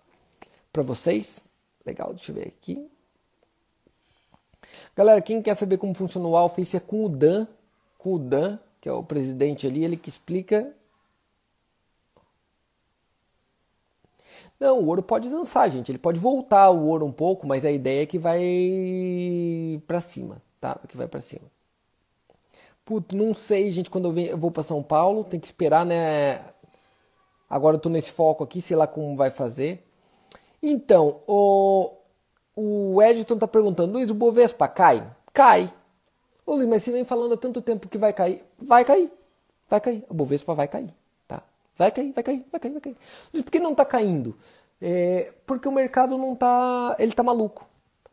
para 0.71 0.83
vocês. 0.83 1.43
Legal, 1.83 2.13
deixa 2.13 2.31
eu 2.31 2.35
ver 2.35 2.47
aqui. 2.47 2.87
Galera, 4.95 5.21
quem 5.21 5.41
quer 5.41 5.55
saber 5.55 5.77
como 5.77 5.95
funciona 5.95 6.27
o 6.27 6.37
Alface 6.37 6.77
é 6.77 6.79
com 6.79 7.05
o 7.05 7.09
Dan, 7.09 7.47
com 7.97 8.13
o 8.13 8.19
Dan, 8.19 8.59
que 8.79 8.87
é 8.87 8.91
o 8.91 9.03
presidente 9.03 9.65
ali, 9.65 9.83
ele 9.83 9.97
que 9.97 10.09
explica. 10.09 10.71
Não, 14.59 14.79
o 14.79 14.87
ouro 14.87 15.01
pode 15.01 15.29
dançar, 15.29 15.69
gente. 15.69 15.91
Ele 15.91 15.97
pode 15.97 16.19
voltar 16.19 16.69
o 16.69 16.85
ouro 16.87 17.05
um 17.05 17.11
pouco, 17.11 17.47
mas 17.47 17.63
a 17.63 17.71
ideia 17.71 18.03
é 18.03 18.05
que 18.05 18.19
vai 18.19 19.81
para 19.87 20.01
cima, 20.01 20.41
tá? 20.59 20.77
Que 20.87 20.97
vai 20.97 21.07
para 21.07 21.21
cima. 21.21 21.49
Puto, 22.83 23.15
não 23.15 23.33
sei, 23.33 23.71
gente, 23.71 23.89
quando 23.89 24.19
eu, 24.19 24.37
vou 24.37 24.51
para 24.51 24.63
São 24.63 24.83
Paulo, 24.83 25.23
tem 25.23 25.39
que 25.39 25.47
esperar, 25.47 25.85
né? 25.85 26.41
Agora 27.49 27.77
eu 27.77 27.79
tô 27.79 27.89
nesse 27.89 28.11
foco 28.11 28.43
aqui, 28.43 28.61
sei 28.61 28.75
lá 28.75 28.85
como 28.87 29.15
vai 29.15 29.31
fazer. 29.31 29.85
Então, 30.61 31.21
o, 31.27 31.91
o 32.55 33.01
Edson 33.01 33.37
tá 33.37 33.47
perguntando, 33.47 33.93
Luiz, 33.93 34.09
o 34.09 34.13
Bovespa 34.13 34.67
cai? 34.67 35.09
Cai. 35.33 35.73
Ô 36.45 36.55
Luiz, 36.55 36.67
mas 36.67 36.83
você 36.83 36.91
vem 36.91 37.05
falando 37.05 37.35
há 37.35 37.37
tanto 37.37 37.61
tempo 37.61 37.87
que 37.87 37.97
vai 37.97 38.11
cair. 38.11 38.43
Vai 38.57 38.83
cair. 38.83 39.11
Vai 39.69 39.79
cair. 39.79 40.03
O 40.09 40.13
Bovespa 40.13 40.53
vai 40.53 40.67
cair. 40.67 40.93
Vai 41.79 41.91
cair, 41.91 42.11
vai 42.11 42.21
cair, 42.21 42.45
vai 42.51 42.59
cair, 42.59 42.71
vai 42.73 42.81
cair. 42.81 42.97
Por 43.31 43.49
que 43.49 43.57
não 43.57 43.73
tá 43.73 43.85
caindo? 43.85 44.35
É, 44.81 45.33
porque 45.45 45.65
o 45.65 45.71
mercado 45.71 46.17
não 46.17 46.35
tá. 46.35 46.93
Ele 46.99 47.13
tá 47.13 47.23
maluco. 47.23 47.65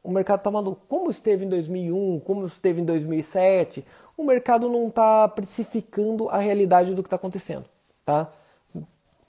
O 0.05 0.11
mercado 0.13 0.41
tá 0.41 0.53
maluco. 0.53 0.83
Como 0.89 1.11
esteve 1.11 1.45
em 1.45 1.49
2001, 1.49 2.21
como 2.21 2.47
esteve 2.47 2.81
em 2.81 2.85
2007, 2.85 3.85
o 4.17 4.23
mercado 4.23 4.69
não 4.69 4.87
está 4.87 5.27
precificando 5.27 6.29
a 6.29 6.39
realidade 6.39 6.95
do 6.95 7.03
que 7.03 7.09
está 7.09 7.17
acontecendo, 7.17 7.65
tá? 8.05 8.33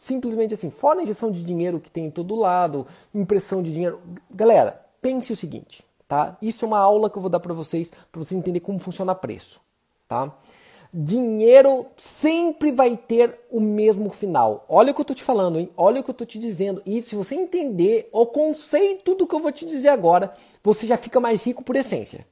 Simplesmente 0.03 0.53
assim, 0.53 0.69
fora 0.69 0.99
a 0.99 1.03
injeção 1.03 1.31
de 1.31 1.43
dinheiro 1.43 1.79
que 1.79 1.89
tem 1.89 2.05
em 2.05 2.11
todo 2.11 2.35
lado, 2.35 2.85
impressão 3.15 3.63
de 3.63 3.73
dinheiro. 3.73 3.99
Galera, 4.29 4.85
pense 5.01 5.33
o 5.33 5.35
seguinte, 5.35 5.83
tá? 6.07 6.37
Isso 6.39 6.63
é 6.63 6.67
uma 6.67 6.79
aula 6.79 7.09
que 7.09 7.17
eu 7.17 7.21
vou 7.23 7.31
dar 7.31 7.39
para 7.39 7.55
vocês, 7.55 7.91
para 8.11 8.21
vocês 8.21 8.37
entenderem 8.37 8.63
como 8.63 8.77
funciona 8.77 9.15
preço, 9.15 9.59
tá? 10.07 10.31
Dinheiro 10.99 11.85
sempre 11.95 12.71
vai 12.71 12.97
ter 12.97 13.39
o 13.51 13.59
mesmo 13.59 14.09
final. 14.09 14.65
Olha 14.67 14.91
o 14.91 14.95
que 14.95 15.01
eu 15.01 15.05
tô 15.05 15.13
te 15.13 15.23
falando, 15.23 15.59
hein? 15.59 15.69
Olha 15.77 16.01
o 16.01 16.03
que 16.03 16.09
eu 16.09 16.15
tô 16.15 16.25
te 16.25 16.39
dizendo. 16.39 16.81
E 16.85 17.01
se 17.01 17.15
você 17.15 17.35
entender 17.35 18.09
o 18.11 18.25
conceito 18.25 19.13
do 19.13 19.27
que 19.27 19.35
eu 19.35 19.39
vou 19.39 19.51
te 19.51 19.65
dizer 19.65 19.89
agora, 19.89 20.33
você 20.63 20.87
já 20.87 20.97
fica 20.97 21.19
mais 21.19 21.45
rico 21.45 21.63
por 21.63 21.75
essência. 21.75 22.25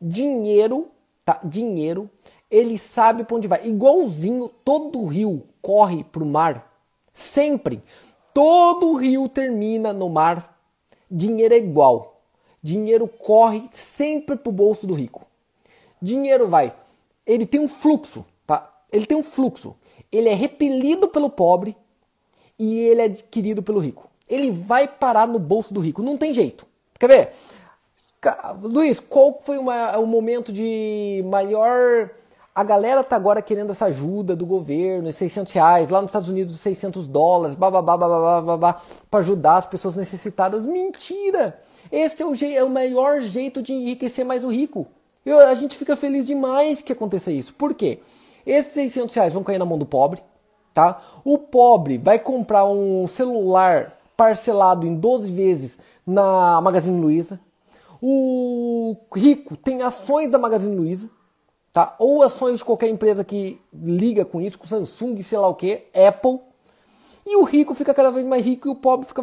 Dinheiro 0.00 0.90
tá? 1.28 1.38
Dinheiro, 1.44 2.08
ele 2.50 2.78
sabe 2.78 3.22
para 3.22 3.36
onde 3.36 3.46
vai. 3.46 3.66
Igualzinho 3.66 4.48
todo 4.64 5.04
rio 5.04 5.46
corre 5.60 6.02
para 6.02 6.22
o 6.22 6.26
mar, 6.26 6.72
sempre. 7.12 7.82
Todo 8.32 8.94
rio 8.94 9.28
termina 9.28 9.92
no 9.92 10.08
mar. 10.08 10.58
Dinheiro 11.10 11.52
é 11.52 11.58
igual. 11.58 12.22
Dinheiro 12.62 13.06
corre 13.06 13.68
sempre 13.70 14.36
para 14.36 14.48
o 14.48 14.52
bolso 14.52 14.86
do 14.86 14.94
rico. 14.94 15.26
Dinheiro 16.00 16.48
vai. 16.48 16.74
Ele 17.28 17.44
tem 17.44 17.60
um 17.60 17.68
fluxo, 17.68 18.24
tá? 18.46 18.72
Ele 18.90 19.04
tem 19.04 19.18
um 19.18 19.22
fluxo. 19.22 19.76
Ele 20.10 20.30
é 20.30 20.34
repelido 20.34 21.08
pelo 21.08 21.28
pobre 21.28 21.76
e 22.58 22.78
ele 22.78 23.02
é 23.02 23.04
adquirido 23.04 23.62
pelo 23.62 23.78
rico. 23.78 24.10
Ele 24.26 24.50
vai 24.50 24.88
parar 24.88 25.28
no 25.28 25.38
bolso 25.38 25.74
do 25.74 25.80
rico. 25.80 26.02
Não 26.02 26.16
tem 26.16 26.32
jeito. 26.32 26.66
Quer 26.98 27.06
ver? 27.06 27.32
Luiz, 28.62 28.98
qual 28.98 29.40
foi 29.44 29.58
uma, 29.58 29.98
o 29.98 30.06
momento 30.06 30.52
de 30.52 31.22
maior. 31.28 32.10
A 32.54 32.64
galera 32.64 33.04
tá 33.04 33.14
agora 33.14 33.40
querendo 33.40 33.70
essa 33.70 33.86
ajuda 33.86 34.34
do 34.34 34.44
governo, 34.44 35.12
600 35.12 35.52
reais, 35.52 35.90
lá 35.90 36.02
nos 36.02 36.08
Estados 36.08 36.28
Unidos 36.28 36.58
600 36.58 37.06
dólares, 37.06 37.54
bababá, 37.54 37.96
bababá, 37.96 38.40
babá, 38.40 38.82
para 39.08 39.20
ajudar 39.20 39.58
as 39.58 39.66
pessoas 39.66 39.94
necessitadas. 39.94 40.66
Mentira! 40.66 41.60
Esse 41.92 42.20
é 42.20 42.26
o, 42.26 42.34
é 42.34 42.64
o 42.64 42.68
maior 42.68 43.20
jeito 43.20 43.62
de 43.62 43.72
enriquecer 43.72 44.24
mais 44.24 44.42
o 44.42 44.48
rico. 44.48 44.88
Eu, 45.28 45.40
a 45.40 45.54
gente 45.54 45.76
fica 45.76 45.96
feliz 45.96 46.26
demais 46.26 46.80
que 46.80 46.92
aconteça 46.92 47.30
isso. 47.30 47.54
Por 47.54 47.74
quê? 47.74 48.00
Esses 48.46 48.72
600 48.72 49.14
reais 49.14 49.32
vão 49.32 49.42
cair 49.42 49.58
na 49.58 49.64
mão 49.64 49.78
do 49.78 49.86
pobre, 49.86 50.22
tá? 50.72 51.02
O 51.24 51.38
pobre 51.38 51.98
vai 51.98 52.18
comprar 52.18 52.64
um 52.64 53.06
celular 53.06 53.98
parcelado 54.16 54.86
em 54.86 54.94
12 54.94 55.32
vezes 55.32 55.78
na 56.06 56.60
Magazine 56.60 57.00
Luiza 57.00 57.40
o 58.00 58.96
rico 59.14 59.56
tem 59.56 59.82
ações 59.82 60.30
da 60.30 60.38
Magazine 60.38 60.74
Luiza, 60.74 61.10
tá? 61.72 61.96
Ou 61.98 62.22
ações 62.22 62.58
de 62.58 62.64
qualquer 62.64 62.88
empresa 62.88 63.24
que 63.24 63.60
liga 63.72 64.24
com 64.24 64.40
isso, 64.40 64.58
com 64.58 64.66
Samsung, 64.66 65.20
sei 65.22 65.38
lá 65.38 65.48
o 65.48 65.54
que, 65.54 65.84
Apple. 65.94 66.38
E 67.26 67.36
o 67.36 67.42
rico 67.42 67.74
fica 67.74 67.92
cada 67.92 68.10
vez 68.10 68.24
mais 68.24 68.44
rico 68.44 68.68
e 68.68 68.70
o 68.70 68.76
pobre 68.76 69.06
fica 69.06 69.22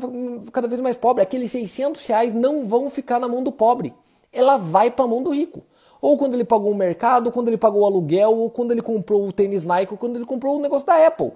cada 0.52 0.68
vez 0.68 0.82
mais 0.82 0.96
pobre. 0.96 1.24
Aqueles 1.24 1.52
600 1.52 2.06
reais 2.06 2.34
não 2.34 2.65
vão 2.65 2.89
ficar 2.89 3.20
na 3.20 3.28
mão 3.28 3.41
do 3.41 3.52
pobre. 3.52 3.96
Ela 4.32 4.58
vai 4.58 4.91
para 4.91 5.06
a 5.06 5.08
mão 5.08 5.24
do 5.24 5.32
rico. 5.32 5.63
Ou 6.06 6.20
quando 6.20 6.36
ele 6.36 6.44
pagou 6.44 6.72
o 6.72 6.76
mercado, 6.76 7.26
ou 7.28 7.32
quando 7.32 7.48
ele 7.48 7.58
pagou 7.58 7.82
o 7.82 7.86
aluguel, 7.86 8.38
ou 8.38 8.48
quando 8.48 8.70
ele 8.70 8.82
comprou 8.84 9.28
o 9.28 9.32
tênis 9.34 9.65
Nike, 9.65 9.91
ou 9.91 9.98
quando 9.98 10.18
ele 10.18 10.26
comprou 10.26 10.56
o 10.56 10.62
negócio 10.62 10.86
da 10.86 11.08
Apple 11.08 11.32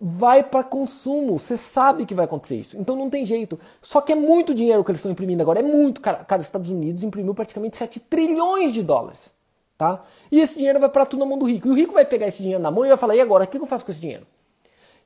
vai 0.00 0.42
para 0.42 0.62
consumo. 0.62 1.38
Você 1.38 1.56
sabe 1.56 2.04
que 2.04 2.14
vai 2.14 2.26
acontecer 2.26 2.56
isso. 2.56 2.76
Então 2.78 2.94
não 2.94 3.08
tem 3.08 3.24
jeito. 3.24 3.58
Só 3.80 4.00
que 4.00 4.12
é 4.12 4.14
muito 4.14 4.54
dinheiro 4.54 4.84
que 4.84 4.90
eles 4.90 4.98
estão 4.98 5.10
imprimindo 5.10 5.42
agora. 5.42 5.60
É 5.60 5.62
muito. 5.62 6.00
Cara, 6.00 6.18
cara 6.24 6.40
os 6.40 6.46
Estados 6.46 6.70
Unidos 6.70 7.02
imprimiu 7.02 7.34
praticamente 7.34 7.76
7 7.76 8.00
trilhões 8.00 8.72
de 8.72 8.82
dólares. 8.82 9.32
Tá? 9.78 10.02
E 10.30 10.40
esse 10.40 10.56
dinheiro 10.56 10.78
vai 10.78 10.88
para 10.88 11.06
tudo 11.06 11.20
na 11.20 11.26
mão 11.26 11.38
do 11.38 11.46
rico. 11.46 11.68
E 11.68 11.70
o 11.70 11.74
rico 11.74 11.94
vai 11.94 12.04
pegar 12.04 12.28
esse 12.28 12.42
dinheiro 12.42 12.62
na 12.62 12.70
mão 12.70 12.84
e 12.84 12.88
vai 12.88 12.96
falar: 12.98 13.16
e 13.16 13.20
agora? 13.20 13.44
O 13.44 13.46
que 13.46 13.56
eu 13.56 13.66
faço 13.66 13.84
com 13.84 13.90
esse 13.90 14.00
dinheiro? 14.00 14.26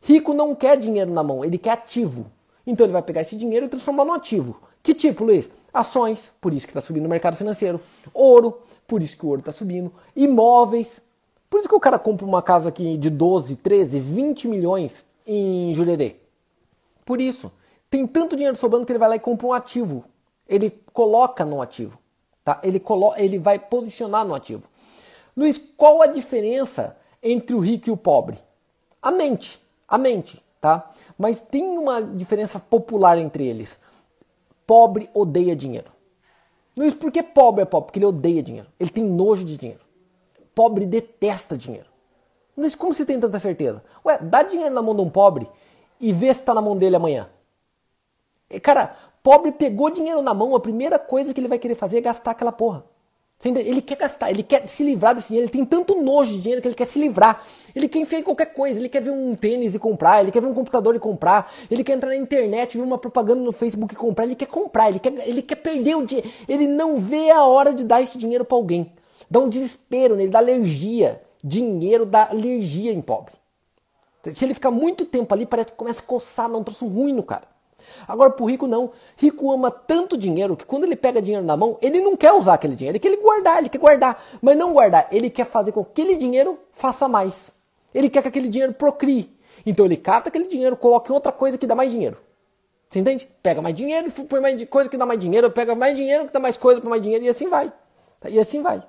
Rico 0.02 0.34
não 0.34 0.54
quer 0.54 0.76
dinheiro 0.76 1.12
na 1.12 1.22
mão, 1.22 1.44
ele 1.44 1.58
quer 1.58 1.72
ativo. 1.72 2.26
Então 2.66 2.84
ele 2.84 2.92
vai 2.92 3.02
pegar 3.02 3.20
esse 3.20 3.36
dinheiro 3.36 3.66
e 3.66 3.68
transformar 3.68 4.04
no 4.04 4.12
ativo. 4.12 4.60
Que 4.82 4.94
tipo, 4.94 5.24
Luiz? 5.24 5.48
Ações, 5.72 6.32
por 6.40 6.52
isso 6.52 6.66
que 6.66 6.70
está 6.70 6.80
subindo 6.80 7.06
o 7.06 7.08
mercado 7.08 7.36
financeiro. 7.36 7.80
Ouro, 8.14 8.60
por 8.86 9.02
isso 9.02 9.16
que 9.16 9.24
o 9.24 9.28
ouro 9.28 9.40
está 9.40 9.52
subindo. 9.52 9.92
Imóveis, 10.16 11.02
por 11.48 11.60
isso 11.60 11.68
que 11.68 11.74
o 11.74 11.80
cara 11.80 11.98
compra 11.98 12.26
uma 12.26 12.42
casa 12.42 12.68
aqui 12.68 12.96
de 12.96 13.10
12, 13.10 13.56
13, 13.56 14.00
20 14.00 14.48
milhões 14.48 15.04
em 15.26 15.72
Jurerê. 15.74 16.16
Por 17.04 17.20
isso. 17.20 17.50
Tem 17.90 18.06
tanto 18.06 18.36
dinheiro 18.36 18.56
sobrando 18.56 18.84
que 18.84 18.92
ele 18.92 18.98
vai 18.98 19.08
lá 19.08 19.16
e 19.16 19.20
compra 19.20 19.46
um 19.46 19.52
ativo. 19.52 20.04
Ele 20.46 20.70
coloca 20.92 21.44
no 21.44 21.62
ativo. 21.62 21.98
Tá? 22.44 22.60
Ele, 22.62 22.78
colo 22.78 23.14
ele 23.16 23.38
vai 23.38 23.58
posicionar 23.58 24.26
no 24.26 24.34
ativo. 24.34 24.64
Luiz, 25.36 25.58
qual 25.76 26.02
a 26.02 26.06
diferença 26.06 26.96
entre 27.22 27.54
o 27.54 27.60
rico 27.60 27.88
e 27.88 27.92
o 27.92 27.96
pobre? 27.96 28.38
A 29.00 29.10
mente. 29.10 29.60
A 29.86 29.96
mente, 29.96 30.42
tá? 30.60 30.90
Mas 31.16 31.40
tem 31.40 31.78
uma 31.78 32.02
diferença 32.02 32.58
popular 32.58 33.16
entre 33.16 33.46
eles. 33.46 33.78
Pobre 34.68 35.10
odeia 35.12 35.56
dinheiro. 35.56 35.90
Luiz, 36.76 36.94
por 36.94 37.10
que 37.10 37.24
pobre 37.24 37.62
é 37.62 37.64
pobre? 37.64 37.86
Porque 37.86 37.98
ele 37.98 38.06
odeia 38.06 38.40
dinheiro. 38.40 38.68
Ele 38.78 38.90
tem 38.90 39.02
nojo 39.02 39.44
de 39.44 39.56
dinheiro 39.56 39.88
pobre 40.58 40.84
detesta 40.86 41.56
dinheiro. 41.56 41.86
Mas 42.56 42.74
como 42.74 42.92
você 42.92 43.04
tem 43.04 43.20
tanta 43.20 43.38
certeza? 43.38 43.80
Ué, 44.04 44.18
dá 44.18 44.42
dinheiro 44.42 44.74
na 44.74 44.82
mão 44.82 44.92
de 44.92 45.02
um 45.02 45.08
pobre 45.08 45.48
e 46.00 46.12
vê 46.12 46.34
se 46.34 46.40
está 46.40 46.52
na 46.52 46.60
mão 46.60 46.76
dele 46.76 46.96
amanhã. 46.96 47.30
Cara, 48.60 48.96
pobre 49.22 49.52
pegou 49.52 49.88
dinheiro 49.88 50.20
na 50.20 50.34
mão, 50.34 50.56
a 50.56 50.60
primeira 50.60 50.98
coisa 50.98 51.32
que 51.32 51.38
ele 51.38 51.46
vai 51.46 51.60
querer 51.60 51.76
fazer 51.76 51.98
é 51.98 52.00
gastar 52.00 52.32
aquela 52.32 52.50
porra. 52.50 52.84
Ele 53.44 53.80
quer 53.80 53.96
gastar, 53.96 54.30
ele 54.30 54.42
quer 54.42 54.66
se 54.68 54.82
livrar 54.82 55.14
desse 55.14 55.28
dinheiro, 55.28 55.44
ele 55.44 55.52
tem 55.52 55.64
tanto 55.64 56.02
nojo 56.02 56.32
de 56.32 56.40
dinheiro 56.40 56.60
que 56.60 56.66
ele 56.66 56.74
quer 56.74 56.86
se 56.86 56.98
livrar. 56.98 57.44
Ele 57.72 57.88
quer 57.88 58.00
enfiar 58.00 58.18
em 58.18 58.22
qualquer 58.24 58.46
coisa, 58.46 58.80
ele 58.80 58.88
quer 58.88 59.00
ver 59.00 59.10
um 59.10 59.36
tênis 59.36 59.76
e 59.76 59.78
comprar, 59.78 60.20
ele 60.22 60.32
quer 60.32 60.40
ver 60.40 60.48
um 60.48 60.54
computador 60.54 60.96
e 60.96 60.98
comprar, 60.98 61.52
ele 61.70 61.84
quer 61.84 61.92
entrar 61.92 62.08
na 62.08 62.16
internet, 62.16 62.76
ver 62.76 62.82
uma 62.82 62.98
propaganda 62.98 63.40
no 63.40 63.52
Facebook 63.52 63.94
e 63.94 63.96
comprar, 63.96 64.24
ele 64.24 64.34
quer 64.34 64.48
comprar, 64.48 64.88
ele 64.88 64.98
quer, 64.98 65.12
ele 65.28 65.40
quer 65.40 65.54
perder 65.54 65.94
o 65.94 66.04
dinheiro. 66.04 66.28
Ele 66.48 66.66
não 66.66 66.98
vê 66.98 67.30
a 67.30 67.44
hora 67.44 67.72
de 67.72 67.84
dar 67.84 68.02
esse 68.02 68.18
dinheiro 68.18 68.44
para 68.44 68.56
alguém. 68.56 68.92
Dá 69.30 69.38
um 69.38 69.48
desespero 69.48 70.16
nele, 70.16 70.30
dá 70.30 70.40
alergia. 70.40 71.22
Dinheiro 71.44 72.04
dá 72.04 72.30
alergia 72.30 72.90
em 72.90 73.00
pobre. 73.00 73.34
Se 74.24 74.44
ele 74.44 74.54
ficar 74.54 74.72
muito 74.72 75.04
tempo 75.04 75.32
ali, 75.32 75.46
parece 75.46 75.70
que 75.70 75.76
começa 75.76 76.02
a 76.02 76.04
coçar, 76.04 76.50
dá 76.50 76.58
um 76.58 76.64
troço 76.64 76.88
ruim 76.88 77.12
no 77.12 77.22
cara. 77.22 77.46
Agora, 78.06 78.30
pro 78.30 78.46
rico, 78.46 78.66
não. 78.66 78.90
Rico 79.16 79.50
ama 79.52 79.70
tanto 79.70 80.16
dinheiro 80.16 80.56
que 80.56 80.64
quando 80.64 80.84
ele 80.84 80.96
pega 80.96 81.20
dinheiro 81.20 81.44
na 81.44 81.56
mão, 81.56 81.76
ele 81.80 82.00
não 82.00 82.16
quer 82.16 82.32
usar 82.32 82.54
aquele 82.54 82.74
dinheiro, 82.74 82.96
ele 82.96 83.16
quer 83.16 83.22
guardar, 83.22 83.58
ele 83.58 83.68
quer 83.68 83.78
guardar. 83.78 84.24
Mas 84.40 84.56
não 84.56 84.72
guardar, 84.72 85.08
ele 85.10 85.30
quer 85.30 85.46
fazer 85.46 85.72
com 85.72 85.84
que 85.84 86.02
aquele 86.02 86.16
dinheiro 86.16 86.58
faça 86.72 87.08
mais. 87.08 87.52
Ele 87.94 88.08
quer 88.08 88.22
que 88.22 88.28
aquele 88.28 88.48
dinheiro 88.48 88.72
procrie. 88.72 89.36
Então 89.64 89.84
ele 89.84 89.96
cata 89.96 90.28
aquele 90.28 90.46
dinheiro, 90.46 90.76
coloca 90.76 91.10
em 91.10 91.14
outra 91.14 91.32
coisa 91.32 91.58
que 91.58 91.66
dá 91.66 91.74
mais 91.74 91.90
dinheiro. 91.90 92.16
Você 92.88 93.00
entende? 93.00 93.28
Pega 93.42 93.60
mais 93.60 93.74
dinheiro, 93.74 94.10
põe 94.10 94.40
mais 94.40 94.64
coisa 94.64 94.88
que 94.88 94.96
dá 94.96 95.04
mais 95.04 95.20
dinheiro, 95.20 95.50
pega 95.50 95.74
mais 95.74 95.94
dinheiro 95.94 96.26
que 96.26 96.32
dá 96.32 96.40
mais 96.40 96.56
coisa 96.56 96.80
para 96.80 96.88
mais 96.88 97.02
dinheiro 97.02 97.24
e 97.24 97.28
assim 97.28 97.48
vai. 97.48 97.72
E 98.28 98.38
assim 98.38 98.62
vai. 98.62 98.82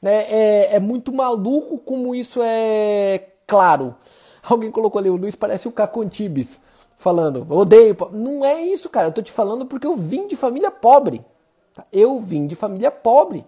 Né? 0.00 0.26
É, 0.28 0.76
é 0.76 0.80
muito 0.80 1.12
maluco 1.12 1.78
como 1.78 2.14
isso 2.14 2.40
é 2.42 3.26
claro. 3.46 3.94
Alguém 4.42 4.70
colocou 4.70 4.98
ali, 4.98 5.10
o 5.10 5.16
Luiz 5.16 5.34
parece 5.34 5.66
o 5.66 5.72
Cacontibes 5.72 6.60
falando, 6.96 7.46
odeio. 7.50 7.96
Não 8.12 8.44
é 8.44 8.60
isso, 8.62 8.88
cara. 8.88 9.08
Eu 9.08 9.12
tô 9.12 9.22
te 9.22 9.32
falando 9.32 9.66
porque 9.66 9.86
eu 9.86 9.96
vim 9.96 10.26
de 10.26 10.36
família 10.36 10.70
pobre. 10.70 11.24
Tá? 11.72 11.86
Eu 11.92 12.20
vim 12.20 12.46
de 12.46 12.54
família 12.54 12.90
pobre. 12.90 13.44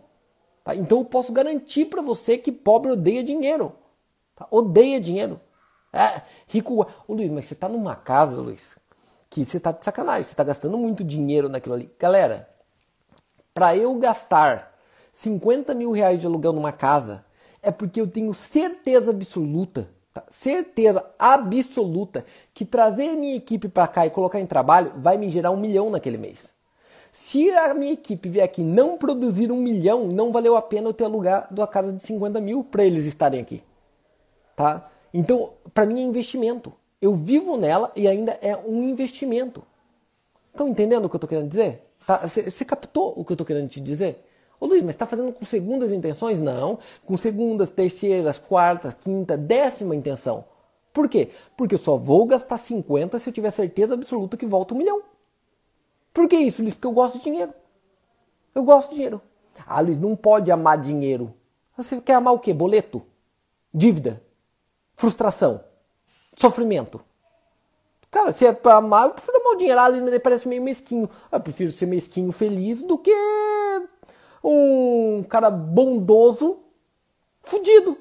Tá? 0.64 0.74
Então 0.74 0.98
eu 0.98 1.04
posso 1.04 1.32
garantir 1.32 1.86
para 1.86 2.02
você 2.02 2.36
que 2.36 2.50
pobre 2.50 2.92
odeia 2.92 3.22
dinheiro. 3.22 3.72
Tá? 4.34 4.46
Odeia 4.50 5.00
dinheiro. 5.00 5.40
É, 5.92 6.22
rico. 6.46 6.86
Ô 7.06 7.14
Luiz, 7.14 7.30
mas 7.30 7.46
você 7.46 7.54
tá 7.54 7.68
numa 7.68 7.94
casa, 7.94 8.40
Luiz, 8.40 8.76
que 9.30 9.44
você 9.44 9.58
tá 9.58 9.72
de 9.72 9.84
sacanagem, 9.84 10.24
você 10.24 10.34
tá 10.34 10.44
gastando 10.44 10.76
muito 10.76 11.02
dinheiro 11.02 11.48
naquilo 11.48 11.74
ali. 11.74 11.90
Galera, 11.98 12.48
para 13.54 13.74
eu 13.76 13.94
gastar 13.96 14.74
50 15.12 15.74
mil 15.74 15.92
reais 15.92 16.20
de 16.20 16.26
aluguel 16.26 16.52
numa 16.52 16.72
casa, 16.72 17.24
é 17.62 17.70
porque 17.70 18.00
eu 18.00 18.06
tenho 18.06 18.34
certeza 18.34 19.10
absoluta? 19.10 19.88
Certeza 20.30 21.04
absoluta, 21.18 22.24
que 22.52 22.64
trazer 22.64 23.12
minha 23.12 23.36
equipe 23.36 23.68
para 23.68 23.88
cá 23.88 24.06
e 24.06 24.10
colocar 24.10 24.40
em 24.40 24.46
trabalho 24.46 24.92
vai 24.96 25.16
me 25.16 25.28
gerar 25.30 25.50
um 25.50 25.56
milhão 25.56 25.90
naquele 25.90 26.18
mês. 26.18 26.54
Se 27.12 27.50
a 27.50 27.72
minha 27.72 27.92
equipe 27.92 28.28
vier 28.28 28.44
aqui 28.44 28.62
não 28.62 28.98
produzir 28.98 29.50
um 29.50 29.56
milhão, 29.56 30.06
não 30.06 30.32
valeu 30.32 30.54
a 30.54 30.60
pena 30.60 30.88
eu 30.88 30.92
ter 30.92 31.04
alugado 31.04 31.62
a 31.62 31.66
casa 31.66 31.92
de 31.92 32.02
50 32.02 32.40
mil 32.40 32.62
para 32.62 32.84
eles 32.84 33.06
estarem 33.06 33.40
aqui. 33.40 33.62
Tá? 34.54 34.90
Então, 35.14 35.54
para 35.72 35.86
mim 35.86 36.00
é 36.00 36.04
investimento. 36.04 36.72
Eu 37.00 37.14
vivo 37.14 37.56
nela 37.56 37.90
e 37.96 38.06
ainda 38.06 38.38
é 38.42 38.56
um 38.56 38.82
investimento. 38.82 39.62
Estão 40.50 40.68
entendendo 40.68 41.06
o 41.06 41.08
que 41.08 41.14
eu 41.14 41.18
estou 41.18 41.28
querendo 41.28 41.48
dizer? 41.48 41.82
Você 42.22 42.64
tá? 42.64 42.76
captou 42.76 43.14
o 43.16 43.24
que 43.24 43.32
eu 43.32 43.34
estou 43.34 43.46
querendo 43.46 43.68
te 43.68 43.80
dizer? 43.80 44.22
Ô 44.58 44.66
Luiz, 44.66 44.82
mas 44.82 44.94
está 44.94 45.06
fazendo 45.06 45.32
com 45.32 45.44
segundas 45.44 45.92
intenções? 45.92 46.40
Não. 46.40 46.78
Com 47.04 47.16
segundas, 47.16 47.70
terceiras, 47.70 48.38
quartas, 48.38 48.94
quinta, 48.94 49.36
décima 49.36 49.94
intenção. 49.94 50.44
Por 50.92 51.08
quê? 51.08 51.30
Porque 51.56 51.74
eu 51.74 51.78
só 51.78 51.96
vou 51.96 52.24
gastar 52.26 52.56
50 52.56 53.18
se 53.18 53.28
eu 53.28 53.32
tiver 53.32 53.50
certeza 53.50 53.94
absoluta 53.94 54.36
que 54.36 54.46
volta 54.46 54.74
um 54.74 54.78
milhão. 54.78 55.02
Por 56.12 56.26
que 56.26 56.36
isso, 56.36 56.62
Luiz? 56.62 56.74
Porque 56.74 56.86
eu 56.86 56.92
gosto 56.92 57.18
de 57.18 57.24
dinheiro. 57.24 57.52
Eu 58.54 58.64
gosto 58.64 58.90
de 58.90 58.94
dinheiro. 58.96 59.20
Ah, 59.66 59.80
Luiz, 59.80 59.98
não 60.00 60.16
pode 60.16 60.50
amar 60.50 60.78
dinheiro. 60.78 61.34
Você 61.76 62.00
quer 62.00 62.14
amar 62.14 62.32
o 62.32 62.38
quê? 62.38 62.54
Boleto? 62.54 63.02
Dívida? 63.72 64.22
Frustração? 64.94 65.62
Sofrimento? 66.34 67.04
Cara, 68.10 68.32
se 68.32 68.46
é 68.46 68.52
pra 68.54 68.76
amar, 68.76 69.08
eu 69.08 69.10
prefiro 69.10 69.36
amar 69.36 69.52
o 69.52 69.56
dinheiro. 69.56 69.80
Ah, 69.80 69.90
ele 69.90 70.18
parece 70.18 70.48
meio 70.48 70.62
mesquinho. 70.62 71.10
Eu 71.30 71.40
prefiro 71.40 71.70
ser 71.70 71.84
mesquinho 71.84 72.32
feliz 72.32 72.82
do 72.82 72.96
que 72.96 73.12
um 74.50 75.22
cara 75.24 75.50
bondoso 75.50 76.58
fudido. 77.42 77.98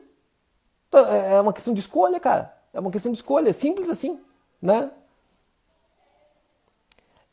Então, 0.87 1.05
é, 1.07 1.33
é 1.35 1.41
uma 1.41 1.53
questão 1.53 1.73
de 1.73 1.79
escolha, 1.79 2.19
cara. 2.19 2.55
É 2.73 2.79
uma 2.79 2.91
questão 2.91 3.11
de 3.11 3.17
escolha. 3.17 3.51
Simples 3.53 3.89
assim, 3.89 4.19
né? 4.61 4.91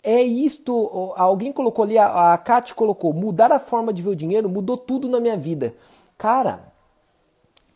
É 0.02 0.20
isto, 0.20 1.14
alguém 1.16 1.52
colocou 1.52 1.84
ali, 1.84 1.96
a, 1.96 2.32
a 2.32 2.38
Kat 2.38 2.74
colocou, 2.74 3.12
mudar 3.12 3.52
a 3.52 3.60
forma 3.60 3.92
de 3.92 4.02
ver 4.02 4.10
o 4.10 4.16
dinheiro 4.16 4.48
mudou 4.48 4.76
tudo 4.76 5.08
na 5.08 5.20
minha 5.20 5.36
vida. 5.36 5.76
Cara, 6.18 6.72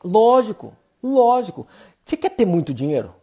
lógico, 0.02 0.72
lógico. 1.00 1.68
Você 2.04 2.16
quer 2.16 2.30
ter 2.30 2.44
muito 2.44 2.74
dinheiro? 2.74 3.14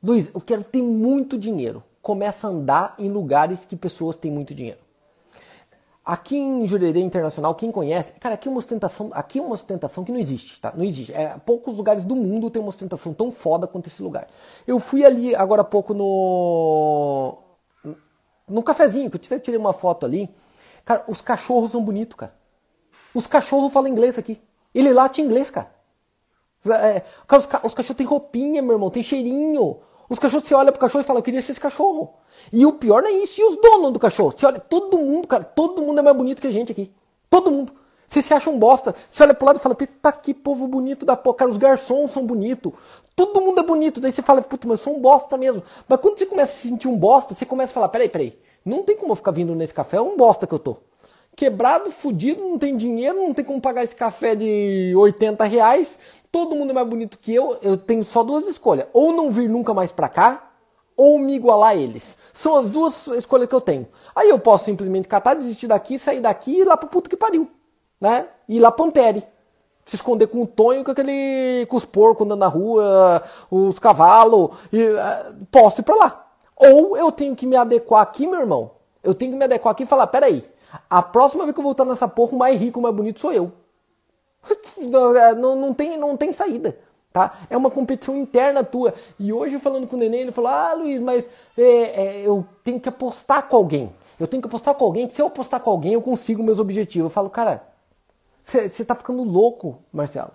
Luiz, 0.00 0.30
eu 0.32 0.40
quero 0.40 0.62
ter 0.62 0.80
muito 0.80 1.36
dinheiro. 1.36 1.82
Começa 2.00 2.46
a 2.46 2.50
andar 2.50 2.94
em 2.98 3.08
lugares 3.08 3.64
que 3.64 3.74
pessoas 3.74 4.16
têm 4.16 4.30
muito 4.30 4.54
dinheiro. 4.54 4.78
Aqui 6.06 6.36
em 6.36 6.68
Jurerê 6.68 7.00
Internacional, 7.00 7.52
quem 7.56 7.72
conhece, 7.72 8.12
cara, 8.12 8.36
aqui 8.36 8.46
é 8.46 8.50
uma 8.52 8.58
ostentação, 8.58 9.10
aqui 9.12 9.40
é 9.40 9.42
uma 9.42 9.54
ostentação 9.54 10.04
que 10.04 10.12
não 10.12 10.20
existe, 10.20 10.60
tá? 10.60 10.72
Não 10.72 10.84
existe. 10.84 11.12
É, 11.12 11.36
poucos 11.44 11.74
lugares 11.74 12.04
do 12.04 12.14
mundo 12.14 12.48
tem 12.48 12.62
uma 12.62 12.68
ostentação 12.68 13.12
tão 13.12 13.32
foda 13.32 13.66
quanto 13.66 13.88
esse 13.88 14.00
lugar. 14.00 14.28
Eu 14.64 14.78
fui 14.78 15.04
ali 15.04 15.34
agora 15.34 15.62
há 15.62 15.64
pouco 15.64 15.92
no 15.92 17.38
no 18.48 18.62
cafezinho, 18.62 19.10
que 19.10 19.16
eu 19.16 19.40
tirei, 19.40 19.58
uma 19.58 19.72
foto 19.72 20.06
ali. 20.06 20.32
Cara, 20.84 21.04
os 21.08 21.20
cachorros 21.20 21.72
são 21.72 21.82
bonitos, 21.82 22.14
cara. 22.16 22.32
Os 23.12 23.26
cachorros 23.26 23.72
falam 23.72 23.90
inglês 23.90 24.16
aqui. 24.16 24.40
Ele 24.72 24.92
late 24.92 25.20
inglês, 25.20 25.50
cara. 25.50 25.74
É, 26.66 27.02
cara, 27.26 27.40
os, 27.40 27.48
os 27.64 27.74
cachorros 27.74 27.96
têm 27.96 28.06
roupinha, 28.06 28.62
meu 28.62 28.74
irmão, 28.74 28.90
tem 28.90 29.02
cheirinho. 29.02 29.80
Os 30.08 30.20
cachorros, 30.20 30.46
você 30.46 30.54
olha 30.54 30.70
pro 30.70 30.80
cachorro 30.80 31.02
e 31.02 31.04
fala, 31.04 31.18
eu 31.18 31.22
queria 31.24 31.42
ser 31.42 31.50
esse 31.50 31.60
cachorro. 31.60 32.14
E 32.52 32.64
o 32.64 32.72
pior 32.72 33.02
não 33.02 33.10
é 33.10 33.12
isso, 33.12 33.40
e 33.40 33.44
os 33.44 33.56
donos 33.56 33.92
do 33.92 33.98
cachorro? 33.98 34.30
Você 34.30 34.46
olha, 34.46 34.60
todo 34.60 34.98
mundo, 34.98 35.26
cara, 35.26 35.44
todo 35.44 35.82
mundo 35.82 35.98
é 35.98 36.02
mais 36.02 36.16
bonito 36.16 36.40
que 36.40 36.46
a 36.46 36.52
gente 36.52 36.72
aqui. 36.72 36.90
Todo 37.28 37.50
mundo. 37.50 37.72
Você 38.06 38.22
se 38.22 38.32
acha 38.32 38.48
um 38.48 38.58
bosta. 38.58 38.94
Você 39.10 39.22
olha 39.22 39.34
pro 39.34 39.46
lado 39.46 39.56
e 39.56 39.60
fala, 39.60 39.74
puta 39.74 40.12
que 40.12 40.32
povo 40.32 40.68
bonito 40.68 41.04
da 41.04 41.16
porra. 41.16 41.36
Cara, 41.38 41.50
os 41.50 41.56
garçons 41.56 42.10
são 42.10 42.24
bonitos. 42.24 42.72
Todo 43.16 43.40
mundo 43.40 43.60
é 43.60 43.64
bonito. 43.64 44.00
Daí 44.00 44.12
você 44.12 44.22
fala, 44.22 44.40
puta, 44.42 44.68
mas 44.68 44.80
eu 44.80 44.84
sou 44.84 44.96
um 44.96 45.00
bosta 45.00 45.36
mesmo. 45.36 45.62
Mas 45.88 46.00
quando 46.00 46.18
você 46.18 46.26
começa 46.26 46.52
a 46.52 46.56
se 46.56 46.68
sentir 46.68 46.88
um 46.88 46.96
bosta, 46.96 47.34
você 47.34 47.44
começa 47.44 47.72
a 47.72 47.74
falar, 47.74 47.88
peraí, 47.88 48.08
peraí. 48.08 48.38
Não 48.64 48.82
tem 48.82 48.96
como 48.96 49.12
eu 49.12 49.16
ficar 49.16 49.30
vindo 49.30 49.54
nesse 49.54 49.72
café, 49.72 49.96
é 49.96 50.00
um 50.00 50.16
bosta 50.16 50.46
que 50.46 50.52
eu 50.52 50.58
tô. 50.58 50.76
Quebrado, 51.34 51.90
fudido, 51.90 52.40
não 52.40 52.58
tem 52.58 52.76
dinheiro, 52.76 53.18
não 53.18 53.34
tem 53.34 53.44
como 53.44 53.60
pagar 53.60 53.84
esse 53.84 53.94
café 53.94 54.34
de 54.34 54.92
80 54.96 55.44
reais. 55.44 55.98
Todo 56.32 56.56
mundo 56.56 56.70
é 56.70 56.72
mais 56.72 56.88
bonito 56.88 57.18
que 57.18 57.34
eu. 57.34 57.58
Eu 57.62 57.76
tenho 57.76 58.04
só 58.04 58.22
duas 58.22 58.46
escolhas. 58.48 58.86
Ou 58.92 59.12
não 59.12 59.30
vir 59.30 59.48
nunca 59.48 59.74
mais 59.74 59.92
pra 59.92 60.08
cá, 60.08 60.45
ou 60.96 61.18
me 61.18 61.34
igualar 61.34 61.70
a 61.70 61.76
eles. 61.76 62.18
São 62.32 62.56
as 62.56 62.70
duas 62.70 63.06
escolhas 63.08 63.48
que 63.48 63.54
eu 63.54 63.60
tenho. 63.60 63.86
Aí 64.14 64.28
eu 64.28 64.38
posso 64.38 64.64
simplesmente 64.64 65.08
catar, 65.08 65.34
desistir 65.34 65.66
daqui, 65.66 65.98
sair 65.98 66.20
daqui 66.20 66.52
e 66.52 66.60
ir 66.60 66.64
lá 66.64 66.76
pro 66.76 66.88
puto 66.88 67.10
que 67.10 67.16
pariu 67.16 67.50
né? 68.00 68.28
Ir 68.48 68.60
lá 68.60 68.70
Pampere. 68.70 69.24
Se 69.84 69.94
esconder 69.94 70.26
com 70.26 70.42
o 70.42 70.46
Tonho, 70.46 70.84
com 70.84 70.90
aquele. 70.90 71.66
com 71.66 71.76
os 71.76 71.84
porcos 71.84 72.24
andando 72.24 72.40
na 72.40 72.48
rua, 72.48 73.22
os 73.50 73.78
cavalos. 73.78 74.50
E, 74.72 74.82
uh, 74.88 75.46
posso 75.50 75.80
ir 75.80 75.84
pra 75.84 75.94
lá. 75.94 76.26
Ou 76.56 76.96
eu 76.96 77.12
tenho 77.12 77.36
que 77.36 77.46
me 77.46 77.56
adequar 77.56 78.02
aqui, 78.02 78.26
meu 78.26 78.40
irmão. 78.40 78.72
Eu 79.02 79.14
tenho 79.14 79.32
que 79.32 79.38
me 79.38 79.44
adequar 79.44 79.72
aqui 79.72 79.84
e 79.84 79.86
falar: 79.86 80.08
peraí, 80.08 80.44
a 80.90 81.02
próxima 81.02 81.44
vez 81.44 81.54
que 81.54 81.60
eu 81.60 81.64
voltar 81.64 81.84
nessa 81.84 82.08
porra, 82.08 82.32
o 82.32 82.38
mais 82.38 82.58
rico, 82.58 82.80
o 82.80 82.82
mais 82.82 82.94
bonito 82.94 83.20
sou 83.20 83.32
eu. 83.32 83.52
não, 85.38 85.54
não, 85.54 85.74
tem, 85.74 85.96
não 85.96 86.16
tem 86.16 86.32
saída. 86.32 86.76
Tá? 87.16 87.32
É 87.48 87.56
uma 87.56 87.70
competição 87.70 88.14
interna 88.14 88.62
tua. 88.62 88.92
E 89.18 89.32
hoje, 89.32 89.58
falando 89.58 89.86
com 89.86 89.96
o 89.96 89.98
neném, 89.98 90.20
ele 90.20 90.32
falou: 90.32 90.50
Ah, 90.50 90.74
Luiz, 90.74 91.00
mas 91.00 91.24
é, 91.56 91.62
é, 91.62 92.22
eu 92.22 92.46
tenho 92.62 92.78
que 92.78 92.90
apostar 92.90 93.48
com 93.48 93.56
alguém. 93.56 93.90
Eu 94.20 94.26
tenho 94.26 94.42
que 94.42 94.46
apostar 94.46 94.74
com 94.74 94.84
alguém, 94.84 95.06
que 95.06 95.14
se 95.14 95.22
eu 95.22 95.28
apostar 95.28 95.60
com 95.60 95.70
alguém, 95.70 95.94
eu 95.94 96.02
consigo 96.02 96.42
meus 96.42 96.58
objetivos. 96.58 97.06
Eu 97.06 97.14
falo, 97.14 97.30
cara, 97.30 97.66
você 98.42 98.84
tá 98.84 98.94
ficando 98.94 99.24
louco, 99.24 99.78
Marcelo. 99.90 100.30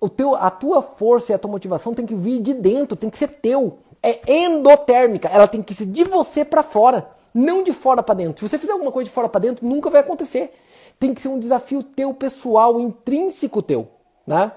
O 0.00 0.08
teu, 0.08 0.34
a 0.34 0.50
tua 0.50 0.80
força 0.80 1.32
e 1.32 1.34
a 1.34 1.38
tua 1.38 1.50
motivação 1.50 1.92
tem 1.92 2.06
que 2.06 2.14
vir 2.14 2.40
de 2.40 2.54
dentro, 2.54 2.96
tem 2.96 3.10
que 3.10 3.18
ser 3.18 3.28
teu. 3.28 3.80
É 4.02 4.32
endotérmica, 4.32 5.28
ela 5.28 5.46
tem 5.46 5.62
que 5.62 5.74
ser 5.74 5.84
de 5.84 6.04
você 6.04 6.42
para 6.42 6.62
fora, 6.62 7.10
não 7.34 7.62
de 7.62 7.74
fora 7.74 8.02
para 8.02 8.14
dentro. 8.14 8.40
Se 8.40 8.48
você 8.48 8.58
fizer 8.58 8.72
alguma 8.72 8.90
coisa 8.90 9.10
de 9.10 9.14
fora 9.14 9.28
para 9.28 9.40
dentro, 9.40 9.66
nunca 9.66 9.90
vai 9.90 10.00
acontecer. 10.00 10.54
Tem 10.98 11.12
que 11.12 11.20
ser 11.20 11.28
um 11.28 11.38
desafio 11.38 11.82
teu 11.82 12.14
pessoal, 12.14 12.80
intrínseco 12.80 13.60
teu, 13.60 13.88
né? 14.26 14.52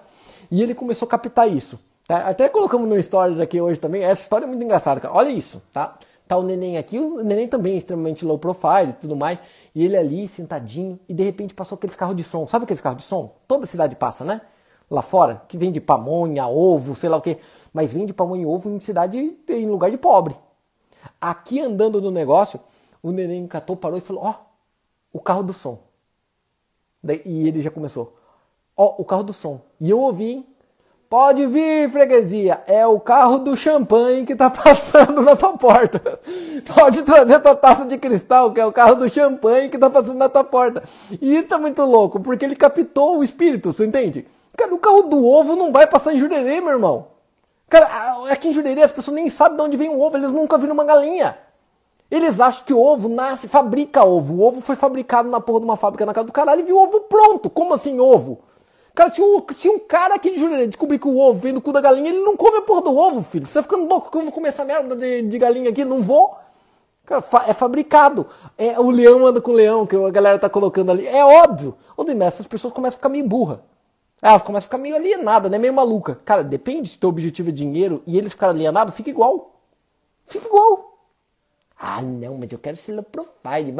E 0.51 0.61
ele 0.61 0.75
começou 0.75 1.05
a 1.05 1.09
captar 1.09 1.49
isso. 1.49 1.79
Tá? 2.05 2.27
Até 2.27 2.49
colocamos 2.49 2.89
no 2.89 3.01
stories 3.01 3.39
aqui 3.39 3.61
hoje 3.61 3.79
também. 3.79 4.03
Essa 4.03 4.23
história 4.23 4.43
é 4.43 4.47
muito 4.47 4.61
engraçada, 4.61 4.99
cara. 4.99 5.13
Olha 5.13 5.29
isso, 5.29 5.61
tá? 5.71 5.97
Tá 6.27 6.37
o 6.37 6.43
neném 6.43 6.77
aqui, 6.77 6.99
o 6.99 7.23
neném 7.23 7.47
também 7.47 7.73
é 7.73 7.77
extremamente 7.77 8.23
low 8.25 8.37
profile 8.37 8.89
e 8.89 8.93
tudo 8.93 9.15
mais. 9.15 9.39
E 9.73 9.83
ele 9.83 9.97
ali, 9.97 10.27
sentadinho, 10.27 10.99
e 11.07 11.13
de 11.13 11.23
repente 11.23 11.53
passou 11.53 11.75
aqueles 11.75 11.95
carros 11.95 12.15
de 12.15 12.23
som. 12.23 12.47
Sabe 12.47 12.63
aqueles 12.63 12.81
carros 12.81 13.01
de 13.01 13.07
som? 13.07 13.35
Toda 13.47 13.65
cidade 13.65 13.95
passa, 13.95 14.23
né? 14.25 14.41
Lá 14.89 15.01
fora, 15.01 15.41
que 15.47 15.57
vende 15.57 15.79
pamonha, 15.79 16.47
ovo, 16.47 16.95
sei 16.95 17.09
lá 17.09 17.17
o 17.17 17.21
quê. 17.21 17.37
Mas 17.73 17.93
vende 17.93 18.13
pamonha 18.13 18.43
e 18.43 18.45
ovo 18.45 18.69
em 18.69 18.79
cidade, 18.79 19.17
em 19.49 19.65
lugar 19.67 19.89
de 19.89 19.97
pobre. 19.97 20.35
Aqui 21.19 21.61
andando 21.61 22.01
no 22.01 22.11
negócio, 22.11 22.59
o 23.01 23.11
neném 23.11 23.47
catou, 23.47 23.75
parou 23.75 23.97
e 23.97 24.01
falou: 24.01 24.23
Ó, 24.23 24.29
oh, 24.31 25.17
o 25.17 25.21
carro 25.21 25.43
do 25.43 25.53
som. 25.53 25.79
Daí, 27.01 27.21
e 27.25 27.47
ele 27.47 27.61
já 27.61 27.71
começou: 27.71 28.17
Ó, 28.83 28.95
o 28.97 29.05
carro 29.05 29.21
do 29.21 29.31
som. 29.31 29.61
E 29.79 29.91
eu 29.91 29.99
ouvi, 29.99 30.31
hein? 30.31 30.45
Pode 31.07 31.45
vir, 31.45 31.87
freguesia. 31.87 32.63
É 32.65 32.83
o 32.87 32.99
carro 32.99 33.37
do 33.37 33.55
champanhe 33.55 34.25
que 34.25 34.35
tá 34.35 34.49
passando 34.49 35.21
na 35.21 35.35
tua 35.35 35.55
porta. 35.55 36.19
Pode 36.73 37.03
trazer 37.03 37.39
tua 37.41 37.53
taça 37.53 37.85
de 37.85 37.99
cristal, 37.99 38.51
que 38.51 38.59
é 38.59 38.65
o 38.65 38.71
carro 38.71 38.95
do 38.95 39.07
champanhe 39.07 39.69
que 39.69 39.77
tá 39.77 39.87
passando 39.87 40.17
na 40.17 40.27
tua 40.27 40.43
porta. 40.43 40.81
E 41.21 41.37
isso 41.37 41.53
é 41.53 41.57
muito 41.59 41.79
louco, 41.83 42.19
porque 42.19 42.43
ele 42.43 42.55
captou 42.55 43.19
o 43.19 43.23
espírito, 43.23 43.71
você 43.71 43.85
entende? 43.85 44.25
Cara, 44.57 44.73
o 44.73 44.79
carro 44.79 45.03
do 45.03 45.23
ovo 45.27 45.55
não 45.55 45.71
vai 45.71 45.85
passar 45.85 46.15
em 46.15 46.19
Jurerê, 46.19 46.59
meu 46.59 46.71
irmão. 46.71 47.05
Cara, 47.69 47.87
aqui 48.31 48.47
em 48.47 48.53
Jurerê 48.53 48.81
as 48.81 48.91
pessoas 48.91 49.13
nem 49.13 49.29
sabem 49.29 49.57
de 49.57 49.61
onde 49.61 49.77
vem 49.77 49.89
o 49.89 50.01
ovo, 50.01 50.17
eles 50.17 50.31
nunca 50.31 50.57
viram 50.57 50.73
uma 50.73 50.85
galinha. 50.85 51.37
Eles 52.09 52.39
acham 52.39 52.65
que 52.65 52.73
o 52.73 52.81
ovo 52.81 53.07
nasce, 53.07 53.47
fabrica 53.47 54.03
ovo. 54.03 54.37
O 54.37 54.41
ovo 54.41 54.59
foi 54.59 54.75
fabricado 54.75 55.29
na 55.29 55.39
porra 55.39 55.59
de 55.59 55.65
uma 55.65 55.77
fábrica 55.77 56.03
na 56.03 56.15
casa 56.15 56.25
do 56.25 56.33
caralho 56.33 56.61
e 56.61 56.63
viu 56.63 56.79
ovo 56.79 57.01
pronto. 57.01 57.47
Como 57.47 57.75
assim 57.75 57.99
ovo? 57.99 58.39
Cara, 59.01 59.11
se, 59.11 59.19
o, 59.19 59.45
se 59.51 59.67
um 59.67 59.79
cara 59.79 60.13
aqui 60.13 60.29
de 60.29 60.39
Jurerê 60.39 60.67
descobrir 60.67 60.99
que 60.99 61.07
o 61.07 61.17
ovo 61.17 61.39
vem 61.39 61.55
do 61.55 61.59
cu 61.59 61.71
da 61.73 61.81
galinha, 61.81 62.09
ele 62.09 62.19
não 62.19 62.37
come 62.37 62.57
a 62.57 62.61
porra 62.61 62.83
do 62.83 62.95
ovo, 62.95 63.23
filho. 63.23 63.47
Você 63.47 63.55
tá 63.55 63.63
ficando 63.63 63.87
louco 63.87 64.11
que 64.11 64.17
eu 64.17 64.21
vou 64.21 64.31
comer 64.31 64.49
essa 64.49 64.63
merda 64.63 64.95
de, 64.95 65.23
de 65.23 65.39
galinha 65.39 65.71
aqui? 65.71 65.83
Não 65.83 66.03
vou. 66.03 66.37
Cara, 67.03 67.23
é 67.47 67.53
fabricado. 67.55 68.27
É, 68.55 68.79
o 68.79 68.91
leão 68.91 69.25
anda 69.25 69.41
com 69.41 69.49
o 69.49 69.55
leão, 69.55 69.87
que 69.87 69.95
a 69.95 70.11
galera 70.11 70.37
tá 70.37 70.47
colocando 70.47 70.91
ali. 70.91 71.07
É 71.07 71.25
óbvio. 71.25 71.75
Ô, 71.97 72.03
Dimestre, 72.03 72.41
as 72.41 72.47
pessoas 72.47 72.71
começam 72.75 72.97
a 72.97 72.99
ficar 72.99 73.09
meio 73.09 73.27
burra. 73.27 73.63
Elas 74.21 74.43
começam 74.43 74.65
a 74.65 74.69
ficar 74.69 74.77
meio 74.77 74.95
alienadas, 74.95 75.49
né? 75.49 75.57
Meio 75.57 75.73
maluca. 75.73 76.19
Cara, 76.23 76.43
depende 76.43 76.87
se 76.87 76.99
teu 76.99 77.09
objetivo 77.09 77.49
é 77.49 77.51
dinheiro 77.51 78.03
e 78.05 78.19
eles 78.19 78.33
ficarem 78.33 78.53
alienados, 78.53 78.93
fica 78.93 79.09
igual. 79.09 79.55
Fica 80.27 80.45
igual. 80.45 80.99
Ah, 81.75 82.03
não, 82.03 82.37
mas 82.37 82.51
eu 82.51 82.59
quero 82.59 82.77
ser 82.77 82.93
low 82.93 83.03
profile. 83.03 83.73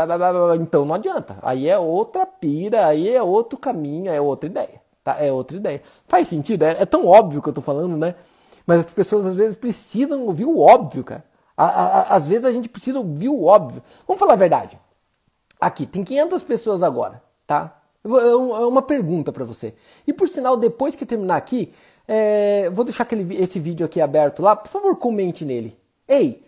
Então 0.60 0.84
não 0.84 0.96
adianta. 0.96 1.38
Aí 1.44 1.70
é 1.70 1.78
outra 1.78 2.26
pira, 2.26 2.88
aí 2.88 3.08
é 3.08 3.22
outro 3.22 3.60
caminho, 3.60 4.12
é 4.12 4.20
outra 4.20 4.50
ideia. 4.50 4.81
Tá? 5.04 5.18
É 5.24 5.32
outra 5.32 5.58
ideia. 5.58 5.82
Faz 6.08 6.28
sentido? 6.28 6.64
É, 6.64 6.82
é 6.82 6.86
tão 6.86 7.08
óbvio 7.08 7.42
que 7.42 7.50
eu 7.50 7.54
tô 7.54 7.62
falando, 7.62 7.98
né? 7.98 8.16
Mas 8.66 8.80
as 8.80 8.92
pessoas 8.92 9.26
às 9.26 9.36
vezes 9.36 9.56
precisam 9.56 10.26
ouvir 10.26 10.46
o 10.46 10.60
óbvio, 10.60 11.04
cara. 11.04 11.24
às 11.58 12.28
vezes 12.28 12.46
a 12.46 12.52
gente 12.52 12.70
precisa 12.70 13.00
ouvir 13.00 13.30
o 13.30 13.44
óbvio. 13.44 13.82
Vamos 14.08 14.20
falar 14.20 14.34
a 14.34 14.38
verdade. 14.38 14.80
Aqui, 15.60 15.86
tem 15.86 16.04
500 16.04 16.44
pessoas 16.44 16.84
agora, 16.84 17.22
tá? 17.46 17.82
É, 18.04 18.10
é 18.10 18.66
uma 18.66 18.82
pergunta 18.82 19.32
para 19.32 19.46
você. 19.46 19.74
E 20.06 20.14
por 20.14 20.28
sinal, 20.28 20.58
depois 20.58 20.96
que 20.96 21.06
terminar 21.06 21.38
aqui, 21.38 21.74
é, 22.08 22.70
vou 22.70 22.84
deixar 22.84 23.04
aquele, 23.04 23.36
esse 23.42 23.60
vídeo 23.60 23.86
aqui 23.86 24.02
aberto 24.02 24.42
lá. 24.42 24.56
Por 24.56 24.70
favor, 24.70 24.96
comente 24.98 25.46
nele. 25.46 25.78
Ei, 26.08 26.44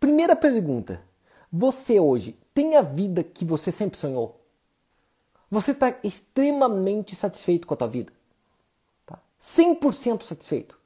primeira 0.00 0.34
pergunta. 0.34 1.00
Você 1.52 2.00
hoje 2.00 2.36
tem 2.52 2.76
a 2.76 2.82
vida 2.82 3.22
que 3.22 3.44
você 3.44 3.70
sempre 3.70 3.98
sonhou? 3.98 4.35
Você 5.50 5.70
está 5.70 5.94
extremamente 6.02 7.14
satisfeito 7.14 7.66
com 7.66 7.74
a 7.74 7.76
tua 7.76 7.88
vida? 7.88 8.12
Tá? 9.04 9.18
100% 9.40 10.22
satisfeito? 10.22 10.78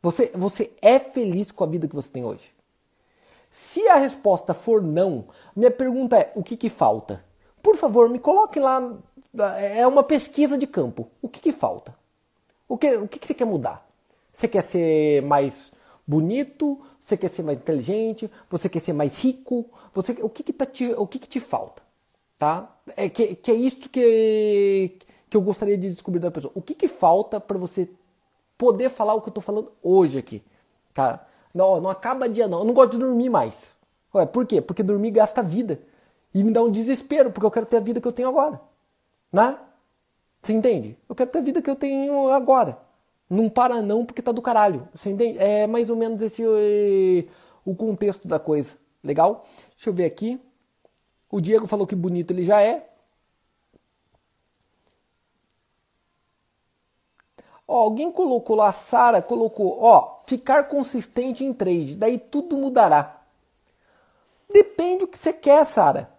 Você, 0.00 0.30
você 0.34 0.72
é 0.80 0.98
feliz 0.98 1.50
com 1.52 1.64
a 1.64 1.66
vida 1.66 1.88
que 1.88 1.94
você 1.94 2.10
tem 2.10 2.24
hoje? 2.24 2.54
Se 3.50 3.86
a 3.88 3.96
resposta 3.96 4.54
for 4.54 4.82
não, 4.82 5.26
minha 5.54 5.70
pergunta 5.70 6.16
é: 6.16 6.32
o 6.34 6.42
que, 6.42 6.56
que 6.56 6.70
falta? 6.70 7.24
Por 7.62 7.76
favor, 7.76 8.08
me 8.08 8.18
coloque 8.18 8.58
lá. 8.58 8.96
É 9.58 9.86
uma 9.86 10.02
pesquisa 10.02 10.58
de 10.58 10.66
campo. 10.66 11.08
O 11.20 11.28
que, 11.28 11.40
que 11.40 11.52
falta? 11.52 11.94
O 12.68 12.76
que, 12.76 12.96
o 12.96 13.06
que, 13.06 13.18
que 13.18 13.26
você 13.26 13.34
quer 13.34 13.44
mudar? 13.44 13.86
Você 14.32 14.48
quer 14.48 14.62
ser 14.62 15.22
mais 15.22 15.72
bonito? 16.06 16.80
Você 16.98 17.16
quer 17.16 17.28
ser 17.28 17.42
mais 17.42 17.58
inteligente? 17.58 18.30
Você 18.48 18.68
quer 18.68 18.80
ser 18.80 18.92
mais 18.94 19.18
rico? 19.18 19.66
Você, 19.92 20.12
o 20.22 20.30
que, 20.30 20.42
que, 20.42 20.52
tá 20.52 20.64
te, 20.64 20.92
o 20.94 21.06
que, 21.06 21.18
que 21.18 21.28
te 21.28 21.38
falta? 21.38 21.82
Tá? 22.38 22.71
É 22.96 23.08
que, 23.08 23.34
que 23.36 23.50
é 23.50 23.54
isso 23.54 23.88
que, 23.88 24.98
que 25.30 25.36
eu 25.36 25.40
gostaria 25.40 25.76
de 25.78 25.88
descobrir 25.88 26.20
da 26.20 26.30
pessoa. 26.30 26.52
O 26.54 26.62
que, 26.62 26.74
que 26.74 26.88
falta 26.88 27.40
para 27.40 27.58
você 27.58 27.88
poder 28.58 28.90
falar 28.90 29.14
o 29.14 29.20
que 29.20 29.28
eu 29.28 29.30
estou 29.30 29.42
falando 29.42 29.72
hoje 29.82 30.18
aqui? 30.18 30.42
Cara, 30.92 31.26
não, 31.54 31.80
não 31.80 31.90
acaba 31.90 32.28
dia 32.28 32.48
não. 32.48 32.60
Eu 32.60 32.64
não 32.64 32.74
gosto 32.74 32.92
de 32.92 32.98
dormir 32.98 33.28
mais. 33.28 33.74
Ué, 34.14 34.26
por 34.26 34.46
quê? 34.46 34.60
Porque 34.60 34.82
dormir 34.82 35.10
gasta 35.10 35.42
vida. 35.42 35.80
E 36.34 36.42
me 36.42 36.50
dá 36.50 36.62
um 36.62 36.70
desespero, 36.70 37.30
porque 37.30 37.46
eu 37.46 37.50
quero 37.50 37.66
ter 37.66 37.76
a 37.76 37.80
vida 37.80 38.00
que 38.00 38.08
eu 38.08 38.12
tenho 38.12 38.28
agora. 38.28 38.60
Né? 39.32 39.56
Você 40.42 40.52
entende? 40.52 40.98
Eu 41.08 41.14
quero 41.14 41.30
ter 41.30 41.38
a 41.38 41.42
vida 41.42 41.62
que 41.62 41.70
eu 41.70 41.76
tenho 41.76 42.30
agora. 42.30 42.78
Não 43.28 43.48
para 43.48 43.80
não, 43.80 44.04
porque 44.04 44.20
tá 44.20 44.32
do 44.32 44.42
caralho. 44.42 44.88
Você 44.94 45.10
entende? 45.10 45.38
É 45.38 45.66
mais 45.66 45.88
ou 45.88 45.96
menos 45.96 46.20
esse 46.20 46.42
eh, 46.42 47.24
o 47.64 47.74
contexto 47.74 48.26
da 48.26 48.38
coisa. 48.38 48.76
Legal? 49.02 49.46
Deixa 49.74 49.90
eu 49.90 49.94
ver 49.94 50.04
aqui. 50.04 50.40
O 51.32 51.40
Diego 51.40 51.66
falou 51.66 51.86
que 51.86 51.96
bonito 51.96 52.30
ele 52.30 52.44
já 52.44 52.60
é. 52.60 52.86
Ó, 57.66 57.84
alguém 57.84 58.12
colocou 58.12 58.54
lá, 58.54 58.68
a 58.68 58.72
Sara 58.72 59.22
colocou, 59.22 59.82
ó, 59.82 60.20
ficar 60.26 60.64
consistente 60.64 61.42
em 61.42 61.54
trade, 61.54 61.96
daí 61.96 62.18
tudo 62.18 62.54
mudará. 62.54 63.22
Depende 64.52 65.00
do 65.00 65.08
que 65.08 65.16
você 65.16 65.32
quer, 65.32 65.64
Sara. 65.64 66.12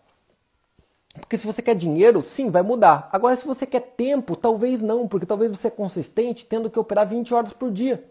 Porque 1.14 1.38
se 1.38 1.46
você 1.46 1.62
quer 1.62 1.76
dinheiro, 1.76 2.24
sim, 2.24 2.50
vai 2.50 2.64
mudar. 2.64 3.08
Agora, 3.12 3.36
se 3.36 3.46
você 3.46 3.68
quer 3.68 3.82
tempo, 3.82 4.36
talvez 4.36 4.82
não, 4.82 5.08
porque 5.08 5.28
talvez 5.28 5.52
você 5.52 5.68
é 5.68 5.72
consistente 5.72 6.44
tendo 6.44 6.72
que 6.72 6.80
operar 6.80 7.08
20 7.08 7.36
horas 7.36 7.54
por 7.54 7.70
dia. 7.70 8.04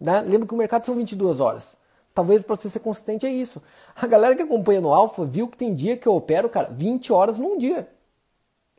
Né? 0.00 0.20
Lembra 0.20 0.46
que 0.46 0.54
o 0.54 0.56
mercado 0.56 0.86
são 0.86 0.94
22 0.94 1.40
horas. 1.40 1.76
Talvez 2.14 2.42
para 2.42 2.56
você 2.56 2.68
ser 2.68 2.80
consistente 2.80 3.26
é 3.26 3.30
isso. 3.30 3.62
A 3.94 4.06
galera 4.06 4.34
que 4.34 4.42
acompanha 4.42 4.80
no 4.80 4.92
Alpha 4.92 5.24
viu 5.24 5.48
que 5.48 5.56
tem 5.56 5.74
dia 5.74 5.96
que 5.96 6.06
eu 6.06 6.14
opero, 6.14 6.48
cara, 6.48 6.68
20 6.70 7.12
horas 7.12 7.38
num 7.38 7.56
dia. 7.56 7.88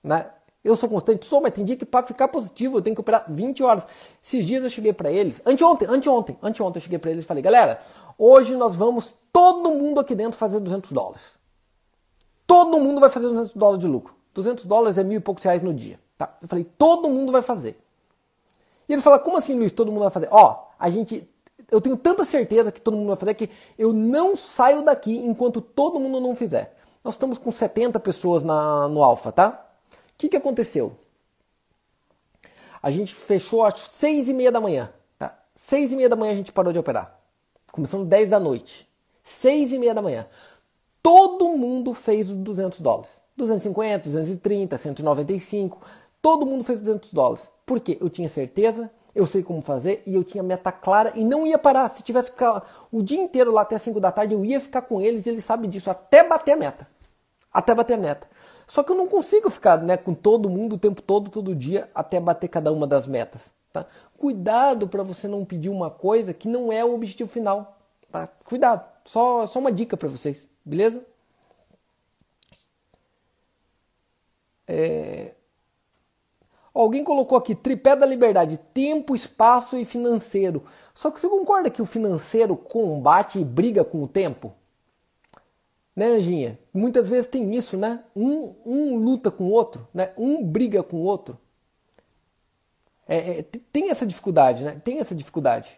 Né? 0.04 0.26
Eu 0.64 0.76
sou 0.76 0.88
constante, 0.88 1.26
sou, 1.26 1.42
mas 1.42 1.54
tem 1.54 1.66
dia 1.66 1.76
que 1.76 1.86
para 1.86 2.06
ficar 2.06 2.28
positivo 2.28 2.78
eu 2.78 2.82
tenho 2.82 2.96
que 2.96 3.02
operar 3.02 3.26
20 3.28 3.64
horas. 3.64 3.86
Esses 4.22 4.46
dias 4.46 4.64
eu 4.64 4.70
cheguei 4.70 4.94
para 4.94 5.12
eles, 5.12 5.42
anteontem, 5.46 5.88
anteontem, 5.88 6.38
anteontem 6.42 6.80
eu 6.80 6.84
cheguei 6.84 7.00
para 7.00 7.10
eles 7.10 7.24
e 7.24 7.28
falei, 7.28 7.42
galera, 7.42 7.82
hoje 8.18 8.56
nós 8.56 8.76
vamos 8.76 9.16
todo 9.34 9.72
mundo 9.72 10.00
aqui 10.00 10.14
dentro 10.14 10.38
fazer 10.38 10.60
200 10.60 10.92
dólares. 10.92 11.40
Todo 12.46 12.80
mundo 12.80 13.00
vai 13.00 13.10
fazer 13.10 13.28
200 13.28 13.54
dólares 13.54 13.82
de 13.82 13.88
lucro. 13.88 14.14
200 14.34 14.66
dólares 14.66 14.98
é 14.98 15.04
mil 15.04 15.18
e 15.18 15.22
poucos 15.22 15.44
reais 15.44 15.64
no 15.64 15.74
dia. 15.74 16.00
Tá? 16.18 16.38
Eu 16.42 16.48
falei, 16.48 16.66
todo 16.78 17.10
mundo 17.10 17.32
vai 17.32 17.42
fazer. 17.42 17.78
E 18.88 18.94
ele 18.94 19.02
fala, 19.02 19.18
como 19.18 19.38
assim, 19.38 19.56
Luiz, 19.56 19.72
todo 19.72 19.92
mundo 19.92 20.02
vai 20.02 20.10
fazer? 20.10 20.28
Ó, 20.32 20.68
a 20.78 20.90
gente, 20.90 21.28
eu 21.72 21.82
tenho 21.82 21.98
tanta 21.98 22.24
certeza 22.26 22.72
que 22.72 22.82
todo 22.82 22.98
mundo 22.98 23.08
vai 23.08 23.16
fazer 23.16 23.34
que 23.34 23.50
eu 23.78 23.94
não 23.94 24.36
saio 24.36 24.84
daqui 24.84 25.18
enquanto 25.18 25.62
todo 25.62 26.00
mundo 26.00 26.20
não 26.20 26.36
fizer. 26.36 26.76
Nós 27.04 27.16
estamos 27.16 27.38
com 27.38 27.50
70 27.50 28.00
pessoas 28.00 28.44
na, 28.44 28.88
no 28.88 29.02
Alfa, 29.02 29.32
tá? 29.32 29.68
que, 30.22 30.30
que 30.30 30.38
aconteceu? 30.38 30.96
A 32.82 32.92
gente 32.92 33.16
fechou 33.16 33.64
às 33.64 33.80
seis 33.80 34.30
e 34.30 34.34
meia 34.34 34.52
da 34.52 34.62
manhã. 34.62 34.94
Tá? 35.18 35.36
Seis 35.56 35.92
e 35.92 35.96
meia 35.96 36.10
da 36.10 36.16
manhã 36.16 36.34
a 36.34 36.36
gente 36.36 36.52
parou 36.52 36.72
de 36.72 36.78
operar. 36.78 37.20
Começando 37.72 38.06
10 38.06 38.30
da 38.30 38.40
noite. 38.40 38.88
Seis 39.24 39.74
e 39.74 39.80
meia 39.80 39.96
da 39.96 40.02
manhã. 40.02 40.28
Todo 41.02 41.58
mundo 41.58 41.94
fez 41.94 42.30
os 42.30 42.36
200 42.36 42.82
dólares. 42.82 43.22
250, 43.36 44.04
230, 44.06 44.78
195. 44.78 45.82
Todo 46.22 46.46
mundo 46.46 46.64
fez 46.64 46.82
200 46.82 47.14
dólares. 47.14 47.52
Por 47.66 47.80
quê? 47.80 47.98
Eu 48.00 48.10
tinha 48.10 48.30
certeza, 48.30 48.92
eu 49.14 49.28
sei 49.28 49.44
como 49.44 49.62
fazer 49.62 50.02
e 50.06 50.16
eu 50.16 50.24
tinha 50.24 50.44
meta 50.44 50.72
clara 50.72 51.12
e 51.16 51.24
não 51.24 51.46
ia 51.46 51.58
parar. 51.58 51.88
Se 51.90 52.04
tivesse 52.04 52.32
que 52.32 52.38
ficar 52.38 52.88
o 52.92 53.02
dia 53.02 53.20
inteiro 53.20 53.52
lá 53.52 53.62
até 53.62 53.78
5 53.78 54.00
da 54.00 54.12
tarde, 54.12 54.34
eu 54.34 54.44
ia 54.46 54.60
ficar 54.60 54.82
com 54.84 55.02
eles 55.02 55.26
e 55.26 55.30
eles 55.30 55.44
sabem 55.44 55.70
disso 55.70 55.90
até 55.90 56.28
bater 56.28 56.54
a 56.54 56.56
meta. 56.56 56.88
Até 57.54 57.76
bater 57.76 57.96
a 57.96 57.98
meta. 57.98 58.30
Só 58.66 58.84
que 58.84 58.92
eu 58.92 58.96
não 58.96 59.08
consigo 59.08 59.50
ficar 59.50 59.82
né, 59.82 59.98
com 59.98 60.14
todo 60.14 60.50
mundo 60.50 60.76
o 60.76 60.80
tempo 60.80 61.02
todo, 61.02 61.30
todo 61.30 61.54
dia, 61.54 61.90
até 61.94 62.20
bater 62.20 62.48
cada 62.48 62.72
uma 62.72 62.88
das 62.88 63.06
metas. 63.06 63.52
Tá? 63.72 63.86
Cuidado 64.18 64.88
para 64.88 65.04
você 65.04 65.28
não 65.28 65.44
pedir 65.44 65.70
uma 65.70 65.90
coisa 65.90 66.34
que 66.34 66.48
não 66.48 66.72
é 66.72 66.84
o 66.84 66.94
objetivo 66.94 67.30
final. 67.30 67.78
Tá? 68.10 68.28
Cuidado. 68.46 68.90
Só, 69.04 69.46
só 69.46 69.60
uma 69.60 69.72
dica 69.72 69.98
para 69.98 70.08
vocês, 70.08 70.50
beleza? 70.64 71.06
É... 74.68 75.34
Alguém 76.74 77.04
colocou 77.04 77.38
aqui 77.38 77.54
tripé 77.54 77.96
da 77.96 78.06
liberdade, 78.06 78.58
tempo, 78.74 79.14
espaço 79.14 79.78
e 79.78 79.84
financeiro. 79.84 80.64
Só 80.94 81.12
que 81.12 81.20
você 81.20 81.28
concorda 81.28 81.70
que 81.70 81.82
o 81.82 81.86
financeiro 81.86 82.56
combate 82.56 83.40
e 83.40 83.44
briga 83.44 83.84
com 83.84 84.02
o 84.02 84.08
tempo? 84.08 84.54
Né, 85.94 86.06
Anjinha? 86.08 86.58
Muitas 86.74 87.10
vezes 87.10 87.30
tem 87.30 87.54
isso, 87.54 87.78
né? 87.78 88.04
Um, 88.16 88.56
um 88.66 88.96
luta 88.96 89.30
com 89.30 89.46
o 89.46 89.52
outro, 89.52 89.86
né? 89.94 90.14
Um 90.18 90.44
briga 90.44 90.82
com 90.82 90.98
o 90.98 91.04
outro. 91.04 91.38
É, 93.06 93.40
é, 93.40 93.44
tem 93.44 93.90
essa 93.90 94.06
dificuldade, 94.06 94.64
né? 94.64 94.82
Tem 94.84 95.00
essa 95.00 95.14
dificuldade. 95.14 95.78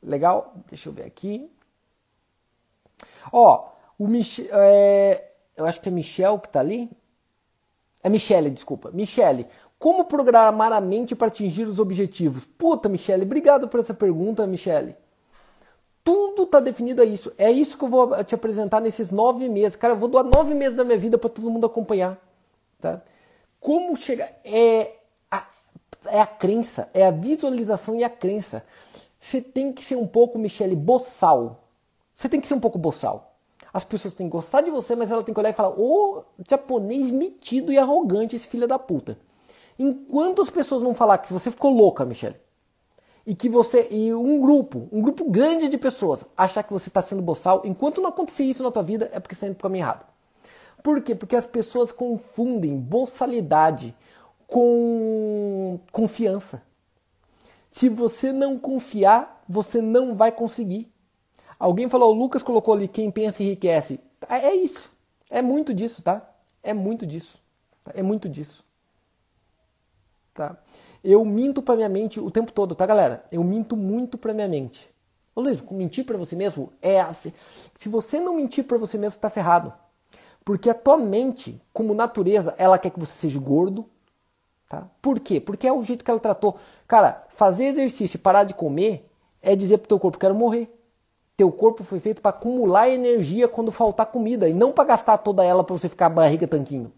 Legal? 0.00 0.54
Deixa 0.68 0.88
eu 0.88 0.92
ver 0.92 1.04
aqui. 1.04 1.50
Ó, 3.32 3.68
o 3.98 4.06
Mich 4.06 4.48
é, 4.52 5.32
eu 5.56 5.66
acho 5.66 5.80
que 5.80 5.88
é 5.88 5.92
Michel 5.92 6.38
que 6.38 6.48
tá 6.48 6.60
ali. 6.60 6.88
É 8.02 8.08
Michele, 8.08 8.50
desculpa. 8.50 8.90
Michele, 8.92 9.46
como 9.82 10.04
programar 10.04 10.72
a 10.72 10.80
mente 10.80 11.16
para 11.16 11.26
atingir 11.26 11.64
os 11.64 11.80
objetivos? 11.80 12.44
Puta, 12.44 12.88
Michele, 12.88 13.24
obrigado 13.24 13.66
por 13.66 13.80
essa 13.80 13.92
pergunta, 13.92 14.46
Michele. 14.46 14.94
Tudo 16.04 16.44
está 16.44 16.60
definido 16.60 17.02
a 17.02 17.04
isso. 17.04 17.32
É 17.36 17.50
isso 17.50 17.76
que 17.76 17.82
eu 17.82 17.88
vou 17.88 18.22
te 18.22 18.32
apresentar 18.32 18.80
nesses 18.80 19.10
nove 19.10 19.48
meses. 19.48 19.74
Cara, 19.74 19.94
eu 19.94 19.98
vou 19.98 20.08
dar 20.08 20.22
nove 20.22 20.54
meses 20.54 20.76
da 20.76 20.84
minha 20.84 20.96
vida 20.96 21.18
para 21.18 21.28
todo 21.28 21.50
mundo 21.50 21.66
acompanhar. 21.66 22.16
Tá? 22.80 23.02
Como 23.58 23.96
chegar? 23.96 24.30
É 24.44 24.92
a, 25.28 25.48
é 26.06 26.20
a 26.20 26.26
crença, 26.26 26.88
é 26.94 27.04
a 27.04 27.10
visualização 27.10 27.96
e 27.96 28.04
a 28.04 28.08
crença. 28.08 28.64
Você 29.18 29.40
tem 29.40 29.72
que 29.72 29.82
ser 29.82 29.96
um 29.96 30.06
pouco, 30.06 30.38
Michele, 30.38 30.76
boçal. 30.76 31.64
Você 32.14 32.28
tem 32.28 32.40
que 32.40 32.46
ser 32.46 32.54
um 32.54 32.60
pouco 32.60 32.78
boçal. 32.78 33.34
As 33.74 33.82
pessoas 33.82 34.14
têm 34.14 34.28
que 34.28 34.32
gostar 34.32 34.60
de 34.60 34.70
você, 34.70 34.94
mas 34.94 35.10
ela 35.10 35.24
tem 35.24 35.34
que 35.34 35.40
olhar 35.40 35.50
e 35.50 35.54
falar: 35.54 35.70
ô 35.70 36.18
oh, 36.18 36.24
japonês 36.48 37.10
metido 37.10 37.72
e 37.72 37.78
arrogante, 37.78 38.36
esse 38.36 38.46
filho 38.46 38.68
da 38.68 38.78
puta. 38.78 39.18
Enquanto 39.82 40.40
as 40.40 40.48
pessoas 40.48 40.80
não 40.80 40.94
falar 40.94 41.18
que 41.18 41.32
você 41.32 41.50
ficou 41.50 41.72
louca, 41.72 42.04
Michele, 42.04 42.36
e 43.26 43.34
que 43.34 43.48
você 43.48 43.88
e 43.90 44.14
um 44.14 44.40
grupo, 44.40 44.88
um 44.92 45.02
grupo 45.02 45.28
grande 45.28 45.68
de 45.68 45.76
pessoas 45.76 46.24
achar 46.36 46.62
que 46.62 46.72
você 46.72 46.88
está 46.88 47.02
sendo 47.02 47.20
boçal, 47.20 47.62
enquanto 47.64 48.00
não 48.00 48.10
acontecer 48.10 48.44
isso 48.44 48.62
na 48.62 48.70
tua 48.70 48.84
vida, 48.84 49.10
é 49.12 49.18
porque 49.18 49.34
está 49.34 49.48
indo 49.48 49.56
para 49.56 49.62
o 49.62 49.68
caminho 49.68 49.82
errado. 49.82 50.06
Por 50.84 51.02
quê? 51.02 51.16
Porque 51.16 51.34
as 51.34 51.46
pessoas 51.46 51.90
confundem 51.90 52.78
boçalidade 52.78 53.92
com 54.46 55.80
confiança. 55.90 56.62
Se 57.68 57.88
você 57.88 58.32
não 58.32 58.56
confiar, 58.56 59.42
você 59.48 59.82
não 59.82 60.14
vai 60.14 60.30
conseguir. 60.30 60.92
Alguém 61.58 61.88
falou, 61.88 62.14
o 62.14 62.16
Lucas 62.16 62.44
colocou 62.44 62.74
ali, 62.74 62.86
quem 62.86 63.10
pensa 63.10 63.42
enriquece. 63.42 63.98
É, 64.28 64.46
é 64.46 64.54
isso. 64.54 64.92
É 65.28 65.42
muito 65.42 65.74
disso, 65.74 66.02
tá? 66.02 66.22
É 66.62 66.72
muito 66.72 67.04
disso. 67.04 67.40
É 67.94 68.02
muito 68.02 68.28
disso. 68.28 68.64
Tá? 70.34 70.56
Eu 71.04 71.24
minto 71.24 71.60
para 71.60 71.76
minha 71.76 71.88
mente 71.88 72.20
o 72.20 72.30
tempo 72.30 72.52
todo, 72.52 72.74
tá, 72.74 72.86
galera? 72.86 73.24
Eu 73.30 73.42
minto 73.42 73.76
muito 73.76 74.16
para 74.16 74.32
minha 74.32 74.48
mente. 74.48 74.90
Ô 75.34 75.40
Luiz, 75.40 75.62
mentir 75.70 76.04
para 76.04 76.16
você 76.16 76.36
mesmo 76.36 76.72
é 76.80 77.00
assim. 77.00 77.32
Se 77.74 77.88
você 77.88 78.20
não 78.20 78.36
mentir 78.36 78.64
para 78.64 78.78
você 78.78 78.98
mesmo, 78.98 79.18
tá 79.18 79.30
ferrado. 79.30 79.72
Porque 80.44 80.68
a 80.68 80.74
tua 80.74 80.96
mente, 80.96 81.60
como 81.72 81.94
natureza, 81.94 82.54
ela 82.58 82.78
quer 82.78 82.90
que 82.90 83.00
você 83.00 83.12
seja 83.12 83.40
gordo. 83.40 83.86
Tá? 84.68 84.88
Por 85.00 85.20
quê? 85.20 85.40
Porque 85.40 85.66
é 85.66 85.72
o 85.72 85.84
jeito 85.84 86.04
que 86.04 86.10
ela 86.10 86.20
tratou. 86.20 86.56
Cara, 86.86 87.24
fazer 87.30 87.66
exercício 87.66 88.16
e 88.16 88.20
parar 88.20 88.44
de 88.44 88.54
comer 88.54 89.08
é 89.40 89.56
dizer 89.56 89.78
pro 89.78 89.88
teu 89.88 89.98
corpo, 89.98 90.18
quero 90.18 90.34
morrer. 90.34 90.72
Teu 91.36 91.50
corpo 91.50 91.82
foi 91.82 91.98
feito 91.98 92.20
para 92.20 92.30
acumular 92.30 92.88
energia 92.88 93.48
quando 93.48 93.72
faltar 93.72 94.06
comida 94.06 94.48
e 94.48 94.54
não 94.54 94.72
para 94.72 94.84
gastar 94.84 95.18
toda 95.18 95.44
ela 95.44 95.64
para 95.64 95.76
você 95.76 95.88
ficar 95.88 96.08
barriga 96.08 96.46
tanquinho. 96.46 96.92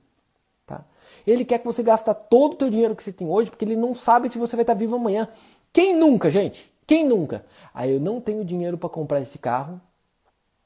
Ele 1.27 1.45
quer 1.45 1.59
que 1.59 1.65
você 1.65 1.83
gaste 1.83 2.11
todo 2.29 2.53
o 2.53 2.57
teu 2.57 2.71
dinheiro 2.71 2.95
que 2.95 3.03
você 3.03 3.13
tem 3.13 3.29
hoje 3.29 3.51
porque 3.51 3.65
ele 3.65 3.77
não 3.77 3.95
sabe 3.95 4.29
se 4.29 4.39
você 4.39 4.57
vai 4.57 4.63
estar 4.63 4.75
vivo 4.75 4.97
amanhã. 4.97 5.29
Quem 5.73 5.97
nunca, 5.97 6.31
gente? 6.31 6.73
Quem 6.87 7.07
nunca? 7.07 7.45
Aí 7.73 7.93
eu 7.93 8.01
não 8.01 8.21
tenho 8.21 8.45
dinheiro 8.45 8.77
para 8.77 8.89
comprar 8.89 9.21
esse 9.21 9.39
carro, 9.39 9.81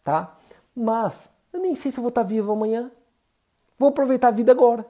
tá? 0.03 0.37
Mas 0.75 1.31
eu 1.53 1.61
nem 1.61 1.75
sei 1.75 1.93
se 1.93 1.99
eu 1.99 2.03
vou 2.03 2.09
estar 2.09 2.23
vivo 2.23 2.53
amanhã. 2.53 2.91
Vou 3.79 3.89
aproveitar 3.91 4.29
a 4.29 4.33
vida 4.33 4.51
agora. 4.51 4.85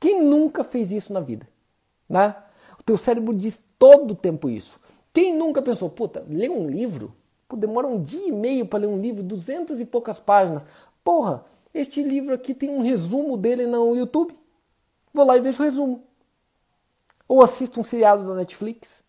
Quem 0.00 0.22
nunca 0.22 0.64
fez 0.64 0.90
isso 0.90 1.12
na 1.12 1.20
vida? 1.20 1.46
Né? 2.08 2.34
O 2.78 2.82
teu 2.82 2.96
cérebro 2.96 3.34
diz 3.34 3.62
todo 3.78 4.12
o 4.12 4.16
tempo 4.16 4.48
isso. 4.48 4.80
Quem 5.12 5.36
nunca 5.36 5.60
pensou, 5.60 5.90
puta, 5.90 6.24
ler 6.28 6.50
um 6.50 6.66
livro? 6.66 7.14
Pô, 7.46 7.56
demora 7.56 7.86
um 7.86 8.02
dia 8.02 8.26
e 8.26 8.32
meio 8.32 8.66
para 8.66 8.80
ler 8.80 8.86
um 8.86 8.98
livro, 8.98 9.22
duzentas 9.22 9.78
e 9.78 9.84
poucas 9.84 10.18
páginas. 10.18 10.62
Porra, 11.04 11.44
este 11.74 12.02
livro 12.02 12.34
aqui 12.34 12.54
tem 12.54 12.70
um 12.70 12.82
resumo 12.82 13.36
dele 13.36 13.66
no 13.66 13.94
YouTube. 13.94 14.34
Vou 15.12 15.26
lá 15.26 15.36
e 15.36 15.40
vejo 15.40 15.62
o 15.62 15.64
resumo. 15.64 16.04
Ou 17.28 17.42
assisto 17.42 17.80
um 17.80 17.84
seriado 17.84 18.26
da 18.26 18.34
Netflix. 18.34 19.02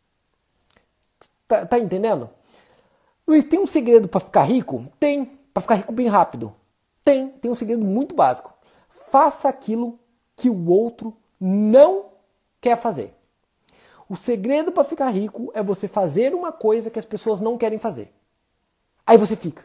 Tá, 1.47 1.65
tá 1.65 1.79
entendendo? 1.79 2.29
Luiz, 3.27 3.43
tem 3.43 3.59
um 3.59 3.65
segredo 3.65 4.07
para 4.07 4.19
ficar 4.19 4.43
rico? 4.43 4.85
Tem. 4.99 5.25
Para 5.53 5.61
ficar 5.61 5.75
rico 5.75 5.93
bem 5.93 6.07
rápido? 6.07 6.53
Tem. 7.03 7.29
Tem 7.29 7.49
um 7.49 7.55
segredo 7.55 7.83
muito 7.83 8.15
básico. 8.15 8.53
Faça 8.89 9.49
aquilo 9.49 9.99
que 10.35 10.49
o 10.49 10.69
outro 10.69 11.15
não 11.39 12.07
quer 12.59 12.77
fazer. 12.77 13.13
O 14.09 14.15
segredo 14.15 14.71
para 14.71 14.83
ficar 14.83 15.09
rico 15.09 15.51
é 15.53 15.63
você 15.63 15.87
fazer 15.87 16.33
uma 16.33 16.51
coisa 16.51 16.89
que 16.89 16.99
as 16.99 17.05
pessoas 17.05 17.39
não 17.39 17.57
querem 17.57 17.79
fazer. 17.79 18.13
Aí 19.05 19.17
você 19.17 19.35
fica, 19.35 19.63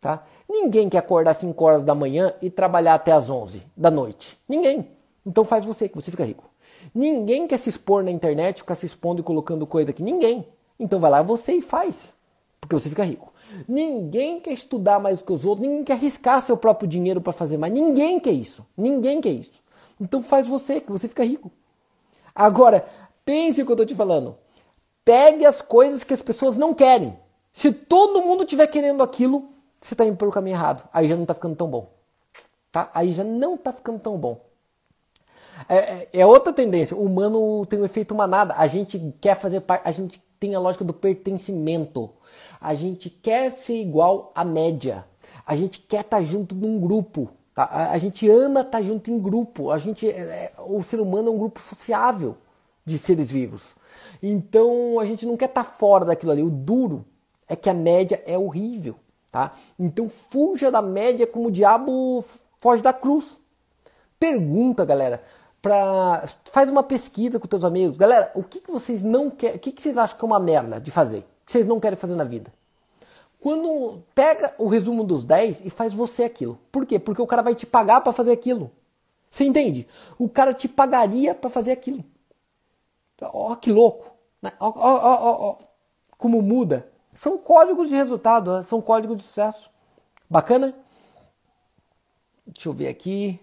tá? 0.00 0.24
Ninguém 0.48 0.88
quer 0.88 0.98
acordar 0.98 1.32
às 1.32 1.38
5 1.38 1.64
horas 1.64 1.82
da 1.82 1.94
manhã 1.94 2.34
e 2.40 2.50
trabalhar 2.50 2.94
até 2.94 3.12
às 3.12 3.28
11 3.28 3.66
da 3.76 3.90
noite. 3.90 4.38
Ninguém. 4.48 4.97
Então 5.28 5.44
faz 5.44 5.66
você 5.66 5.90
que 5.90 5.94
você 5.94 6.10
fica 6.10 6.24
rico. 6.24 6.48
Ninguém 6.94 7.46
quer 7.46 7.58
se 7.58 7.68
expor 7.68 8.02
na 8.02 8.10
internet, 8.10 8.62
ficar 8.62 8.74
se 8.74 8.86
expondo 8.86 9.20
e 9.20 9.22
colocando 9.22 9.66
coisa 9.66 9.90
aqui. 9.90 10.02
Ninguém. 10.02 10.48
Então 10.80 10.98
vai 10.98 11.10
lá 11.10 11.20
você 11.20 11.52
e 11.52 11.60
faz, 11.60 12.16
porque 12.58 12.74
você 12.74 12.88
fica 12.88 13.04
rico. 13.04 13.30
Ninguém 13.68 14.40
quer 14.40 14.52
estudar 14.52 14.98
mais 14.98 15.20
que 15.20 15.30
os 15.30 15.44
outros, 15.44 15.68
ninguém 15.68 15.84
quer 15.84 15.92
arriscar 15.94 16.40
seu 16.40 16.56
próprio 16.56 16.88
dinheiro 16.88 17.20
para 17.20 17.34
fazer 17.34 17.58
mais. 17.58 17.70
Ninguém 17.70 18.18
quer 18.18 18.30
isso. 18.30 18.66
Ninguém 18.74 19.20
quer 19.20 19.32
isso. 19.32 19.62
Então 20.00 20.22
faz 20.22 20.48
você, 20.48 20.80
que 20.80 20.90
você 20.90 21.06
fica 21.08 21.22
rico. 21.22 21.50
Agora, 22.34 22.86
pense 23.22 23.60
o 23.60 23.66
que 23.66 23.70
eu 23.70 23.74
estou 23.74 23.86
te 23.86 23.94
falando. 23.94 24.34
Pegue 25.04 25.44
as 25.44 25.60
coisas 25.60 26.02
que 26.02 26.14
as 26.14 26.22
pessoas 26.22 26.56
não 26.56 26.72
querem. 26.72 27.14
Se 27.52 27.70
todo 27.70 28.22
mundo 28.22 28.44
estiver 28.44 28.66
querendo 28.66 29.02
aquilo, 29.02 29.50
você 29.78 29.92
está 29.92 30.06
indo 30.06 30.16
pelo 30.16 30.30
caminho 30.30 30.54
errado. 30.54 30.88
Aí 30.90 31.06
já 31.06 31.16
não 31.16 31.24
está 31.24 31.34
ficando 31.34 31.56
tão 31.56 31.68
bom. 31.68 31.90
Tá? 32.72 32.90
Aí 32.94 33.12
já 33.12 33.24
não 33.24 33.56
está 33.56 33.72
ficando 33.74 33.98
tão 33.98 34.16
bom. 34.16 34.47
É, 35.68 35.76
é, 35.76 36.08
é, 36.12 36.26
outra 36.26 36.52
tendência. 36.52 36.96
O 36.96 37.04
humano 37.04 37.64
tem 37.66 37.78
o 37.78 37.82
um 37.82 37.84
efeito 37.84 38.14
manada. 38.14 38.54
A 38.56 38.66
gente 38.66 39.14
quer 39.20 39.34
fazer 39.34 39.60
parte. 39.60 39.88
A 39.88 39.90
gente 39.90 40.22
tem 40.38 40.54
a 40.54 40.60
lógica 40.60 40.84
do 40.84 40.92
pertencimento. 40.92 42.10
A 42.60 42.74
gente 42.74 43.08
quer 43.08 43.50
ser 43.50 43.80
igual 43.80 44.32
à 44.34 44.44
média. 44.44 45.04
A 45.46 45.56
gente 45.56 45.80
quer 45.80 46.00
estar 46.00 46.18
tá 46.18 46.22
junto 46.22 46.54
num 46.54 46.78
grupo. 46.78 47.30
Tá? 47.54 47.64
A, 47.64 47.92
a, 47.92 47.98
gente 47.98 48.28
ama 48.28 48.60
estar 48.60 48.78
tá 48.78 48.82
junto 48.82 49.10
em 49.10 49.18
grupo. 49.18 49.70
A 49.70 49.78
gente, 49.78 50.08
é, 50.08 50.20
é, 50.20 50.52
o 50.58 50.82
ser 50.82 51.00
humano 51.00 51.28
é 51.28 51.32
um 51.32 51.38
grupo 51.38 51.62
sociável 51.62 52.36
de 52.84 52.98
seres 52.98 53.30
vivos. 53.30 53.76
Então 54.22 54.98
a 55.00 55.04
gente 55.04 55.26
não 55.26 55.36
quer 55.36 55.46
estar 55.46 55.64
tá 55.64 55.70
fora 55.70 56.04
daquilo 56.04 56.32
ali. 56.32 56.42
O 56.42 56.50
duro 56.50 57.04
é 57.48 57.56
que 57.56 57.70
a 57.70 57.74
média 57.74 58.22
é 58.26 58.36
horrível, 58.36 58.96
tá? 59.30 59.54
Então 59.78 60.08
fuja 60.08 60.70
da 60.70 60.82
média 60.82 61.26
como 61.26 61.48
o 61.48 61.50
diabo 61.50 62.24
foge 62.60 62.82
da 62.82 62.92
cruz. 62.92 63.40
Pergunta, 64.18 64.84
galera, 64.84 65.22
pra, 65.60 66.24
faz 66.52 66.70
uma 66.70 66.82
pesquisa 66.82 67.38
com 67.38 67.46
teus 67.46 67.64
amigos. 67.64 67.96
Galera, 67.96 68.30
o 68.34 68.42
que, 68.42 68.60
que 68.60 68.70
vocês 68.70 69.02
não 69.02 69.30
querem, 69.30 69.56
o 69.56 69.58
que, 69.58 69.72
que 69.72 69.82
vocês 69.82 69.96
acham 69.96 70.16
que 70.16 70.24
é 70.24 70.26
uma 70.26 70.40
merda 70.40 70.80
de 70.80 70.90
fazer? 70.90 71.22
Que 71.44 71.52
vocês 71.52 71.66
não 71.66 71.80
querem 71.80 71.98
fazer 71.98 72.14
na 72.14 72.24
vida? 72.24 72.52
Quando 73.40 74.02
pega 74.14 74.54
o 74.58 74.66
resumo 74.66 75.04
dos 75.04 75.24
10 75.24 75.64
e 75.64 75.70
faz 75.70 75.92
você 75.92 76.24
aquilo. 76.24 76.58
Por 76.72 76.84
quê? 76.84 76.98
Porque 76.98 77.22
o 77.22 77.26
cara 77.26 77.42
vai 77.42 77.54
te 77.54 77.66
pagar 77.66 78.00
para 78.00 78.12
fazer 78.12 78.32
aquilo. 78.32 78.70
Você 79.30 79.44
entende? 79.44 79.86
O 80.18 80.28
cara 80.28 80.52
te 80.52 80.68
pagaria 80.68 81.34
para 81.34 81.48
fazer 81.48 81.72
aquilo. 81.72 82.04
Ó, 83.20 83.54
que 83.54 83.70
louco. 83.70 84.10
Ó, 84.60 84.72
ó, 84.76 85.58
como 86.16 86.42
muda. 86.42 86.88
São 87.12 87.38
códigos 87.38 87.88
de 87.88 87.94
resultado, 87.94 88.56
né? 88.56 88.62
são 88.62 88.80
códigos 88.80 89.16
de 89.16 89.22
sucesso. 89.22 89.70
Bacana? 90.28 90.74
Deixa 92.46 92.68
eu 92.68 92.72
ver 92.72 92.88
aqui. 92.88 93.40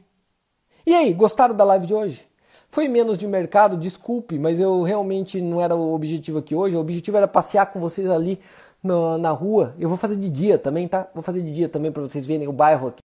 E 0.86 0.94
aí, 0.94 1.12
gostaram 1.14 1.56
da 1.56 1.64
live 1.64 1.88
de 1.88 1.96
hoje? 1.96 2.28
Foi 2.70 2.88
menos 2.88 3.18
de 3.18 3.26
mercado, 3.26 3.76
desculpe, 3.76 4.38
mas 4.38 4.60
eu 4.60 4.84
realmente 4.84 5.42
não 5.42 5.60
era 5.60 5.76
o 5.76 5.94
objetivo 5.94 6.38
aqui 6.38 6.54
hoje. 6.54 6.76
O 6.76 6.80
objetivo 6.80 7.18
era 7.18 7.28
passear 7.28 7.66
com 7.72 7.80
vocês 7.80 8.08
ali 8.08 8.40
na, 8.84 9.18
na 9.18 9.32
rua. 9.32 9.74
Eu 9.80 9.90
vou 9.90 9.98
fazer 9.98 10.16
de 10.18 10.30
dia 10.30 10.60
também, 10.60 10.88
tá? 10.88 11.10
Vou 11.14 11.24
fazer 11.24 11.42
de 11.42 11.52
dia 11.52 11.68
também 11.68 11.92
para 11.92 12.04
vocês 12.04 12.26
verem 12.28 12.48
o 12.48 12.54
bairro 12.54 12.90
aqui. 12.90 13.00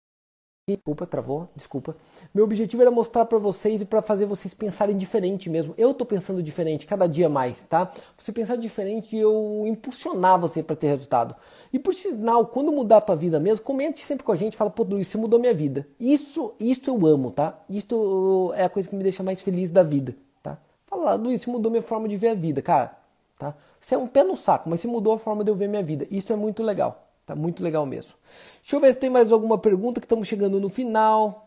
Desculpa, 0.67 1.05
travou, 1.05 1.49
desculpa. 1.55 1.95
Meu 2.33 2.43
objetivo 2.43 2.81
era 2.81 2.91
mostrar 2.91 3.25
para 3.25 3.37
vocês 3.37 3.81
e 3.81 3.85
para 3.85 4.01
fazer 4.01 4.25
vocês 4.25 4.53
pensarem 4.53 4.97
diferente 4.97 5.49
mesmo. 5.49 5.73
Eu 5.77 5.93
tô 5.93 6.05
pensando 6.05 6.41
diferente 6.43 6.85
cada 6.85 7.07
dia 7.07 7.29
mais, 7.29 7.65
tá? 7.65 7.91
Você 8.17 8.31
pensar 8.31 8.55
diferente 8.55 9.15
eu 9.15 9.63
impulsionar 9.67 10.39
você 10.39 10.61
para 10.61 10.75
ter 10.75 10.87
resultado. 10.87 11.35
E 11.71 11.79
por 11.79 11.93
sinal, 11.93 12.45
quando 12.45 12.71
mudar 12.71 12.97
a 12.97 13.01
tua 13.01 13.15
vida 13.15 13.39
mesmo, 13.39 13.63
comente 13.63 14.03
sempre 14.05 14.23
com 14.23 14.31
a 14.31 14.35
gente, 14.35 14.57
fala, 14.57 14.69
pô, 14.69 14.83
Luiz, 14.83 15.07
você 15.07 15.17
mudou 15.17 15.39
minha 15.39 15.53
vida. 15.53 15.87
Isso, 15.99 16.53
isso 16.59 16.89
eu 16.89 17.05
amo, 17.05 17.31
tá? 17.31 17.59
Isso 17.69 18.53
é 18.55 18.65
a 18.65 18.69
coisa 18.69 18.89
que 18.89 18.95
me 18.95 19.03
deixa 19.03 19.23
mais 19.23 19.41
feliz 19.41 19.69
da 19.69 19.83
vida, 19.83 20.15
tá? 20.41 20.57
Fala, 20.85 21.15
Luiz, 21.15 21.41
você 21.41 21.49
mudou 21.49 21.71
minha 21.71 21.83
forma 21.83 22.07
de 22.07 22.17
ver 22.17 22.29
a 22.29 22.35
vida, 22.35 22.61
cara, 22.61 22.97
tá? 23.37 23.55
Você 23.79 23.95
é 23.95 23.97
um 23.97 24.07
pé 24.07 24.23
no 24.23 24.35
saco, 24.35 24.69
mas 24.69 24.81
você 24.81 24.87
mudou 24.87 25.13
a 25.13 25.19
forma 25.19 25.43
de 25.43 25.51
eu 25.51 25.55
ver 25.55 25.67
minha 25.67 25.83
vida. 25.83 26.07
Isso 26.11 26.31
é 26.33 26.35
muito 26.35 26.63
legal. 26.63 27.07
Tá 27.27 27.35
muito 27.35 27.61
legal 27.61 27.85
mesmo. 27.85 28.13
Deixa 28.61 28.77
eu 28.77 28.79
ver 28.79 28.93
se 28.93 28.99
tem 28.99 29.09
mais 29.09 29.33
alguma 29.33 29.57
pergunta 29.57 29.99
que 29.99 30.05
estamos 30.05 30.29
chegando 30.29 30.61
no 30.61 30.69
final. 30.69 31.46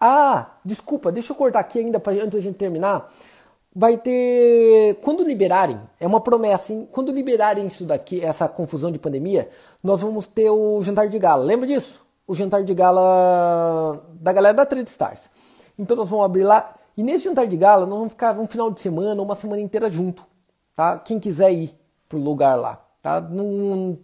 Ah, 0.00 0.56
desculpa, 0.64 1.12
deixa 1.12 1.32
eu 1.32 1.36
cortar 1.36 1.60
aqui 1.60 1.78
ainda 1.78 2.00
pra, 2.00 2.12
antes 2.14 2.30
da 2.30 2.40
gente 2.40 2.56
terminar. 2.56 3.12
Vai 3.74 3.98
ter. 3.98 4.96
Quando 5.02 5.22
liberarem, 5.22 5.78
é 6.00 6.06
uma 6.06 6.20
promessa, 6.20 6.72
hein? 6.72 6.88
Quando 6.90 7.12
liberarem 7.12 7.66
isso 7.66 7.84
daqui, 7.84 8.20
essa 8.20 8.48
confusão 8.48 8.90
de 8.90 8.98
pandemia, 8.98 9.48
nós 9.82 10.00
vamos 10.00 10.26
ter 10.26 10.50
o 10.50 10.82
jantar 10.82 11.08
de 11.08 11.18
gala. 11.18 11.44
Lembra 11.44 11.66
disso? 11.66 12.04
O 12.26 12.34
jantar 12.34 12.64
de 12.64 12.74
gala 12.74 14.02
da 14.14 14.32
galera 14.32 14.54
da 14.54 14.66
Trade 14.66 14.88
Stars. 14.88 15.30
Então 15.78 15.96
nós 15.96 16.10
vamos 16.10 16.24
abrir 16.24 16.44
lá. 16.44 16.74
E 16.96 17.02
nesse 17.02 17.24
jantar 17.24 17.46
de 17.46 17.56
gala, 17.56 17.86
nós 17.86 17.98
vamos 17.98 18.12
ficar 18.12 18.38
um 18.38 18.46
final 18.46 18.70
de 18.70 18.80
semana, 18.80 19.22
uma 19.22 19.34
semana 19.34 19.62
inteira 19.62 19.88
junto. 19.90 20.26
Tá? 20.74 20.98
Quem 20.98 21.20
quiser 21.20 21.52
ir 21.52 21.78
pro 22.08 22.18
lugar 22.18 22.56
lá. 22.56 22.82
Tá? 23.00 23.20
Não, 23.20 23.98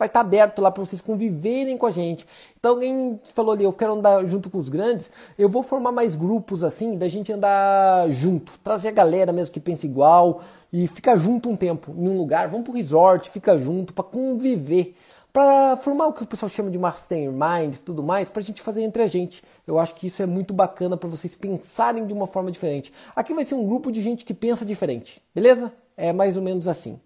vai 0.00 0.08
estar 0.08 0.20
tá 0.20 0.26
aberto 0.26 0.62
lá 0.62 0.70
para 0.70 0.82
vocês 0.82 1.02
conviverem 1.02 1.76
com 1.76 1.84
a 1.84 1.90
gente. 1.90 2.26
Então 2.58 2.70
alguém 2.70 3.20
falou 3.34 3.52
ali, 3.52 3.64
eu 3.64 3.72
quero 3.72 3.92
andar 3.92 4.24
junto 4.24 4.48
com 4.48 4.56
os 4.56 4.70
grandes, 4.70 5.12
eu 5.38 5.46
vou 5.46 5.62
formar 5.62 5.92
mais 5.92 6.16
grupos 6.16 6.64
assim, 6.64 6.96
da 6.96 7.06
gente 7.06 7.30
andar 7.30 8.08
junto, 8.08 8.58
trazer 8.64 8.88
a 8.88 8.92
galera 8.92 9.30
mesmo 9.30 9.52
que 9.52 9.60
pensa 9.60 9.84
igual 9.84 10.40
e 10.72 10.88
ficar 10.88 11.18
junto 11.18 11.50
um 11.50 11.56
tempo 11.56 11.94
em 11.94 12.08
um 12.08 12.16
lugar, 12.16 12.48
vamos 12.48 12.64
pro 12.64 12.72
resort, 12.72 13.28
fica 13.28 13.58
junto 13.58 13.92
para 13.92 14.02
conviver, 14.02 14.96
para 15.30 15.76
formar 15.76 16.06
o 16.06 16.14
que 16.14 16.22
o 16.22 16.26
pessoal 16.26 16.50
chama 16.50 16.70
de 16.70 16.78
mastermind 16.78 17.74
e 17.74 17.80
tudo 17.80 18.02
mais, 18.02 18.26
para 18.26 18.40
a 18.40 18.44
gente 18.44 18.62
fazer 18.62 18.82
entre 18.82 19.02
a 19.02 19.06
gente. 19.06 19.44
Eu 19.66 19.78
acho 19.78 19.94
que 19.94 20.06
isso 20.06 20.22
é 20.22 20.26
muito 20.26 20.54
bacana 20.54 20.96
para 20.96 21.10
vocês 21.10 21.34
pensarem 21.34 22.06
de 22.06 22.14
uma 22.14 22.26
forma 22.26 22.50
diferente. 22.50 22.90
Aqui 23.14 23.34
vai 23.34 23.44
ser 23.44 23.54
um 23.54 23.66
grupo 23.66 23.92
de 23.92 24.00
gente 24.00 24.24
que 24.24 24.32
pensa 24.32 24.64
diferente, 24.64 25.22
beleza? 25.34 25.70
É 25.94 26.10
mais 26.10 26.38
ou 26.38 26.42
menos 26.42 26.66
assim. 26.66 26.98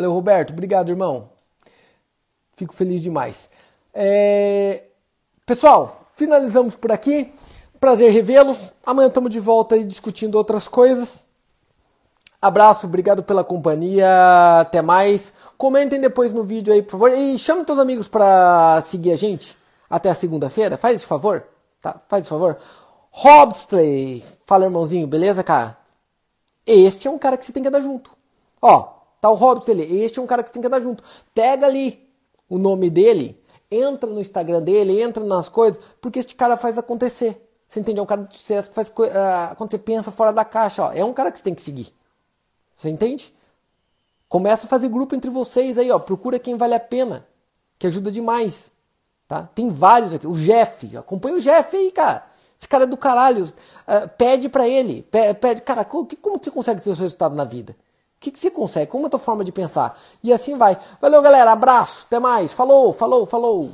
Valeu, 0.00 0.14
Roberto. 0.14 0.54
Obrigado, 0.54 0.88
irmão. 0.88 1.28
Fico 2.56 2.72
feliz 2.72 3.02
demais. 3.02 3.50
É... 3.92 4.84
Pessoal, 5.44 6.06
finalizamos 6.12 6.74
por 6.74 6.90
aqui. 6.90 7.30
Prazer 7.78 8.10
revê-los. 8.10 8.72
Amanhã 8.84 9.08
estamos 9.08 9.30
de 9.30 9.38
volta 9.38 9.74
aí 9.74 9.84
discutindo 9.84 10.36
outras 10.36 10.66
coisas. 10.66 11.26
Abraço, 12.40 12.86
obrigado 12.86 13.22
pela 13.22 13.44
companhia. 13.44 14.08
Até 14.60 14.80
mais. 14.80 15.34
Comentem 15.58 16.00
depois 16.00 16.32
no 16.32 16.44
vídeo 16.44 16.72
aí, 16.72 16.80
por 16.80 16.92
favor. 16.92 17.12
E 17.12 17.38
chame 17.38 17.62
seus 17.66 17.78
amigos 17.78 18.08
para 18.08 18.80
seguir 18.80 19.12
a 19.12 19.16
gente 19.16 19.54
até 19.90 20.14
segunda-feira. 20.14 20.78
Faz 20.78 20.96
esse 20.96 21.06
favor. 21.06 21.46
Tá? 21.78 22.00
Faz 22.08 22.22
esse 22.22 22.30
favor. 22.30 22.56
Hobsley. 23.10 24.24
Fala, 24.46 24.64
irmãozinho. 24.64 25.06
Beleza, 25.06 25.44
cara? 25.44 25.76
Este 26.66 27.06
é 27.06 27.10
um 27.10 27.18
cara 27.18 27.36
que 27.36 27.44
você 27.44 27.52
tem 27.52 27.62
que 27.62 27.68
andar 27.68 27.80
junto. 27.80 28.10
Ó, 28.62 28.99
tá 29.20 29.30
o 29.30 29.34
Robson 29.34 29.72
ali. 29.72 30.02
Este 30.02 30.18
é 30.18 30.22
um 30.22 30.26
cara 30.26 30.42
que 30.42 30.48
você 30.48 30.54
tem 30.54 30.62
que 30.62 30.68
andar 30.68 30.80
junto. 30.80 31.04
Pega 31.34 31.66
ali 31.66 32.08
o 32.48 32.58
nome 32.58 32.90
dele, 32.90 33.40
entra 33.70 34.08
no 34.08 34.20
Instagram 34.20 34.62
dele, 34.62 35.00
entra 35.00 35.22
nas 35.24 35.48
coisas, 35.48 35.80
porque 36.00 36.18
este 36.18 36.34
cara 36.34 36.56
faz 36.56 36.78
acontecer. 36.78 37.46
Você 37.68 37.78
entende? 37.78 38.00
É 38.00 38.02
um 38.02 38.06
cara 38.06 38.22
de 38.24 38.36
sucesso 38.36 38.68
que 38.68 38.74
faz 38.74 38.88
uh, 38.88 39.54
quando 39.56 39.70
você 39.70 39.78
pensa 39.78 40.10
fora 40.10 40.32
da 40.32 40.44
caixa. 40.44 40.86
Ó, 40.86 40.92
é 40.92 41.04
um 41.04 41.12
cara 41.12 41.30
que 41.30 41.38
você 41.38 41.44
tem 41.44 41.54
que 41.54 41.62
seguir. 41.62 41.94
Você 42.74 42.90
entende? 42.90 43.32
Começa 44.28 44.66
a 44.66 44.68
fazer 44.68 44.88
grupo 44.88 45.14
entre 45.14 45.30
vocês 45.30 45.78
aí, 45.78 45.90
ó. 45.90 45.98
Procura 45.98 46.38
quem 46.38 46.56
vale 46.56 46.74
a 46.74 46.80
pena, 46.80 47.26
que 47.78 47.86
ajuda 47.86 48.10
demais. 48.10 48.72
Tá? 49.28 49.48
Tem 49.54 49.68
vários 49.68 50.12
aqui. 50.12 50.26
O 50.26 50.32
Jeff, 50.32 50.96
acompanha 50.96 51.36
o 51.36 51.40
Jeff 51.40 51.76
aí, 51.76 51.92
cara. 51.92 52.26
Esse 52.58 52.66
cara 52.66 52.82
é 52.82 52.86
do 52.86 52.96
caralho. 52.96 53.44
Uh, 53.44 54.08
pede 54.18 54.48
para 54.48 54.68
ele. 54.68 55.06
Pede, 55.40 55.62
cara, 55.62 55.84
como, 55.84 56.08
como 56.16 56.38
você 56.42 56.50
consegue 56.50 56.80
ter 56.80 56.90
o 56.90 56.96
seu 56.96 57.04
resultado 57.04 57.36
na 57.36 57.44
vida? 57.44 57.76
O 58.20 58.22
que, 58.22 58.30
que 58.30 58.38
você 58.38 58.50
consegue? 58.50 58.90
Como 58.90 59.04
é 59.04 59.06
a 59.06 59.10
tua 59.10 59.18
forma 59.18 59.42
de 59.42 59.50
pensar? 59.50 59.98
E 60.22 60.30
assim 60.30 60.54
vai. 60.54 60.78
Valeu, 61.00 61.22
galera. 61.22 61.52
Abraço. 61.52 62.04
Até 62.06 62.18
mais. 62.18 62.52
Falou, 62.52 62.92
falou, 62.92 63.24
falou. 63.24 63.70